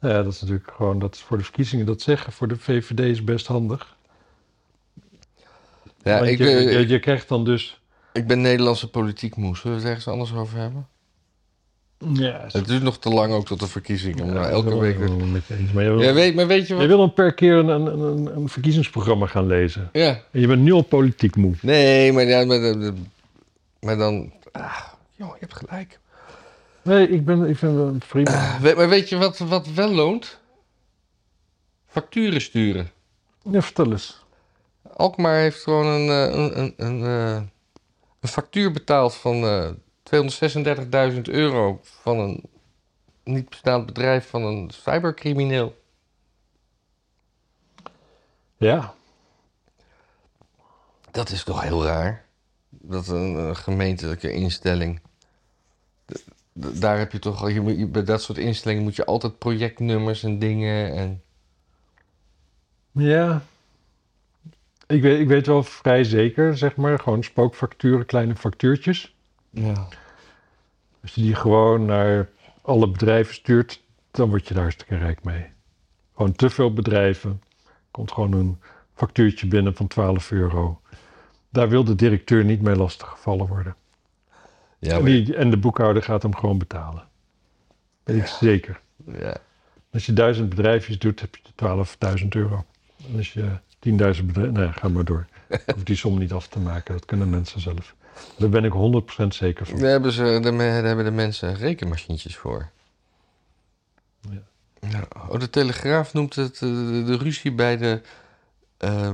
Ja, 0.00 0.22
dat 0.22 0.32
is 0.32 0.40
natuurlijk 0.40 0.70
gewoon, 0.70 0.98
dat 0.98 1.14
is 1.14 1.20
voor 1.20 1.36
de 1.38 1.44
verkiezingen 1.44 1.86
dat 1.86 2.00
zeggen. 2.00 2.32
Voor 2.32 2.48
de 2.48 2.56
VVD 2.58 3.00
is 3.00 3.24
best 3.24 3.46
handig. 3.46 3.96
Ja, 6.02 6.18
Want 6.18 6.30
ik, 6.30 6.38
je, 6.38 6.44
ben, 6.44 6.62
je, 6.62 6.88
je 6.88 6.98
krijgt 7.00 7.28
dan 7.28 7.44
dus... 7.44 7.80
ik 8.12 8.26
ben 8.26 8.40
Nederlandse 8.40 8.90
politiek 8.90 9.36
moe. 9.36 9.56
Zullen 9.56 9.76
we 9.76 9.82
het 9.82 9.88
ergens 9.88 10.08
anders 10.08 10.34
over 10.34 10.58
hebben? 10.58 10.88
Ja, 12.12 12.44
Het 12.48 12.66
duurt 12.66 12.82
nog 12.82 12.98
te 12.98 13.08
lang 13.08 13.32
ook 13.32 13.46
tot 13.46 13.60
de 13.60 13.66
verkiezingen. 13.66 14.26
Ja, 14.26 14.32
nou 14.32 14.46
elke 14.50 14.78
week... 14.78 14.98
Maar 15.74 15.82
je 15.84 15.90
wil, 15.90 16.02
Ja, 16.02 16.12
weet, 16.12 16.34
maar 16.34 16.46
weet 16.46 16.66
je 16.66 16.72
wat? 16.74 16.82
je 16.82 16.88
wil 16.88 17.02
een 17.02 17.12
per 17.12 17.34
keer 17.34 17.54
een, 17.54 17.68
een, 17.68 17.86
een, 18.00 18.36
een 18.36 18.48
verkiezingsprogramma 18.48 19.26
gaan 19.26 19.46
lezen. 19.46 19.88
Ja. 19.92 20.20
En 20.30 20.40
je 20.40 20.46
bent 20.46 20.62
nu 20.62 20.72
al 20.72 20.82
politiek 20.82 21.36
moe. 21.36 21.54
Nee, 21.62 22.12
maar, 22.12 22.24
ja, 22.24 22.44
maar, 23.80 23.96
dan... 23.96 24.32
Ah, 24.52 24.78
joh, 25.16 25.28
je 25.32 25.36
hebt 25.40 25.54
gelijk. 25.56 25.98
Nee, 26.82 27.08
ik, 27.08 27.24
ben, 27.24 27.44
ik 27.48 27.56
vind 27.58 27.78
het 27.78 28.06
prima. 28.08 28.58
We- 28.60 28.74
maar 28.76 28.88
weet 28.88 29.08
je 29.08 29.16
wat, 29.16 29.38
wat 29.38 29.68
wel 29.72 29.90
loont? 29.94 30.38
Facturen 31.86 32.40
sturen. 32.40 32.90
Ja, 33.50 33.62
vertel 33.62 33.90
eens. 33.90 34.24
Alkmaar 34.96 35.38
heeft 35.40 35.62
gewoon 35.62 35.86
een, 35.86 36.08
eh, 36.08 36.38
een, 36.38 36.58
een, 36.58 36.74
een, 36.76 37.02
eh, 37.04 37.40
een 38.20 38.28
factuur 38.28 38.70
betaald 38.72 39.14
van 39.14 39.34
eh 39.44 39.68
236.000 40.14 41.20
euro 41.22 41.80
van 41.82 42.18
een 42.18 42.42
niet 43.24 43.48
bestaand 43.48 43.86
bedrijf 43.86 44.28
van 44.28 44.42
een 44.42 44.70
cybercrimineel. 44.70 45.76
Ja, 48.56 48.94
Dat 51.10 51.30
is 51.30 51.44
toch 51.44 51.62
heel 51.62 51.84
raar? 51.84 52.24
Dat 52.68 53.08
een, 53.08 53.34
een 53.34 53.56
gemeentelijke 53.56 54.32
instelling. 54.32 55.00
Daar 56.52 56.98
heb 56.98 57.12
je 57.12 57.18
toch 57.18 57.40
al, 57.42 57.48
je, 57.48 57.60
moet- 57.60 57.78
je- 57.78 57.86
bij 57.86 58.04
dat 58.04 58.22
soort 58.22 58.38
instellingen 58.38 58.82
moet 58.82 58.96
je 58.96 59.04
altijd 59.04 59.38
projectnummers 59.38 60.22
en 60.22 60.38
dingen. 60.38 60.94
En, 60.96 61.22
ja. 62.92 63.42
Ik 64.86 65.02
weet, 65.02 65.20
ik 65.20 65.28
weet 65.28 65.46
wel 65.46 65.62
vrij 65.62 66.04
zeker, 66.04 66.56
zeg 66.58 66.76
maar, 66.76 66.98
gewoon 66.98 67.22
spookfacturen, 67.22 68.06
kleine 68.06 68.36
factuurtjes. 68.36 69.16
Ja. 69.50 69.88
Als 71.02 71.14
je 71.14 71.20
die 71.20 71.34
gewoon 71.34 71.84
naar 71.84 72.28
alle 72.62 72.90
bedrijven 72.90 73.34
stuurt, 73.34 73.82
dan 74.10 74.28
word 74.28 74.48
je 74.48 74.54
daar 74.54 74.62
hartstikke 74.62 74.96
rijk 74.96 75.24
mee. 75.24 75.46
Gewoon 76.16 76.32
te 76.32 76.50
veel 76.50 76.72
bedrijven. 76.72 77.42
Komt 77.90 78.12
gewoon 78.12 78.32
een 78.32 78.58
factuurtje 78.94 79.46
binnen 79.46 79.74
van 79.74 79.86
12 79.86 80.30
euro. 80.30 80.80
Daar 81.48 81.68
wil 81.68 81.84
de 81.84 81.94
directeur 81.94 82.44
niet 82.44 82.62
mee 82.62 82.76
lastiggevallen 82.76 83.46
worden. 83.46 83.76
Ja, 84.78 84.96
en, 84.96 85.02
maar- 85.02 85.10
die, 85.10 85.36
en 85.36 85.50
de 85.50 85.56
boekhouder 85.56 86.02
gaat 86.02 86.22
hem 86.22 86.34
gewoon 86.36 86.58
betalen. 86.58 87.08
Weet 88.04 88.16
ik 88.16 88.26
zeker. 88.26 88.80
ja. 89.18 89.36
Als 89.92 90.06
je 90.06 90.12
duizend 90.12 90.48
bedrijfjes 90.48 90.98
doet, 90.98 91.20
heb 91.20 91.36
je 91.36 91.42
12.000 92.22 92.28
euro. 92.28 92.64
En 93.10 93.16
als 93.16 93.32
je 93.32 93.48
10.000 93.78 93.90
bedrijven... 93.90 94.52
Nee, 94.52 94.72
ga 94.72 94.88
maar 94.88 95.04
door. 95.04 95.26
Hoef 95.74 95.82
die 95.84 95.96
som 95.96 96.18
niet 96.18 96.32
af 96.32 96.48
te 96.48 96.58
maken. 96.58 96.94
Dat 96.94 97.04
kunnen 97.04 97.30
mensen 97.30 97.60
zelf. 97.60 97.94
Daar 98.36 98.48
ben 98.48 98.64
ik 98.64 98.72
100% 99.22 99.26
zeker 99.28 99.66
van. 99.66 99.78
Daar 99.78 99.90
hebben, 99.90 100.12
ze, 100.12 100.38
daar, 100.42 100.84
hebben 100.84 101.04
de 101.04 101.10
mensen 101.10 101.54
rekenmachientjes 101.54 102.36
voor. 102.36 102.70
Ja. 104.80 105.08
Oh, 105.28 105.40
de 105.40 105.50
Telegraaf 105.50 106.12
noemt 106.12 106.34
het 106.34 106.54
eh, 106.54 106.60
de, 106.60 107.02
de 107.06 107.16
ruzie 107.16 107.52
bij 107.52 107.76
de, 107.76 108.00
eh, 108.76 109.12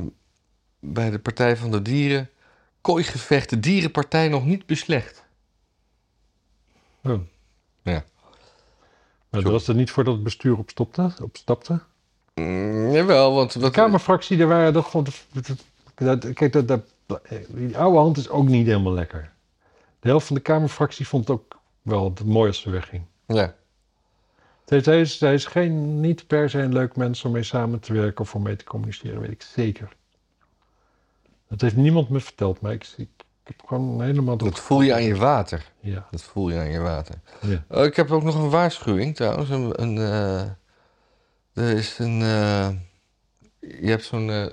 bij 0.81 1.11
de 1.11 1.19
Partij 1.19 1.57
van 1.57 1.71
de 1.71 1.83
Dieren. 1.83 2.29
Kooigevechten, 2.81 3.61
dierenpartij 3.61 4.29
nog 4.29 4.45
niet 4.45 4.67
beslecht. 4.67 5.25
Oh. 7.03 7.21
Ja. 7.83 8.05
Maar 9.31 9.41
Zo. 9.41 9.51
was 9.51 9.69
er 9.69 9.75
niet 9.75 9.91
voordat 9.91 10.15
het 10.15 10.23
bestuur 10.23 10.59
opstopte, 10.59 11.15
opstapte? 11.23 11.81
Mm, 12.35 12.91
jawel, 12.91 13.35
want... 13.35 13.61
De 13.61 13.71
Kamerfractie, 13.71 14.37
daar 14.37 14.47
waren 14.47 14.73
toch 14.73 15.03
Kijk, 16.35 16.53
dat, 16.53 16.69
dat, 16.69 16.94
die 17.49 17.79
oude 17.79 17.99
hand 17.99 18.17
is 18.17 18.29
ook 18.29 18.49
niet 18.49 18.67
helemaal 18.67 18.93
lekker. 18.93 19.33
De 20.01 20.09
helft 20.09 20.27
van 20.27 20.37
de 20.37 20.43
Kamerfractie 20.43 21.07
vond 21.09 21.29
het 21.29 21.37
ook 21.37 21.59
wel 21.83 22.05
het 22.05 22.25
mooi 22.25 22.49
als 22.49 22.61
ze 22.61 22.71
wegging. 22.71 23.03
Ja, 23.27 23.55
Zij, 24.65 25.01
is, 25.01 25.23
is 25.23 25.47
geen, 25.47 26.01
niet 26.01 26.27
per 26.27 26.51
se 26.51 26.59
een 26.59 26.73
leuk 26.73 26.97
mens 26.97 27.25
om 27.25 27.33
mee 27.33 27.43
samen 27.43 27.81
te 27.81 27.93
werken 27.93 28.21
of 28.21 28.35
om 28.35 28.43
mee 28.43 28.57
te 28.57 28.65
communiceren, 28.65 29.21
weet 29.21 29.31
ik 29.31 29.43
zeker. 29.43 29.97
Dat 31.49 31.61
heeft 31.61 31.77
niemand 31.77 32.09
me 32.09 32.21
verteld, 32.21 32.61
maar 32.61 32.73
ik, 32.73 32.87
ik, 32.97 33.09
heb 33.43 33.63
gewoon 33.67 34.03
helemaal... 34.03 34.37
dat 34.37 34.61
voel 34.61 34.81
je 34.81 34.95
aan 34.95 35.03
je 35.03 35.17
water. 35.17 35.73
Ja. 35.81 36.07
Dat 36.11 36.23
voel 36.23 36.49
je 36.51 36.59
aan 36.59 36.71
je 36.71 36.79
water. 36.81 37.15
ja. 37.41 37.65
Oh, 37.69 37.85
ik 37.85 37.97
heb 37.97 38.11
ook 38.11 38.23
nog 38.23 38.35
een 38.35 38.51
waarschuwing 38.51 39.17
trouwens. 39.17 39.51
Een, 39.51 39.83
een, 39.83 39.99
eh, 39.99 40.41
er 41.53 41.77
is 41.77 41.99
een... 41.99 42.23
eh, 42.23 42.69
je 43.61 43.89
hebt 43.89 44.05
zo'n... 44.05 44.31
eh, 44.31 44.47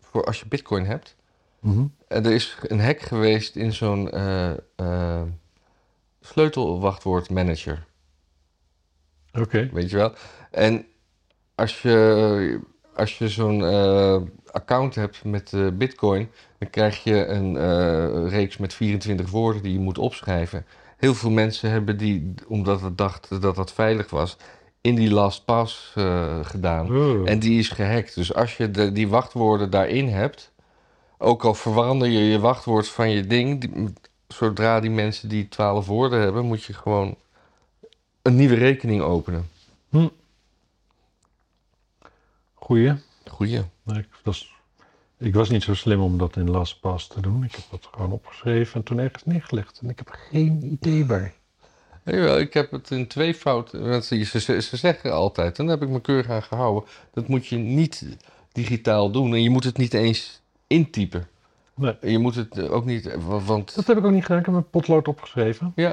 voor 0.00 0.24
als 0.24 0.40
je 0.40 0.46
bitcoin 0.46 0.84
hebt. 0.86 1.15
En 2.08 2.24
er 2.24 2.32
is 2.32 2.56
een 2.62 2.80
hack 2.80 3.00
geweest 3.00 3.56
in 3.56 3.72
zo'n 3.72 4.10
eh, 4.10 4.50
eh, 4.76 5.22
sleutelwachtwoordmanager. 6.20 7.84
Oké. 9.40 9.68
weet 9.72 9.90
je 9.90 9.96
wel. 9.96 10.12
En 10.50 10.86
als 11.54 11.82
je, 11.82 12.60
als 12.94 13.18
je 13.18 13.28
zo'n 13.28 13.62
account 14.50 14.94
hebt 14.94 15.24
met 15.24 15.52
Bitcoin, 15.78 16.30
dan 16.58 16.70
krijg 16.70 17.04
je 17.04 17.26
een 17.26 18.28
reeks 18.28 18.56
met 18.56 18.74
24 18.74 19.30
woorden 19.30 19.62
die 19.62 19.72
je 19.72 19.78
moet 19.78 19.98
opschrijven. 19.98 20.66
Heel 20.96 21.14
veel 21.14 21.30
mensen 21.30 21.70
hebben 21.70 21.96
die, 21.96 22.34
omdat 22.46 22.80
ze 22.80 22.94
dachten 22.94 23.40
dat 23.40 23.56
dat 23.56 23.72
veilig 23.72 24.10
was, 24.10 24.36
in 24.80 24.94
die 24.94 25.10
LastPass 25.10 25.92
eh 25.94 26.38
gedaan. 26.42 26.96
Oh. 26.96 27.28
En 27.28 27.38
die 27.38 27.58
is 27.58 27.68
gehackt. 27.68 28.14
Dus 28.14 28.34
als 28.34 28.56
je 28.56 28.70
de, 28.70 28.92
die 28.92 29.08
wachtwoorden 29.08 29.70
daarin 29.70 30.08
hebt, 30.08 30.52
ook 31.18 31.44
al 31.44 31.54
verander 31.54 32.08
je 32.08 32.18
je 32.18 32.38
wachtwoord 32.38 32.88
van 32.88 33.10
je 33.10 33.26
ding, 33.26 33.60
die- 33.60 33.92
zodra 34.28 34.80
die 34.80 34.90
mensen 34.90 35.28
die 35.28 35.48
12 35.48 35.86
woorden 35.86 36.20
hebben, 36.20 36.44
moet 36.44 36.64
je 36.64 36.72
gewoon 36.72 37.16
een 38.22 38.36
nieuwe 38.36 38.54
rekening 38.54 39.02
openen. 39.02 39.48
Goeie. 42.54 42.94
Goeie. 43.26 43.62
Nee, 43.82 43.98
ik, 43.98 44.08
was, 44.24 44.54
ik 45.18 45.34
was 45.34 45.48
niet 45.50 45.62
zo 45.62 45.74
slim 45.74 46.00
om 46.00 46.18
dat 46.18 46.36
in 46.36 46.50
LastPass 46.50 47.06
te 47.06 47.20
doen. 47.20 47.44
Ik 47.44 47.52
heb 47.54 47.64
dat 47.70 47.88
gewoon 47.92 48.12
opgeschreven 48.12 48.74
en 48.74 48.82
toen 48.82 48.98
ergens 48.98 49.24
neergelegd. 49.24 49.78
En 49.82 49.88
ik 49.88 49.98
heb 49.98 50.08
geen 50.10 50.64
idee 50.64 51.06
waar. 51.06 51.32
Jawel, 52.04 52.38
ik 52.38 52.54
heb 52.54 52.70
het 52.70 52.90
in 52.90 53.06
twee 53.06 53.34
fouten. 53.34 54.02
Ze, 54.02 54.24
ze, 54.24 54.62
ze 54.62 54.76
zeggen 54.76 55.12
altijd, 55.12 55.58
en 55.58 55.66
daar 55.66 55.74
heb 55.78 55.88
ik 55.88 55.94
me 55.94 56.00
keurig 56.00 56.30
aan 56.30 56.42
gehouden. 56.42 56.88
Dat 57.12 57.28
moet 57.28 57.46
je 57.46 57.56
niet 57.56 58.06
digitaal 58.52 59.10
doen. 59.10 59.34
En 59.34 59.42
je 59.42 59.50
moet 59.50 59.64
het 59.64 59.76
niet 59.76 59.94
eens 59.94 60.40
intypen. 60.66 61.28
Nee. 61.74 61.96
Je 62.00 62.18
moet 62.18 62.34
het 62.34 62.58
eh, 62.58 62.72
ook 62.72 62.84
niet. 62.84 63.06
eh, 63.06 63.22
wa- 63.26 63.38
Want. 63.40 63.74
Dat 63.74 63.86
heb 63.86 63.96
ik 63.98 64.04
ook 64.04 64.12
niet 64.12 64.22
gedaan. 64.22 64.38
Ik 64.38 64.44
heb 64.44 64.54
mijn 64.54 64.70
potlood 64.70 65.08
opgeschreven. 65.08 65.72
Ja, 65.76 65.92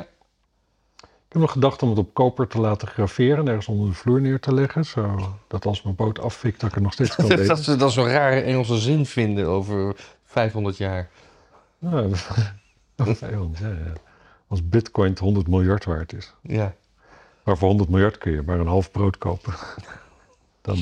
Ik 1.02 1.40
heb 1.40 1.42
nog 1.42 1.52
gedacht 1.52 1.82
om 1.84 1.90
het 1.90 1.98
op 1.98 2.14
koper 2.14 2.48
te 2.48 2.60
laten 2.60 2.88
graveren 2.88 3.38
en 3.38 3.48
ergens 3.48 3.68
onder 3.68 3.88
de 3.90 3.94
vloer 3.96 4.22
neer 4.22 4.40
te 4.40 4.54
leggen. 4.54 4.86
Zodat 4.86 5.66
als 5.66 5.82
mijn 5.82 5.96
boot 5.96 6.20
afvikt, 6.20 6.60
dat 6.60 6.70
ik 6.70 6.76
het 6.76 6.84
nog 6.84 6.94
steeds 6.94 7.16
kan 7.16 7.28
lezen. 7.28 7.48
dat 7.48 7.60
ze 7.64 7.76
dan 7.76 7.92
zo'n 7.92 8.08
rare 8.08 8.42
Engelse 8.42 8.78
zin 8.78 9.06
vinden 9.06 9.48
over 9.48 9.96
500 10.24 10.78
jaar. 10.78 11.10
Dat- 12.96 13.20
ja, 13.20 13.28
ja. 13.60 13.94
Als 14.48 14.70
bitcoin 14.70 15.18
100 15.20 15.48
miljard 15.48 15.86
waard 15.86 16.14
is. 16.14 16.34
Ja. 16.42 16.74
Maar 17.44 17.58
voor 17.58 17.68
100 17.68 17.90
miljard 17.90 18.18
kun 18.18 18.32
je 18.32 18.42
maar 18.42 18.60
een 18.60 18.68
half 18.68 18.92
brood 18.92 19.18
kopen. 19.18 19.54
Dan... 20.62 20.78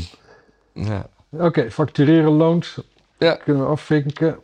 Ja. 0.74 1.08
Oké, 1.30 1.72
factureren 1.72 2.32
loont. 2.32 2.78
Ja. 3.22 3.36
Kunnen 3.36 3.64
we 3.64 3.70
afvinken. 3.70 4.40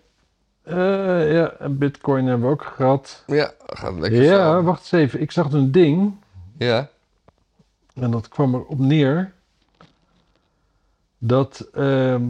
Eh, 0.63 1.34
ja, 1.34 1.51
en 1.59 1.78
bitcoin 1.78 2.25
hebben 2.25 2.47
we 2.47 2.53
ook 2.53 2.63
gehad. 2.63 3.23
Ja, 3.28 3.51
gaat 3.67 3.99
lekker 3.99 4.23
Ja, 4.23 4.36
samen. 4.38 4.63
wacht 4.63 4.80
eens 4.80 4.91
even. 4.91 5.21
Ik 5.21 5.32
zag 5.32 5.51
een 5.51 5.71
ding. 5.71 6.15
Ja. 6.57 6.89
En 7.93 8.11
dat 8.11 8.28
kwam 8.28 8.53
erop 8.55 8.80
neer. 8.80 9.34
Dat 11.17 11.69
ehm, 11.73 12.23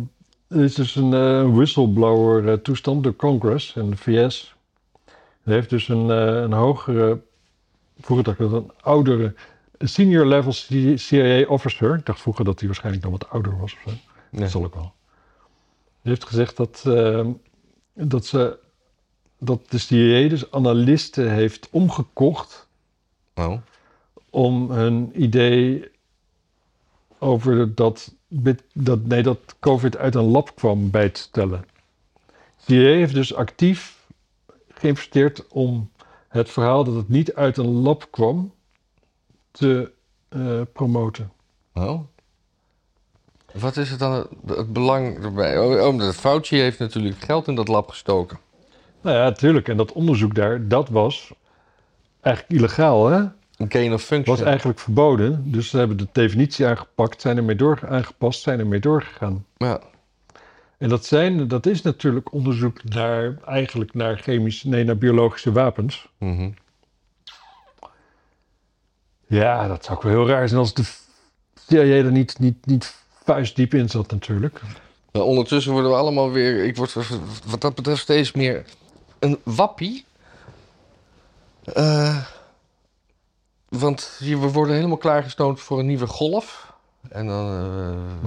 er 0.47 0.63
is 0.63 0.75
dus 0.75 0.95
een 0.95 1.13
eh, 1.13 1.55
whistleblower 1.55 2.49
eh, 2.49 2.53
toestand 2.57 3.03
door 3.03 3.15
Congress 3.15 3.75
en 3.75 3.89
de 3.89 3.97
VS. 3.97 4.55
Er 5.43 5.53
heeft 5.53 5.69
dus 5.69 5.87
een, 5.87 6.09
een 6.09 6.53
hogere, 6.53 7.21
vroeger 7.99 8.25
dacht 8.25 8.39
ik 8.39 8.49
dat 8.49 8.63
een 8.63 8.71
oudere, 8.81 9.33
senior 9.79 10.25
level 10.25 10.51
CIA 10.95 11.45
officer. 11.47 11.95
Ik 11.95 12.05
dacht 12.05 12.21
vroeger 12.21 12.45
dat 12.45 12.57
hij 12.57 12.67
waarschijnlijk 12.67 13.03
dan 13.03 13.11
wat 13.11 13.29
ouder 13.29 13.57
was 13.59 13.73
of 13.73 13.79
zo. 13.85 13.89
Nee. 14.31 14.41
Dat 14.41 14.51
zal 14.51 14.63
ook 14.63 14.75
wel. 14.75 14.95
Heeft 16.07 16.25
gezegd 16.25 16.57
dat, 16.57 16.83
ehm, 16.85 17.31
dat, 17.93 18.25
ze, 18.25 18.59
dat 19.37 19.71
de 19.71 19.77
CIA 19.77 20.29
dus 20.29 20.51
analisten 20.51 21.31
heeft 21.31 21.67
omgekocht 21.71 22.67
Oh. 23.35 23.57
om 24.29 24.71
hun 24.71 25.21
idee 25.21 25.91
over 27.19 27.75
dat, 27.75 28.13
dat, 28.73 29.05
nee, 29.05 29.23
dat 29.23 29.55
COVID 29.59 29.97
uit 29.97 30.15
een 30.15 30.23
lab 30.23 30.55
kwam 30.55 30.91
bij 30.91 31.09
te 31.09 31.19
stellen. 31.19 31.65
CIA 32.57 32.95
heeft 32.95 33.13
dus 33.13 33.33
actief 33.33 34.07
geïnvesteerd 34.69 35.47
om 35.47 35.91
het 36.27 36.49
verhaal 36.49 36.83
dat 36.83 36.95
het 36.95 37.09
niet 37.09 37.33
uit 37.33 37.57
een 37.57 37.71
lab 37.81 38.07
kwam 38.11 38.53
te 39.51 39.91
eh, 40.29 40.61
promoten. 40.73 41.31
Oh. 41.73 41.99
Wat 43.53 43.77
is 43.77 43.89
het 43.89 43.99
dan 43.99 44.27
het, 44.47 44.73
belang 44.73 45.23
erbij? 45.23 45.59
Oh, 45.59 45.87
omdat 45.87 46.15
Fauci 46.15 46.59
heeft 46.59 46.79
natuurlijk 46.79 47.21
geld 47.21 47.47
in 47.47 47.55
dat 47.55 47.67
lab 47.67 47.89
gestoken. 47.89 48.39
Nou 49.01 49.17
ja, 49.17 49.23
natuurlijk. 49.23 49.67
En 49.67 49.77
dat 49.77 49.91
onderzoek 49.91 50.35
daar, 50.35 50.67
dat 50.67 50.89
was 50.89 51.33
eigenlijk 52.21 52.59
illegaal, 52.59 53.07
hè? 53.07 53.25
Een 53.57 53.71
gain 53.71 53.93
of 53.93 54.03
function. 54.03 54.37
was 54.37 54.45
eigenlijk 54.45 54.79
verboden. 54.79 55.51
Dus 55.51 55.69
ze 55.69 55.77
hebben 55.77 55.97
de 55.97 56.07
definitie 56.11 56.65
aangepakt, 56.65 57.21
zijn 57.21 57.37
ermee 57.37 57.55
door, 57.55 57.79
aangepast, 57.89 58.41
zijn 58.41 58.59
ermee 58.59 58.79
doorgegaan. 58.79 59.45
Ja. 59.57 59.79
En 60.77 60.89
dat, 60.89 61.05
zijn, 61.05 61.47
dat 61.47 61.65
is 61.65 61.81
natuurlijk 61.81 62.33
onderzoek 62.33 62.83
naar, 62.83 63.37
eigenlijk 63.45 63.93
naar 63.93 64.17
chemische, 64.17 64.67
nee, 64.67 64.83
naar 64.83 64.97
biologische 64.97 65.51
wapens. 65.51 66.07
Mhm. 66.17 66.49
Ja, 69.27 69.67
dat 69.67 69.85
zou 69.85 69.97
ook 69.97 70.03
wel 70.03 70.11
heel 70.11 70.27
raar 70.27 70.47
zijn 70.47 70.59
als 70.59 70.73
de 70.73 70.83
CIA 71.67 71.81
er 71.81 72.11
niet, 72.11 72.39
niet, 72.39 72.65
niet 72.65 73.05
vuistdiep 73.33 73.73
in 73.73 73.89
zat 73.89 74.11
natuurlijk. 74.11 74.61
Maar 75.11 75.21
ondertussen 75.21 75.71
worden 75.71 75.91
we 75.91 75.97
allemaal 75.97 76.31
weer... 76.31 76.65
Ik 76.65 76.75
word 76.75 76.93
wat 77.45 77.61
dat 77.61 77.75
betreft 77.75 78.01
steeds 78.01 78.31
meer 78.31 78.65
een 79.19 79.39
wappie. 79.43 80.05
Eh, 81.63 82.25
want 83.69 84.15
hier, 84.19 84.39
we 84.41 84.47
worden 84.51 84.75
helemaal 84.75 84.97
klaargestoomd 84.97 85.59
voor 85.59 85.79
een 85.79 85.85
nieuwe 85.85 86.07
golf. 86.07 86.73
En 87.09 87.27
dan... 87.27 87.47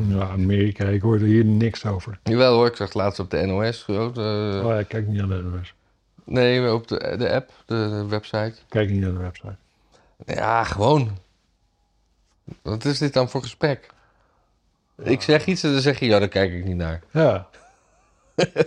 eh, 0.08 0.16
Ja, 0.16 0.28
Amerika, 0.28 0.84
ik 0.84 1.02
hoorde 1.02 1.26
hier 1.26 1.44
niks 1.44 1.86
over. 1.86 2.18
Jawel 2.22 2.54
hoor, 2.54 2.66
ik 2.66 2.76
zag 2.76 2.86
het 2.86 2.96
laatst 2.96 3.20
op 3.20 3.30
de 3.30 3.46
NOS. 3.46 3.84
de- 3.86 4.60
Oh 4.64 4.70
ja, 4.70 4.78
ik 4.78 4.88
kijk 4.88 5.06
niet 5.06 5.16
naar 5.18 5.28
de 5.28 5.42
NOS. 5.42 5.74
nee, 6.24 6.72
op 6.74 6.88
de, 6.88 7.14
de 7.18 7.32
app, 7.32 7.50
de, 7.66 7.74
de 7.74 8.06
website. 8.08 8.54
Kijk 8.68 8.90
niet 8.90 9.00
naar 9.00 9.12
de 9.12 9.18
website. 9.18 9.56
Ja, 10.26 10.64
gewoon. 10.64 11.18
Wat 12.62 12.84
is 12.84 12.98
dit 12.98 13.12
dan 13.12 13.28
voor 13.30 13.42
gesprek? 13.42 13.90
Ik 15.02 15.22
zeg 15.22 15.46
iets 15.46 15.62
en 15.62 15.72
dan 15.72 15.80
zeg 15.80 15.98
je, 15.98 16.06
ja, 16.06 16.18
daar 16.18 16.28
kijk 16.28 16.52
ik 16.52 16.64
niet 16.64 16.76
naar. 16.76 17.02
Ja. 17.12 17.48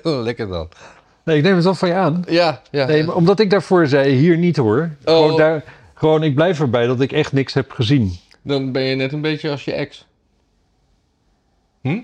Lekker 0.04 0.48
dan. 0.48 0.70
Nee, 1.24 1.38
ik 1.38 1.44
neem 1.44 1.56
het 1.56 1.64
wel 1.64 1.76
van 1.76 1.88
je 1.90 1.96
aan. 1.96 2.24
Ja, 2.28 2.62
ja. 2.72 2.86
Nee, 2.86 3.04
maar 3.04 3.16
omdat 3.16 3.40
ik 3.40 3.50
daarvoor 3.50 3.88
zei, 3.88 4.14
hier 4.14 4.38
niet 4.38 4.58
hoor. 4.58 4.90
Gewoon, 5.04 5.38
daar, 5.38 5.64
gewoon, 5.94 6.24
ik 6.24 6.36
blijf 6.36 6.60
erbij 6.60 6.86
dat 6.86 7.02
ik 7.02 7.12
echt 7.12 7.32
niks 7.32 7.54
heb 7.54 7.72
gezien. 7.72 8.16
Dan 8.42 8.72
ben 8.72 8.82
je 8.84 8.96
net 8.96 9.14
een 9.14 9.22
beetje 9.22 9.50
als 9.50 9.66
je 9.66 9.74
ex. 9.74 10.06
Hm? 11.82 12.00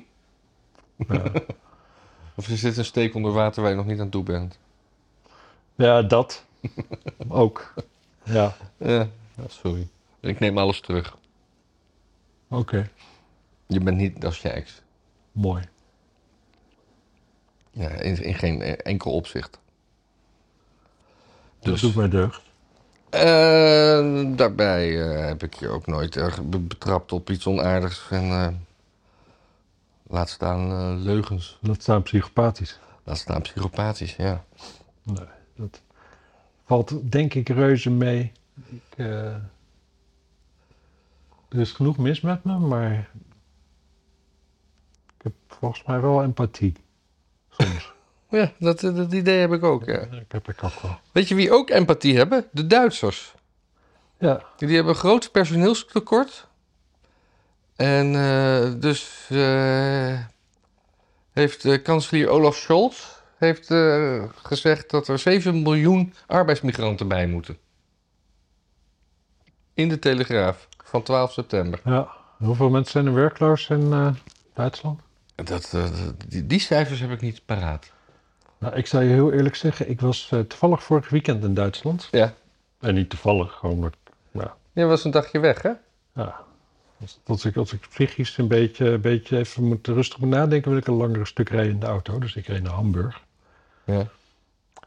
Ja. 1.08 1.24
Of 2.36 2.50
is 2.50 2.62
dit 2.62 2.78
een 2.78 2.86
steek 2.86 3.16
onder 3.16 3.32
water 3.32 3.62
waar 3.62 3.72
je 3.72 3.78
nog 3.78 3.86
niet 3.86 4.00
aan 4.00 4.10
toe 4.10 4.24
bent? 4.24 4.58
Ja, 5.76 6.02
dat. 6.02 6.46
Ook. 7.28 7.74
Ja, 8.24 8.56
Ja, 8.78 9.08
sorry. 9.48 9.88
Ik 10.20 10.40
neem 10.40 10.58
alles 10.58 10.80
terug. 10.80 11.18
oké. 12.50 12.90
Je 13.72 13.80
bent 13.80 13.98
niet 13.98 14.26
als 14.26 14.42
je 14.42 14.50
ex. 14.50 14.82
Mooi. 15.32 15.64
Ja, 17.72 17.90
in, 17.90 18.24
in 18.24 18.34
geen 18.34 18.62
enkel 18.62 19.12
opzicht. 19.12 19.60
Dat 21.60 21.72
Dus. 21.72 21.82
doet 21.82 21.96
mij 21.96 22.10
deugd. 22.10 22.42
Eh, 23.10 24.36
daarbij 24.38 25.02
eh, 25.02 25.26
heb 25.26 25.44
ik 25.44 25.54
je 25.54 25.68
ook 25.68 25.88
nooit 25.88 26.16
erg 26.16 26.44
be- 26.44 26.60
betrapt 26.60 27.12
op 27.12 27.30
iets 27.30 27.48
onaardigs. 27.48 28.08
En 28.10 28.24
eh, 28.24 28.48
laat 30.08 30.30
staan 30.30 30.72
eh, 30.72 31.04
leugens. 31.04 31.58
Dat 31.62 31.82
staan 31.82 32.04
psychopathisch. 32.04 32.80
Laat 33.04 33.18
staan 33.18 33.42
psychopathisch, 33.42 34.16
ja. 34.16 34.44
Nee, 35.04 35.26
dat 35.56 35.82
valt 36.66 37.12
denk 37.12 37.34
ik 37.34 37.50
reuze 37.50 37.90
mee. 37.90 38.32
Ik, 38.70 38.82
eh, 38.98 39.34
er 41.50 41.60
is 41.60 41.72
genoeg 41.72 41.98
mis 41.98 42.22
met 42.22 42.44
me, 42.44 42.58
maar 42.60 43.10
ik 45.20 45.24
heb 45.24 45.34
volgens 45.48 45.84
mij 45.84 46.02
wel 46.02 46.24
empathie. 46.24 46.74
Soms. 47.50 47.92
Ja, 48.32 48.52
dat, 48.60 48.80
dat 48.80 49.14
idee 49.14 49.40
heb 49.40 49.52
ik 49.52 49.64
ook, 49.64 49.86
ja. 49.86 50.00
Ik 50.00 50.32
heb 50.32 50.50
ik 50.50 50.64
ook 50.64 50.82
wel. 50.82 51.00
Weet 51.12 51.28
je 51.28 51.36
wie 51.36 51.52
ook 51.52 51.70
empathie 51.70 52.18
hebben? 52.18 52.48
De 52.52 52.68
Duitsers. 52.68 53.34
Ja, 54.18 54.44
Die 54.58 54.76
hebben 54.76 54.94
een 54.94 55.00
groot 55.00 55.32
personeelstekort. 55.32 56.48
En 57.76 58.16
eh, 58.16 58.72
dus 58.80 59.28
eh, 59.30 60.20
heeft 61.32 61.66
eh, 61.66 61.84
kanselier 61.84 62.30
Olaf 62.30 62.56
Scholz 62.56 63.06
heeft, 63.38 63.74
gezegd 64.42 64.90
dat 64.90 65.08
er 65.08 65.20
7 65.20 65.62
miljoen 65.62 66.14
arbeidsmigranten 66.28 67.08
bij 67.08 67.28
moeten. 67.28 67.58
In 69.74 69.90
de 69.90 70.00
Telegraaf 70.00 70.68
van 70.84 71.04
12 71.04 71.32
september. 71.32 71.82
ja. 71.86 72.18
Hoeveel 72.38 72.70
mensen 72.70 72.92
zijn 72.92 73.06
er 73.06 73.14
werkloos 73.14 73.70
in 73.70 74.16
Duitsland? 74.54 75.02
Dat, 75.44 75.74
eh, 75.74 75.86
die, 76.28 76.48
die 76.48 76.60
cijfers 76.60 77.00
heb 77.00 77.12
ik 77.12 77.22
niet 77.22 77.42
paraat. 77.46 77.92
Nou, 78.58 78.76
ik 78.76 78.88
zal 78.88 79.02
je 79.02 79.10
heel 79.10 79.32
eerlijk 79.32 79.56
zeggen, 79.56 79.90
ik 79.90 80.02
was 80.02 80.30
eh, 80.32 80.40
toevallig 80.40 80.84
vorig 80.84 81.10
weekend 81.10 81.44
in 81.44 81.54
Duitsland. 81.54 82.08
Ja. 82.12 82.34
En 82.80 82.94
niet 82.94 83.10
toevallig, 83.10 83.52
gewoon 83.54 83.76
omdat, 83.76 83.94
ja, 84.32 84.56
Je 84.74 84.86
was 84.86 85.04
een 85.04 85.12
dagje 85.12 85.40
weg, 85.40 85.62
hè? 85.62 85.72
ja. 86.14 86.36
Als, 87.02 87.20
als 87.26 87.46
ik, 87.46 87.56
als 87.56 87.74
ik 87.74 87.88
psychisch 87.90 88.38
een 88.38 88.48
beetje, 88.48 88.90
een 88.90 89.02
beetje 89.02 89.38
even 89.38 89.64
moet, 89.64 89.88
rustig 89.88 90.20
moet 90.20 90.30
nadenken, 90.30 90.70
wil 90.70 90.80
ik 90.80 90.88
een 90.88 90.94
langere 90.94 91.26
stuk 91.26 91.50
rijden 91.50 91.72
in 91.74 91.80
de 91.80 91.86
auto. 91.86 92.20
Dus 92.20 92.36
ik 92.36 92.48
reed 92.48 92.64
naar 92.64 92.72
Hamburg. 92.74 93.22
Ja. 93.84 94.08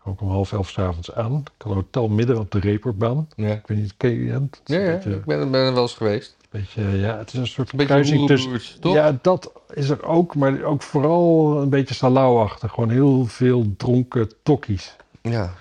Ook 0.04 0.20
om 0.20 0.28
half 0.28 0.52
elf 0.52 0.70
s'avonds 0.70 1.12
aan. 1.12 1.36
Ik 1.36 1.50
had 1.62 1.70
een 1.70 1.76
hotel 1.78 2.08
midden 2.08 2.38
op 2.38 2.50
de 2.50 2.58
Reeperbaan. 2.58 3.28
Ja, 3.36 3.52
Ik 3.52 3.66
weet 3.66 3.78
niet, 3.78 3.94
ken 3.96 4.10
je 4.10 4.32
het? 4.32 4.60
Ja, 4.64 4.78
ja. 4.78 4.94
beetje- 4.94 5.10
ik 5.10 5.24
ben, 5.24 5.50
ben 5.50 5.60
er 5.60 5.72
wel 5.72 5.82
eens 5.82 5.94
geweest. 5.94 6.36
Beetje, 6.52 6.82
ja, 6.82 7.18
het 7.18 7.32
is 7.32 7.38
een 7.38 7.46
soort 7.46 7.72
Een 7.72 7.86
kruising 7.86 8.26
tussen... 8.26 8.80
toch? 8.80 8.94
Ja, 8.94 9.18
dat 9.22 9.52
is 9.74 9.88
er 9.88 10.04
ook, 10.04 10.34
maar 10.34 10.62
ook 10.62 10.82
vooral 10.82 11.60
een 11.62 11.68
beetje 11.68 11.94
salauwachtig. 11.94 12.72
Gewoon 12.72 12.90
heel 12.90 13.26
veel 13.26 13.74
dronken 13.76 14.30
tokkies. 14.42 14.96
Ja, 15.22 15.54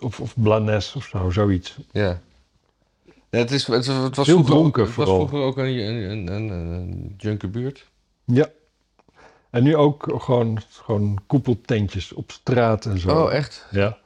Of, 0.00 0.20
of 0.20 0.34
blanes 0.42 0.94
of 0.96 1.04
zo, 1.04 1.30
zoiets. 1.30 1.76
ja. 1.92 2.20
Ja, 3.30 3.38
het, 3.38 3.50
is, 3.50 3.66
het, 3.66 3.86
het 3.86 4.16
was 4.16 4.26
Heel 4.26 4.34
vroeger, 4.36 4.54
dronken 4.54 4.82
ook, 4.82 4.88
het 4.88 4.96
was 4.96 5.06
vooral. 5.08 5.26
vroeger 5.28 5.48
ook 5.48 5.56
een, 5.58 5.78
een, 5.78 6.10
een, 6.10 6.32
een, 6.32 6.50
een 6.72 7.14
junkerbuurt. 7.18 7.86
Ja. 8.24 8.48
En 9.50 9.62
nu 9.62 9.76
ook 9.76 10.12
gewoon, 10.18 10.58
gewoon 10.70 11.18
koepeltentjes 11.26 12.12
op 12.12 12.30
straat 12.30 12.84
en 12.86 12.98
zo. 12.98 13.22
Oh, 13.24 13.32
echt? 13.32 13.66
Ja. 13.70 13.98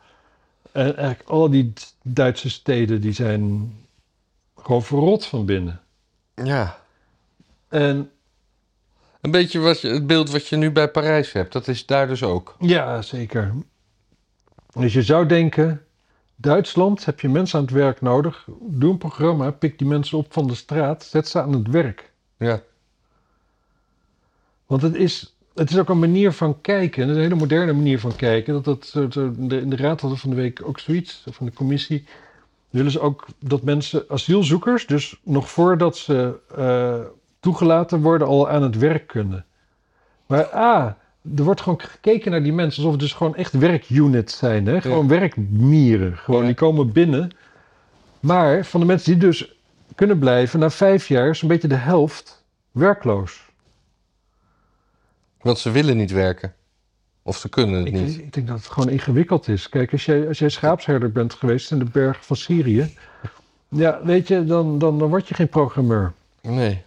En 0.72 0.96
eigenlijk 0.96 1.28
al 1.28 1.50
die 1.50 1.72
Duitse 2.02 2.50
steden 2.50 3.00
die 3.00 3.12
zijn 3.12 3.72
gewoon 4.66 4.82
verrot 4.82 5.26
van 5.26 5.44
binnen. 5.46 5.80
Ja. 6.34 6.78
En 7.68 8.10
Een 9.20 9.30
beetje 9.30 9.58
wat 9.58 9.80
je, 9.80 9.88
het 9.88 10.06
beeld 10.06 10.30
wat 10.30 10.46
je 10.46 10.56
nu 10.56 10.70
bij 10.70 10.90
Parijs 10.90 11.32
hebt, 11.32 11.52
dat 11.52 11.68
is 11.68 11.86
daar 11.86 12.06
dus 12.06 12.22
ook. 12.22 12.56
ja, 12.60 13.02
zeker. 13.02 13.54
Dus 14.72 14.92
je 14.92 15.02
zou 15.02 15.26
denken, 15.26 15.86
Duitsland 16.36 17.04
heb 17.04 17.20
je 17.20 17.28
mensen 17.28 17.58
aan 17.58 17.64
het 17.64 17.74
werk 17.74 18.00
nodig. 18.00 18.48
Doe 18.60 18.90
een 18.90 18.98
programma, 18.98 19.50
pik 19.50 19.78
die 19.78 19.86
mensen 19.88 20.18
op 20.18 20.32
van 20.32 20.46
de 20.46 20.54
straat, 20.54 21.04
zet 21.04 21.28
ze 21.28 21.40
aan 21.40 21.52
het 21.52 21.68
werk. 21.68 22.10
Ja. 22.36 22.62
Want 24.66 24.82
het 24.82 24.94
is, 24.94 25.36
het 25.54 25.70
is 25.70 25.78
ook 25.78 25.88
een 25.88 25.98
manier 25.98 26.32
van 26.32 26.60
kijken, 26.60 27.08
een 27.08 27.16
hele 27.16 27.34
moderne 27.34 27.72
manier 27.72 28.00
van 28.00 28.16
kijken. 28.16 28.62
Dat, 28.62 28.90
dat, 28.92 29.16
in 29.16 29.70
de 29.70 29.76
raad 29.76 30.00
hadden 30.00 30.18
van 30.18 30.30
de 30.30 30.36
week 30.36 30.60
ook 30.64 30.78
zoiets, 30.78 31.24
van 31.30 31.46
de 31.46 31.52
commissie. 31.52 32.04
Willen 32.70 32.90
ze 32.90 33.00
ook 33.00 33.26
dat 33.38 33.62
mensen, 33.62 34.04
asielzoekers, 34.08 34.86
dus 34.86 35.20
nog 35.22 35.50
voordat 35.50 35.96
ze 35.96 36.38
eh, 36.56 37.00
toegelaten 37.40 38.00
worden, 38.02 38.26
al 38.28 38.48
aan 38.48 38.62
het 38.62 38.78
werk 38.78 39.06
kunnen. 39.06 39.44
Maar 40.26 40.44
ah, 40.44 40.86
er 41.36 41.44
wordt 41.44 41.60
gewoon 41.60 41.80
gekeken 41.80 42.30
naar 42.30 42.42
die 42.42 42.52
mensen 42.52 42.78
alsof 42.78 42.92
het 42.92 43.00
dus 43.00 43.12
gewoon 43.12 43.34
echt 43.34 43.52
werkunits 43.52 44.36
zijn. 44.38 44.66
Hè? 44.66 44.80
Gewoon 44.80 45.08
werkmieren. 45.08 46.16
Gewoon, 46.16 46.40
Ja. 46.40 46.46
die 46.46 46.54
komen 46.56 46.92
binnen. 46.92 47.30
Maar 48.20 48.64
van 48.64 48.80
de 48.80 48.86
mensen 48.86 49.12
die 49.12 49.20
dus 49.20 49.54
kunnen 49.94 50.18
blijven, 50.18 50.58
na 50.60 50.70
vijf 50.70 51.08
jaar 51.08 51.28
is 51.28 51.38
zo'n 51.38 51.48
beetje 51.48 51.68
de 51.68 51.74
helft 51.74 52.44
werkloos. 52.70 53.44
Want 55.40 55.58
ze 55.58 55.70
willen 55.70 55.96
niet 55.96 56.10
werken. 56.10 56.54
Of 57.26 57.36
ze 57.36 57.48
kunnen 57.48 57.78
het 57.78 57.86
Ik, 57.86 57.92
niet. 57.92 58.18
ik 58.18 58.32
denk 58.32 58.46
dat 58.46 58.56
het 58.56 58.66
gewoon 58.66 58.88
ingewikkeld 58.88 59.48
is. 59.48 59.68
Kijk, 59.68 59.92
als 59.92 60.04
jij, 60.04 60.28
als 60.28 60.38
jij 60.38 60.48
schaapsherder 60.48 61.12
bent 61.12 61.34
geweest 61.34 61.70
in 61.70 61.78
de 61.78 61.84
bergen 61.84 62.24
van 62.24 62.36
Syrië. 62.36 62.96
Ja, 63.68 64.00
weet 64.04 64.28
je, 64.28 64.44
dan, 64.44 64.78
dan, 64.78 64.98
dan 64.98 65.08
word 65.08 65.28
je 65.28 65.34
geen 65.34 65.48
programmeur. 65.48 66.12
Nee. 66.42 66.82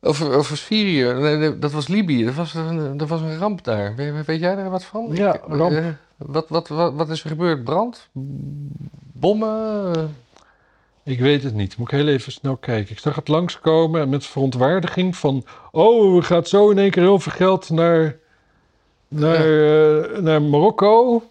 Over, 0.00 0.32
over 0.34 0.56
Syrië, 0.56 1.12
nee, 1.12 1.58
dat 1.58 1.72
was 1.72 1.88
Libië, 1.88 2.24
dat 2.24 2.34
was 2.34 2.54
een, 2.54 2.96
dat 2.96 3.08
was 3.08 3.20
een 3.20 3.38
ramp 3.38 3.64
daar. 3.64 3.94
Weet, 3.94 4.26
weet 4.26 4.40
jij 4.40 4.54
daar 4.54 4.70
wat 4.70 4.84
van? 4.84 5.08
Ja, 5.12 5.34
Ik- 5.34 5.40
ramp. 5.46 5.72
eh, 5.72 5.86
wat, 6.16 6.48
wat, 6.48 6.68
wat, 6.68 6.94
wat 6.94 7.08
is 7.10 7.22
er 7.22 7.28
gebeurd? 7.30 7.64
Brand? 7.64 8.08
Bommen? 9.12 10.16
Ik 11.02 11.20
weet 11.20 11.42
het 11.42 11.54
niet. 11.54 11.76
Moet 11.76 11.92
ik 11.92 11.98
heel 11.98 12.08
even 12.08 12.32
snel 12.32 12.56
kijken. 12.56 12.92
Ik 12.92 12.98
zag 12.98 13.14
het 13.16 13.28
langskomen 13.28 14.08
met 14.08 14.26
verontwaardiging 14.26 15.16
van... 15.16 15.44
Oh, 15.70 16.16
er 16.16 16.22
gaat 16.22 16.48
zo 16.48 16.70
in 16.70 16.78
één 16.78 16.90
keer 16.90 17.02
heel 17.02 17.18
veel 17.20 17.32
geld 17.32 17.70
naar, 17.70 18.16
naar, 19.08 19.34
eh, 20.02 20.18
naar 20.18 20.42
Marokko. 20.42 21.22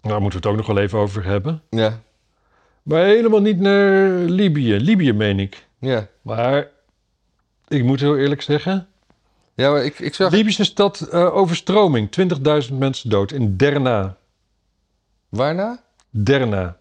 Daar 0.00 0.20
moeten 0.20 0.40
we 0.40 0.46
het 0.48 0.56
ook 0.58 0.66
nog 0.66 0.74
wel 0.74 0.84
even 0.84 0.98
over 0.98 1.24
hebben. 1.24 1.62
Ja, 1.70 2.00
Maar 2.82 3.04
helemaal 3.04 3.40
niet 3.40 3.60
naar 3.60 4.08
Libië. 4.10 4.76
Libië 4.76 5.12
meen 5.12 5.38
ik. 5.38 5.66
ja. 5.78 6.06
Maar 6.22 6.68
ik 7.68 7.84
moet 7.84 8.00
heel 8.00 8.16
eerlijk 8.18 8.42
zeggen... 8.42 8.88
Ja, 9.54 9.70
maar 9.70 9.84
ik, 9.84 9.98
ik 9.98 10.14
zag... 10.14 10.32
Libische 10.32 10.64
stad 10.64 11.00
eh, 11.00 11.36
overstroming. 11.36 12.08
20.000 12.68 12.74
mensen 12.78 13.10
dood 13.10 13.32
in 13.32 13.56
Derna. 13.56 14.16
Waarna? 15.28 15.82
Derna. 16.10 16.76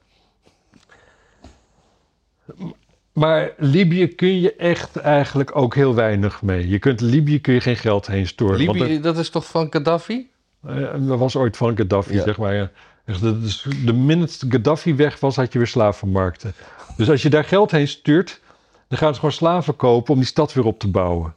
Maar 3.14 3.52
Libië 3.58 4.08
kun 4.08 4.40
je 4.42 4.56
echt 4.56 4.96
eigenlijk 4.96 5.56
ook 5.56 5.76
heel 5.76 5.96
weinig 5.96 6.42
mee. 6.42 6.68
Je 6.68 6.80
kunt 6.80 7.02
Libië 7.02 7.42
kun 7.42 7.54
je 7.54 7.60
geen 7.62 7.76
geld 7.76 8.08
heen 8.08 8.28
storen. 8.28 8.66
want 8.66 8.80
Libië, 8.80 9.00
dat 9.00 9.18
is 9.18 9.30
toch 9.30 9.46
van 9.46 9.68
Gaddafi? 9.70 10.30
er, 10.66 10.84
eh, 10.94 11.08
dat 11.08 11.20
was 11.20 11.36
ooit 11.36 11.58
van 11.58 11.78
Gaddafi, 11.78 12.14
Ja. 12.14 12.24
zeg 12.24 12.38
maar. 12.38 12.54
ja. 12.54 12.72
Echt, 13.06 13.22
dat 13.22 13.36
is- 13.44 13.68
de 13.86 13.94
minute 13.94 14.46
Gaddafi 14.50 14.96
weg 14.96 15.20
was, 15.20 15.36
had 15.36 15.52
je 15.54 15.58
weer 15.58 15.68
slavenmarkten. 15.68 16.54
Dus 16.98 17.10
als 17.10 17.22
je 17.22 17.30
daar 17.30 17.44
geld 17.44 17.72
heen 17.72 17.88
stuurt, 17.88 18.42
dan 18.88 18.98
gaan 18.98 19.14
ze 19.14 19.20
gewoon 19.20 19.36
slaven 19.36 19.76
kopen 19.76 20.14
om 20.14 20.20
die 20.20 20.28
stad 20.28 20.54
weer 20.54 20.66
op 20.66 20.80
te 20.80 20.88
bouwen. 20.88 21.34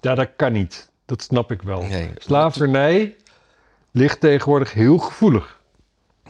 Ja, 0.00 0.14
dat 0.14 0.28
kan 0.36 0.52
niet. 0.52 0.90
Dat 1.06 1.22
snap 1.22 1.50
ik 1.52 1.62
wel. 1.62 1.82
Nee. 1.82 2.10
Slavernij 2.16 3.16
ligt 3.90 4.20
tegenwoordig 4.20 4.72
heel 4.72 4.98
gevoelig. 4.98 5.53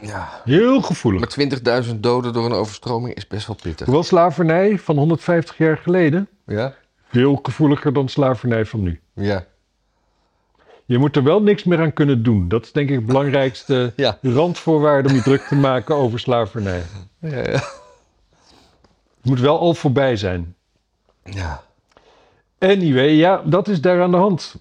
Ja. 0.07 0.41
Heel 0.43 0.81
gevoelig. 0.81 1.37
Maar 1.37 1.83
20.000 1.85 1.95
doden 1.99 2.33
door 2.33 2.45
een 2.45 2.51
overstroming 2.51 3.15
is 3.15 3.27
best 3.27 3.47
wel 3.47 3.55
pittig. 3.61 3.85
Hoewel 3.85 4.03
slavernij 4.03 4.79
van 4.79 4.97
150 4.97 5.57
jaar 5.57 5.77
geleden 5.77 6.27
Ja? 6.45 6.73
veel 7.09 7.39
gevoeliger 7.43 7.93
dan 7.93 8.07
slavernij 8.09 8.65
van 8.65 8.81
nu. 8.81 8.99
Ja. 9.13 9.45
Je 10.85 10.97
moet 10.97 11.15
er 11.15 11.23
wel 11.23 11.41
niks 11.41 11.63
meer 11.63 11.79
aan 11.79 11.93
kunnen 11.93 12.23
doen. 12.23 12.47
Dat 12.47 12.63
is 12.65 12.71
denk 12.71 12.89
ik 12.89 12.95
het 12.95 13.05
belangrijkste 13.05 13.93
Ja. 13.95 14.17
randvoorwaarde 14.21 15.09
om 15.09 15.15
je 15.15 15.21
druk 15.21 15.41
te 15.41 15.55
maken 15.55 15.95
over 15.95 16.19
slavernij. 16.19 16.81
Ja, 17.19 17.29
ja. 17.37 17.43
Het 19.21 19.33
moet 19.33 19.39
wel 19.39 19.59
al 19.59 19.73
voorbij 19.73 20.15
zijn. 20.15 20.55
ja. 21.23 21.63
Anyway, 22.59 23.09
ja, 23.11 23.41
dat 23.45 23.67
is 23.67 23.81
daar 23.81 24.01
aan 24.01 24.11
de 24.11 24.17
hand. 24.17 24.55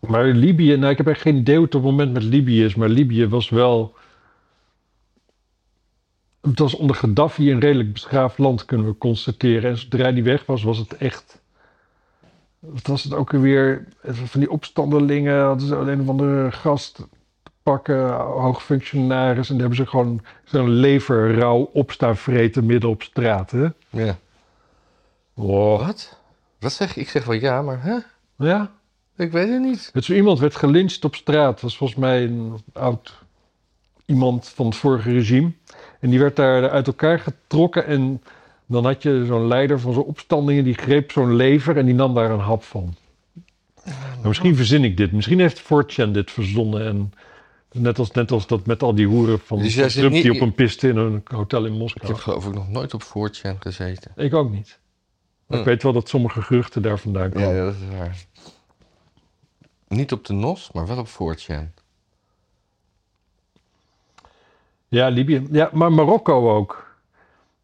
Maar 0.00 0.24
Libië, 0.24 0.76
nou 0.76 0.90
ik 0.92 0.96
heb 0.96 1.08
echt 1.08 1.20
geen 1.20 1.36
idee 1.36 1.56
hoe 1.56 1.64
het 1.64 1.74
op 1.74 1.82
het 1.82 1.90
moment 1.90 2.12
met 2.12 2.22
Libië 2.22 2.64
is, 2.64 2.74
maar 2.74 2.88
Libië 2.88 3.28
was 3.28 3.48
wel... 3.48 3.93
Het 6.44 6.58
was 6.58 6.74
onder 6.74 6.96
Gaddafi 6.96 7.52
een 7.52 7.60
redelijk 7.60 7.92
beschaafd 7.92 8.38
land, 8.38 8.64
kunnen 8.64 8.86
we 8.86 8.98
constateren. 8.98 9.70
En 9.70 9.78
zodra 9.78 10.12
die 10.12 10.22
weg 10.22 10.46
was, 10.46 10.62
was 10.62 10.78
het 10.78 10.96
echt... 10.96 11.42
Wat 12.58 12.86
was 12.86 13.04
het 13.04 13.14
ook 13.14 13.30
weer? 13.30 13.86
Van 14.02 14.40
die 14.40 14.50
opstandelingen 14.50 15.44
hadden 15.44 15.66
ze 15.66 15.74
een 15.76 16.00
of 16.00 16.08
andere 16.08 16.52
gast 16.52 17.06
pakken, 17.62 18.10
hoogfunctionaris. 18.16 19.48
En 19.48 19.54
daar 19.54 19.66
hebben 19.66 19.84
ze 19.84 19.90
gewoon 19.90 20.20
zo'n 20.44 20.68
leverrauw 20.68 21.70
opstaan 21.72 22.16
vreten 22.16 22.66
midden 22.66 22.90
op 22.90 23.02
straat. 23.02 23.50
Hè? 23.50 23.66
ja. 23.90 24.18
Wat? 25.34 26.18
Wat 26.58 26.72
zeg 26.72 26.94
je? 26.94 27.00
Ik 27.00 27.08
zeg 27.08 27.24
wel 27.24 27.34
ja, 27.36 27.62
maar 27.62 27.82
hè? 27.82 27.98
Ja, 28.36 28.70
Ik 29.16 29.32
weet 29.32 29.48
het 29.48 29.60
niet. 29.60 29.90
Het 29.92 30.04
zo 30.04 30.12
iemand 30.12 30.38
werd 30.38 30.56
gelyncht 30.56 31.04
op 31.04 31.14
straat. 31.14 31.52
Dat 31.52 31.60
was 31.60 31.76
volgens 31.76 31.98
mij 31.98 32.24
een 32.24 32.56
oud 32.72 33.22
iemand 34.06 34.48
van 34.48 34.66
het 34.66 34.76
vorige 34.76 35.12
regime. 35.12 35.52
En 36.04 36.10
die 36.10 36.18
werd 36.18 36.36
daar 36.36 36.70
uit 36.70 36.86
elkaar 36.86 37.18
getrokken. 37.18 37.86
En 37.86 38.22
dan 38.66 38.84
had 38.84 39.02
je 39.02 39.24
zo'n 39.26 39.46
leider 39.46 39.80
van 39.80 39.92
zo'n 39.92 40.04
opstandingen. 40.04 40.64
Die 40.64 40.74
greep 40.74 41.10
zo'n 41.12 41.34
lever 41.36 41.76
en 41.76 41.84
die 41.86 41.94
nam 41.94 42.14
daar 42.14 42.30
een 42.30 42.38
hap 42.38 42.62
van. 42.62 42.94
Nou, 43.84 43.96
misschien 44.28 44.56
verzin 44.56 44.84
ik 44.84 44.96
dit. 44.96 45.12
Misschien 45.12 45.40
heeft 45.40 45.62
4chan 45.62 46.10
dit 46.12 46.30
verzonnen. 46.30 46.86
En 46.86 47.12
net 47.72 47.98
als, 47.98 48.10
net 48.10 48.30
als 48.30 48.46
dat 48.46 48.66
met 48.66 48.82
al 48.82 48.94
die 48.94 49.06
hoeren 49.06 49.38
van 49.38 49.58
Dus 49.58 49.74
Trump 49.74 49.90
die 50.12 50.22
niet- 50.22 50.30
op 50.30 50.40
een 50.40 50.54
piste 50.54 50.88
in 50.88 50.96
een 50.96 51.22
hotel 51.24 51.64
in 51.64 51.72
Ik 51.72 51.78
Moskou. 51.78 52.12
heb 52.12 52.16
geloof 52.22 52.46
ik 52.46 52.54
nog 52.54 52.68
nooit 52.68 52.94
op 52.94 53.02
4chan 53.02 53.56
gezeten. 53.60 54.12
Ik 54.16 54.34
ook 54.34 54.50
niet. 54.50 54.78
Ik 55.48 55.56
Hm. 55.58 55.64
weet 55.64 55.82
wel 55.82 55.92
dat 55.92 56.08
sommige 56.08 56.42
geruchten 56.42 56.82
daar 56.82 56.98
vandaan 56.98 57.30
komen. 57.30 57.48
Ja, 57.48 57.54
ja, 57.54 57.64
dat 57.64 57.74
is 57.74 57.96
waar. 57.98 58.16
Niet 59.88 60.12
op 60.12 60.24
de 60.24 60.32
NOS, 60.32 60.70
maar 60.72 60.86
wel 60.86 60.98
op 60.98 61.08
4chan. 61.08 61.72
Ja, 64.94 65.08
Libië. 65.08 65.46
Ja, 65.50 65.70
maar 65.72 65.92
Marokko 65.92 66.56
ook. 66.56 66.92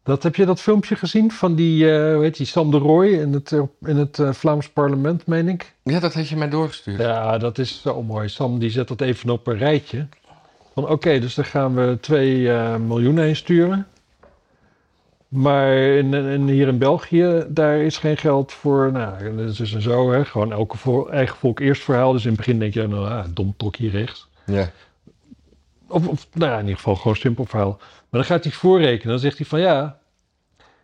Dat, 0.03 0.23
heb 0.23 0.35
je 0.35 0.45
dat 0.45 0.61
filmpje 0.61 0.95
gezien 0.95 1.31
van 1.31 1.55
die, 1.55 1.91
eh 1.91 2.13
hoe 2.13 2.23
heet 2.23 2.37
die, 2.37 2.45
Sam 2.45 2.71
de 2.71 2.77
Rooij 2.77 3.09
in 3.11 3.33
het, 3.33 3.51
in 3.81 3.97
het 3.97 4.19
eh, 4.19 4.31
Vlaams 4.33 4.69
parlement, 4.69 5.25
meen 5.27 5.47
ik? 5.47 5.73
Ja, 5.83 5.99
dat 5.99 6.13
had 6.13 6.27
je 6.27 6.35
mij 6.35 6.49
doorgestuurd. 6.49 6.99
Ja, 6.99 7.37
dat 7.37 7.57
is 7.57 7.81
zo 7.81 8.03
mooi. 8.03 8.29
Sam 8.29 8.59
die 8.59 8.69
zet 8.69 8.87
dat 8.87 9.01
even 9.01 9.29
op 9.29 9.47
een 9.47 9.57
rijtje. 9.57 10.07
Van 10.73 10.87
oké, 10.87 11.19
dus 11.19 11.35
daar 11.35 11.45
gaan 11.45 11.75
we 11.75 11.97
2 12.01 12.51
eh, 12.51 12.75
miljoen 12.75 13.17
heen 13.17 13.35
sturen. 13.35 13.87
Maar 15.27 15.73
in, 15.77 16.13
in, 16.13 16.47
hier 16.47 16.67
in 16.67 16.77
België, 16.77 17.45
daar 17.47 17.77
is 17.79 17.97
geen 17.97 18.17
geld 18.17 18.51
voor. 18.51 18.91
Nou, 18.91 19.35
dat 19.35 19.49
is 19.49 19.57
dus 19.57 19.73
en 19.73 19.81
zo, 19.81 20.11
hè. 20.11 20.25
Gewoon 20.25 20.51
elke 20.51 20.77
vo- 20.77 21.07
eigen 21.07 21.37
volk 21.37 21.59
eerst 21.59 21.83
verhaal. 21.83 22.11
Dus 22.11 22.23
in 22.23 22.27
het 22.29 22.37
begin 22.37 22.59
denk 22.59 22.73
je, 22.73 22.87
nou, 22.87 23.07
ah, 23.07 23.25
dom 23.33 23.53
trokje 23.57 23.89
rechts. 23.89 24.27
Ja. 24.45 24.71
Of, 25.91 26.07
of 26.07 26.27
nou 26.33 26.51
ja, 26.51 26.55
in 26.57 26.61
ieder 26.61 26.75
geval 26.77 26.95
gewoon 26.95 27.13
een 27.13 27.19
simpel 27.19 27.45
verhaal. 27.45 27.77
Maar 27.79 28.21
dan 28.21 28.25
gaat 28.25 28.43
hij 28.43 28.53
voorrekenen. 28.53 29.07
Dan 29.07 29.19
zegt 29.19 29.37
hij 29.37 29.45
van 29.45 29.59
ja, 29.59 30.01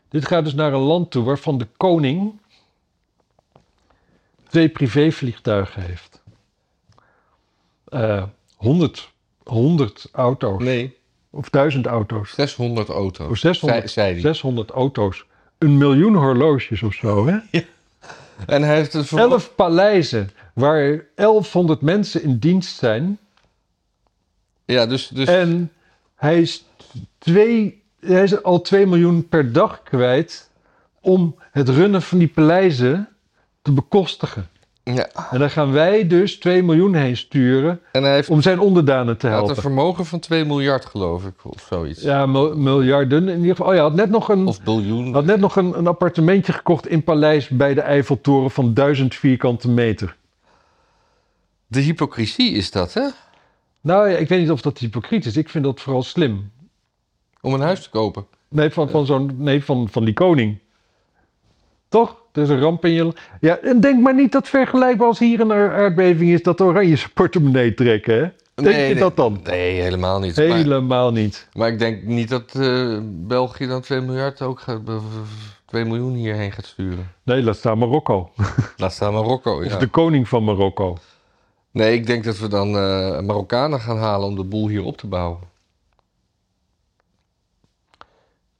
Dit 0.10 0.28
gaat 0.28 0.43
dus 0.43 0.53
naar 0.53 0.74
een 0.74 0.80
land 0.80 1.12
toe 1.12 1.24
waarvan 1.24 1.58
de 1.58 1.68
koning 1.78 2.39
twee 4.49 4.70
privévliegtuigen 4.70 5.82
heeft. 5.82 6.22
Eh 7.86 8.24
100, 8.55 9.12
100 9.43 10.10
auto's. 10.12 10.64
Nee, 10.64 10.97
Of 11.30 11.49
1000 11.49 11.86
auto's. 11.86 12.34
600 12.34 12.89
auto's. 12.89 13.30
Of 13.30 13.38
600, 13.38 13.80
Zei, 13.80 13.93
zei 13.93 14.14
die. 14.14 14.22
600 14.22 14.70
auto's. 14.70 15.26
Een 15.58 15.78
miljoen 15.78 16.16
horloges 16.16 16.84
of 16.84 16.93
zo, 16.93 17.28
hè? 17.28 17.38
En 18.45 18.64
hij 18.64 18.76
heeft 18.76 18.93
het 18.93 19.08
voor... 19.08 19.20
Elf 19.20 19.55
paleizen 19.55 20.30
waar 20.53 21.05
1100 21.16 21.82
mensen 21.82 22.24
in 22.24 22.38
dienst 22.38 22.78
zijn. 22.78 23.20
Ja, 24.68 24.86
dus... 24.86 25.07
dus 25.07 25.28
En 25.28 25.72
hij 26.15 26.41
is, 26.41 26.65
twee, 27.18 27.84
hij 27.99 28.24
is 28.24 28.43
al 28.43 28.61
2 28.61 28.86
miljoen 28.88 29.28
per 29.28 29.51
dag 29.53 29.84
kwijt 29.84 30.49
om 31.01 31.36
het 31.51 31.70
runnen 31.70 32.01
van 32.01 32.18
die 32.18 32.28
paleizen 32.28 33.09
te 33.61 33.72
bekostigen. 33.72 34.47
ja. 34.84 35.09
En 35.32 35.39
dan 35.39 35.49
gaan 35.49 35.72
wij 35.72 36.07
dus 36.07 36.36
2 36.39 36.63
miljoen 36.63 36.93
heen 36.93 37.18
sturen 37.18 37.80
En 37.91 38.03
hij 38.03 38.13
heeft 38.13 38.30
om 38.30 38.41
zijn 38.41 38.59
onderdanen 38.59 39.18
te 39.18 39.26
hij 39.28 39.36
had 39.36 39.41
een 39.49 39.53
helpen. 39.53 39.72
vermogen 39.72 40.05
van 40.05 40.20
2 40.20 40.45
miljard, 40.45 40.86
geloof 40.86 41.26
ik, 41.26 41.34
of 41.45 41.65
zoiets. 41.70 42.01
Ja, 42.01 42.26
mil- 42.26 42.57
miljarden. 42.57 43.28
In 43.30 43.39
ieder 43.39 43.55
geval, 43.55 43.68
oh 43.72 43.76
ja, 43.76 43.82
had 43.82 43.93
net 43.95 44.09
nog 44.09 44.30
een, 44.30 44.45
Of 44.47 44.61
biljoen. 44.61 45.13
had 45.13 45.26
net 45.26 45.39
nog 45.39 45.55
een, 45.55 45.78
een 45.78 45.88
appartementje 45.88 46.53
gekocht 46.53 46.88
in 46.88 47.03
Paleis 47.03 47.47
bij 47.47 47.74
de 47.74 47.82
Eiffeltoren 47.82 48.51
van 48.51 48.74
1000 48.74 49.15
vierkante 49.15 49.70
meter. 49.70 50.15
De 51.68 51.80
hypocrisie 51.80 52.51
is 52.51 52.72
dat, 52.72 52.93
hè? 52.93 53.07
Nou 53.88 54.09
ja, 54.09 54.17
ik 54.17 54.27
weet 54.27 54.39
niet 54.39 54.51
of 54.51 54.61
dat 54.61 54.77
hypocriet 54.77 55.25
is. 55.25 55.38
Ik 55.38 55.49
vind 55.49 55.63
dat 55.63 55.81
vooral 55.81 56.03
slim. 56.03 56.51
Om 57.41 57.53
een 57.53 57.61
huis 57.61 57.83
te 57.83 57.89
kopen. 57.89 58.25
Nee, 58.49 58.69
van, 58.69 58.89
van, 58.89 59.05
zo'n, 59.05 59.31
nee, 59.38 59.63
van, 59.63 59.88
van 59.91 60.05
die 60.05 60.13
koning. 60.13 60.57
Toch? 61.89 62.15
Er 62.31 62.41
is 62.41 62.49
een 62.49 62.59
ramp 62.59 62.85
in 62.85 62.91
je... 62.91 63.13
Ja, 63.39 63.57
en 63.57 63.79
denk 63.79 64.01
maar 64.01 64.13
niet 64.13 64.31
dat 64.31 64.47
vergelijkbaar 64.47 65.07
als 65.07 65.19
hier 65.19 65.39
een 65.39 65.51
aard- 65.53 65.73
aardbeving 65.73 66.31
is... 66.31 66.43
dat 66.43 66.61
oranje 66.61 66.95
zijn 66.95 67.11
portemonnee 67.21 67.73
trekken, 67.73 68.13
hè? 68.13 68.21
Denk 68.55 68.69
Nee, 68.69 68.88
je 68.88 68.93
nee. 68.93 69.01
dat 69.03 69.15
dan? 69.15 69.39
Nee, 69.43 69.81
helemaal 69.81 70.19
niet. 70.19 70.35
Maar, 70.38 70.45
Helemaal 70.45 71.11
niet. 71.11 71.47
maar 71.53 71.67
ik 71.67 71.79
denk 71.79 72.03
niet 72.03 72.29
dat 72.29 72.55
eh, 72.55 72.97
België 73.03 73.67
dan 73.67 73.81
2 73.81 74.01
miljard 74.01 74.41
ook 74.41 74.59
gaat... 74.59 74.79
2 75.65 75.85
miljoen 75.85 76.13
hierheen 76.13 76.51
gaat 76.51 76.65
sturen. 76.65 77.11
Nee, 77.23 77.43
laat 77.43 77.55
staan 77.57 77.77
Marokko. 77.77 78.31
Laat 78.77 78.93
staan 78.93 79.13
Marokko, 79.13 79.57
Of 79.57 79.65
ja. 79.65 79.77
de 79.77 79.88
koning 79.88 80.27
van 80.27 80.43
Marokko. 80.43 80.97
Nee, 81.78 81.93
ik 81.93 82.05
denk 82.05 82.23
dat 82.23 82.38
we 82.38 82.47
dan 82.47 82.67
eh, 82.67 83.19
Marokkanen 83.19 83.80
gaan 83.80 83.97
halen 83.97 84.28
om 84.28 84.36
de 84.36 84.43
boel 84.43 84.67
hier 84.67 84.84
op 84.84 84.97
te 84.97 85.07
bouwen. 85.07 85.39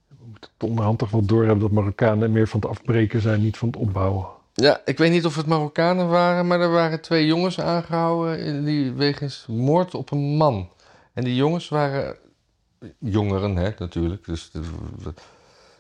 We 0.08 0.26
moeten 0.26 0.50
het 0.58 0.70
onderhand 0.70 1.00
toch 1.00 1.10
wel 1.10 1.26
doorhebben 1.26 1.60
dat 1.60 1.72
Marokkanen 1.72 2.32
meer 2.32 2.48
van 2.48 2.60
het 2.60 2.70
afbreken 2.70 3.22
zijn, 3.22 3.42
niet 3.42 3.58
van 3.58 3.68
het 3.68 3.78
opbouwen. 3.78 4.28
Ja, 4.54 4.82
ik 4.86 4.98
weet 4.98 5.12
niet 5.12 5.26
of 5.26 5.36
het 5.36 5.46
Marokkanen 5.46 6.10
waren, 6.10 6.48
maar 6.48 6.60
er 6.60 6.72
waren 6.72 7.02
twee 7.02 7.26
jongens 7.26 7.60
aangehouden 7.60 8.66
die 8.66 8.92
wegens 8.92 9.46
moord 9.48 9.96
op 9.96 10.12
een 10.12 10.36
man. 10.38 10.70
En 11.14 11.24
die 11.24 11.36
jongens 11.36 11.70
waren 11.70 12.18
jongeren, 13.00 13.56
hè, 13.56 13.72
natuurlijk. 13.78 14.26
Dus 14.26 14.52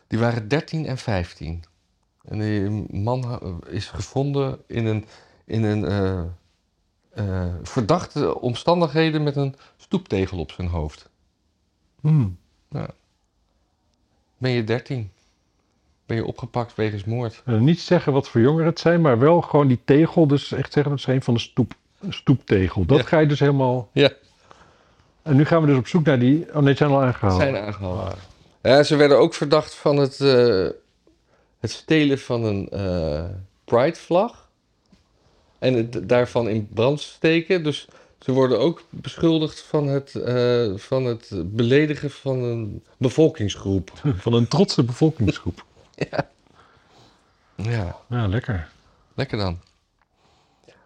die 0.08 0.20
waren 0.20 0.48
13 0.48 0.86
en 0.86 0.98
15. 0.98 1.64
En 2.24 2.40
die 2.40 2.70
man 3.02 3.42
is 3.68 3.88
gevonden 3.88 4.60
in 4.68 4.86
een, 4.86 5.06
in 5.46 5.64
een 5.64 5.86
eh, 5.86 6.22
eh, 7.18 7.46
verdachte 7.64 8.40
omstandigheden 8.42 9.24
met 9.24 9.36
een 9.36 9.56
stoeptegel 9.78 10.38
op 10.40 10.52
zijn 10.52 10.68
hoofd. 10.68 11.10
Hmm. 12.02 12.38
Ben 14.38 14.52
je 14.52 14.64
13? 14.64 15.12
Ben 16.06 16.18
je 16.18 16.26
opgepakt 16.26 16.76
wegens 16.76 17.04
moord? 17.04 17.42
Niet 17.46 17.82
zeggen 17.82 18.14
wat 18.14 18.30
voor 18.30 18.42
jongeren 18.42 18.66
het 18.66 18.80
zijn, 18.80 19.02
maar 19.02 19.20
wel 19.20 19.42
gewoon 19.42 19.68
die 19.68 19.80
tegel. 19.86 20.28
Dus 20.28 20.52
echt 20.52 20.74
zeggen 20.74 20.92
dat 20.92 21.00
is 21.00 21.08
een 21.08 21.22
van 21.24 21.34
de 21.34 21.40
stoep, 21.40 21.74
stoeptegel. 22.10 22.86
Dat 22.86 22.98
Ja. 22.98 23.04
ga 23.04 23.20
je 23.20 23.28
dus 23.28 23.40
helemaal... 23.40 23.90
Ja. 23.92 24.12
En 25.22 25.36
nu 25.36 25.46
gaan 25.46 25.62
we 25.62 25.68
dus 25.68 25.78
op 25.78 25.88
zoek 25.88 26.06
naar 26.06 26.20
die... 26.20 26.48
Oh 26.54 26.62
nee, 26.62 26.76
zijn 26.76 26.90
al 26.90 27.02
aangehaald. 27.02 27.42
Zijn 27.42 27.58
aangehouden. 27.58 28.18
Ja, 28.62 28.84
ze 28.84 28.96
werden 28.96 29.18
ook 29.20 29.34
verdacht 29.34 29.76
van 29.76 29.98
het, 29.98 30.20
eh, 30.20 30.68
het 31.60 31.72
stelen 31.72 32.20
van 32.20 32.44
een 32.44 32.70
eh 32.70 33.26
Pride-vlag. 33.66 34.47
En 35.60 35.74
het 35.74 36.10
daarvan 36.10 36.50
in 36.50 36.68
brand 36.74 37.00
steken. 37.00 37.64
Dus 37.64 37.88
ze 38.20 38.32
worden 38.32 38.60
ook 38.60 38.82
beschuldigd 38.90 39.62
van 39.62 39.88
het, 39.88 40.16
eh, 40.16 40.72
van 40.76 41.06
het 41.06 41.30
beledigen 41.56 42.12
van 42.12 42.44
een 42.44 42.84
bevolkingsgroep. 42.98 43.92
Van 44.18 44.34
een 44.34 44.48
trotse 44.48 44.84
bevolkingsgroep. 44.84 45.66
Ja, 47.56 47.98
Ja, 48.10 48.28
lekker. 48.28 48.70
lekker 49.16 49.38
dan. 49.38 49.60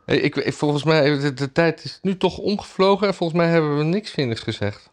Hey, 0.05 0.17
ik, 0.17 0.35
ik- 0.35 0.53
volgens 0.53 0.83
mij, 0.83 1.19
de, 1.19 1.33
de 1.33 1.51
tijd 1.51 1.83
is 1.83 1.99
nu 2.01 2.17
toch 2.17 2.37
omgevlogen 2.37 3.07
en 3.07 3.13
volgens 3.13 3.39
mij 3.39 3.49
hebben 3.49 3.77
we 3.77 3.83
niks 3.83 4.11
zinnigs 4.11 4.41
gezegd. 4.41 4.89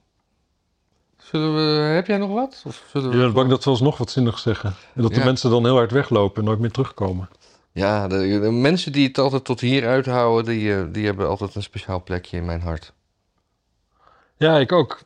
Zullen 1.19 1.55
we, 1.55 1.81
heb 1.83 2.07
jij 2.07 2.19
nog 2.19 2.31
wat? 2.31 2.63
Of 2.67 2.85
zullen 2.93 3.09
we 3.11 3.17
Je 3.17 3.23
bent 3.23 3.35
bang 3.35 3.49
dat 3.51 3.65
we 3.65 3.71
alsnog 3.71 3.99
wat 3.99 4.11
zinnigs 4.11 4.43
zeggen. 4.43 4.75
En 4.95 5.03
dat 5.03 5.13
de 5.15 5.19
Ja. 5.19 5.25
mensen 5.25 5.51
dan 5.51 5.65
heel 5.65 5.75
hard 5.77 5.91
weglopen 5.91 6.39
en 6.41 6.45
nooit 6.49 6.59
meer 6.59 6.71
terugkomen. 6.71 7.29
Ja, 7.79 8.09
de, 8.09 8.39
de 8.43 8.51
mensen 8.51 8.93
die 8.93 9.07
het 9.07 9.19
altijd 9.19 9.45
tot 9.45 9.61
hier 9.61 9.87
uithouden, 9.87 10.45
die, 10.55 10.75
eh, 10.75 10.83
die 10.93 11.07
hebben 11.07 11.29
altijd 11.29 11.55
een 11.55 11.63
speciaal 11.63 12.03
plekje 12.03 12.37
in 12.37 12.45
mijn 12.45 12.61
hart. 12.61 12.93
Ja, 14.37 14.59
ik 14.59 14.73
ook. 14.73 15.03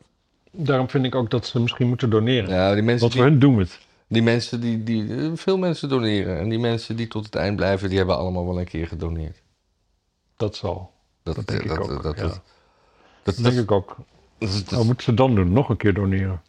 Daarom 0.51 0.89
vind 0.89 1.05
ik 1.05 1.15
ook 1.15 1.29
dat 1.29 1.45
ze 1.45 1.59
misschien 1.59 1.87
moeten 1.87 2.09
doneren. 2.09 2.49
Ja, 2.49 2.73
die 2.73 2.83
mensen, 2.83 3.01
Want 3.01 3.13
voor 3.13 3.21
die, 3.23 3.31
hun 3.31 3.39
doen 3.39 3.55
we 3.55 3.61
het. 3.61 3.79
die 4.07 4.21
mensen 4.23 4.61
die, 4.61 4.83
die, 4.83 5.15
eh, 5.15 5.31
veel 5.33 5.57
mensen 5.57 5.89
doneren. 5.89 6.39
En 6.39 6.49
die 6.49 6.59
mensen 6.59 6.95
die 6.95 7.07
tot 7.07 7.25
het 7.25 7.35
eind 7.35 7.55
blijven, 7.55 7.89
die 7.89 7.97
hebben 7.97 8.17
allemaal 8.17 8.45
wel 8.45 8.59
een 8.59 8.65
keer 8.65 8.87
gedoneerd. 8.87 9.41
Dat 10.37 10.55
zal. 10.55 10.91
Dat 11.23 11.35
denk 11.47 11.63
ik 11.63 11.79
ook, 11.79 12.03
Dat, 12.03 12.17
ja. 12.17 12.31
dat, 13.23 13.35
denk 13.35 13.57
ik 13.59 13.71
ook. 13.71 13.95
dat- 14.39 14.83
moeten 14.83 15.03
ze 15.03 15.13
dan 15.13 15.35
doen? 15.35 15.51
Nog 15.53 15.69
een 15.69 15.77
keer 15.77 15.93
doneren. 15.93 16.41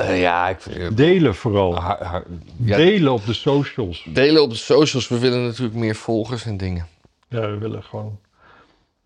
Eh, 0.00 0.20
ja, 0.20 0.48
ik 0.48 0.60
vind... 0.60 0.96
Delen 0.96 1.34
vooral. 1.34 1.80
ha- 1.80 1.98
ha- 2.02 2.22
ja, 2.56 2.76
Delen 2.76 3.12
op 3.12 3.26
de 3.26 3.32
socials. 3.32 4.06
delen 4.12 4.42
op 4.42 4.50
de 4.50 4.56
socials. 4.56 5.08
We 5.08 5.18
willen 5.18 5.42
natuurlijk 5.44 5.76
meer 5.78 5.94
volgers 5.94 6.44
en 6.46 6.56
dingen. 6.56 6.86
Ja, 7.28 7.40
we 7.40 7.58
willen 7.58 7.82
gewoon 7.82 8.18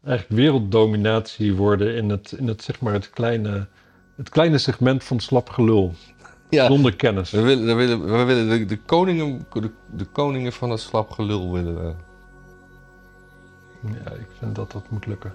eigenlijk 0.05 0.40
werelddominatie 0.40 1.55
worden 1.55 1.97
in 1.97 2.11
het, 2.11 2.32
in 2.32 2.49
het, 2.49 2.62
zeg 2.62 2.80
maar 2.80 2.92
het, 2.92 3.11
kleine, 3.11 3.66
het 4.16 4.28
kleine 4.28 4.59
segment 4.59 5.05
van 5.05 5.20
slap 5.20 5.49
gelul. 5.51 5.95
Ja, 6.51 6.66
Zonder 6.66 6.97
kennis. 6.97 7.30
we 7.30 7.40
willen, 7.40 7.66
we 7.66 7.74
willen, 7.74 8.18
we 8.18 8.22
willen 8.24 8.49
de, 8.49 8.64
de, 8.64 8.76
koningen, 8.78 9.47
de, 9.53 9.70
de 9.97 10.05
koningen 10.05 10.53
van 10.53 10.70
het 10.70 10.80
slap 10.80 11.11
gelul 11.11 11.53
willen 11.53 11.74
we. 11.86 11.95
Ja, 14.05 14.11
ik 14.11 14.26
vind 14.38 14.55
dat 14.55 14.72
dat 14.72 14.90
moet 14.90 15.07
lukken. 15.07 15.32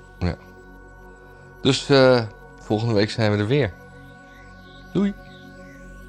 Dus 1.62 1.90
eh, 1.90 2.24
volgende 2.60 2.94
week 2.94 3.10
zijn 3.10 3.32
we 3.32 3.38
er 3.38 3.48
weer. 3.48 3.74
Doei. 4.94 5.14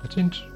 Tot 0.01 0.13
ziens. 0.13 0.49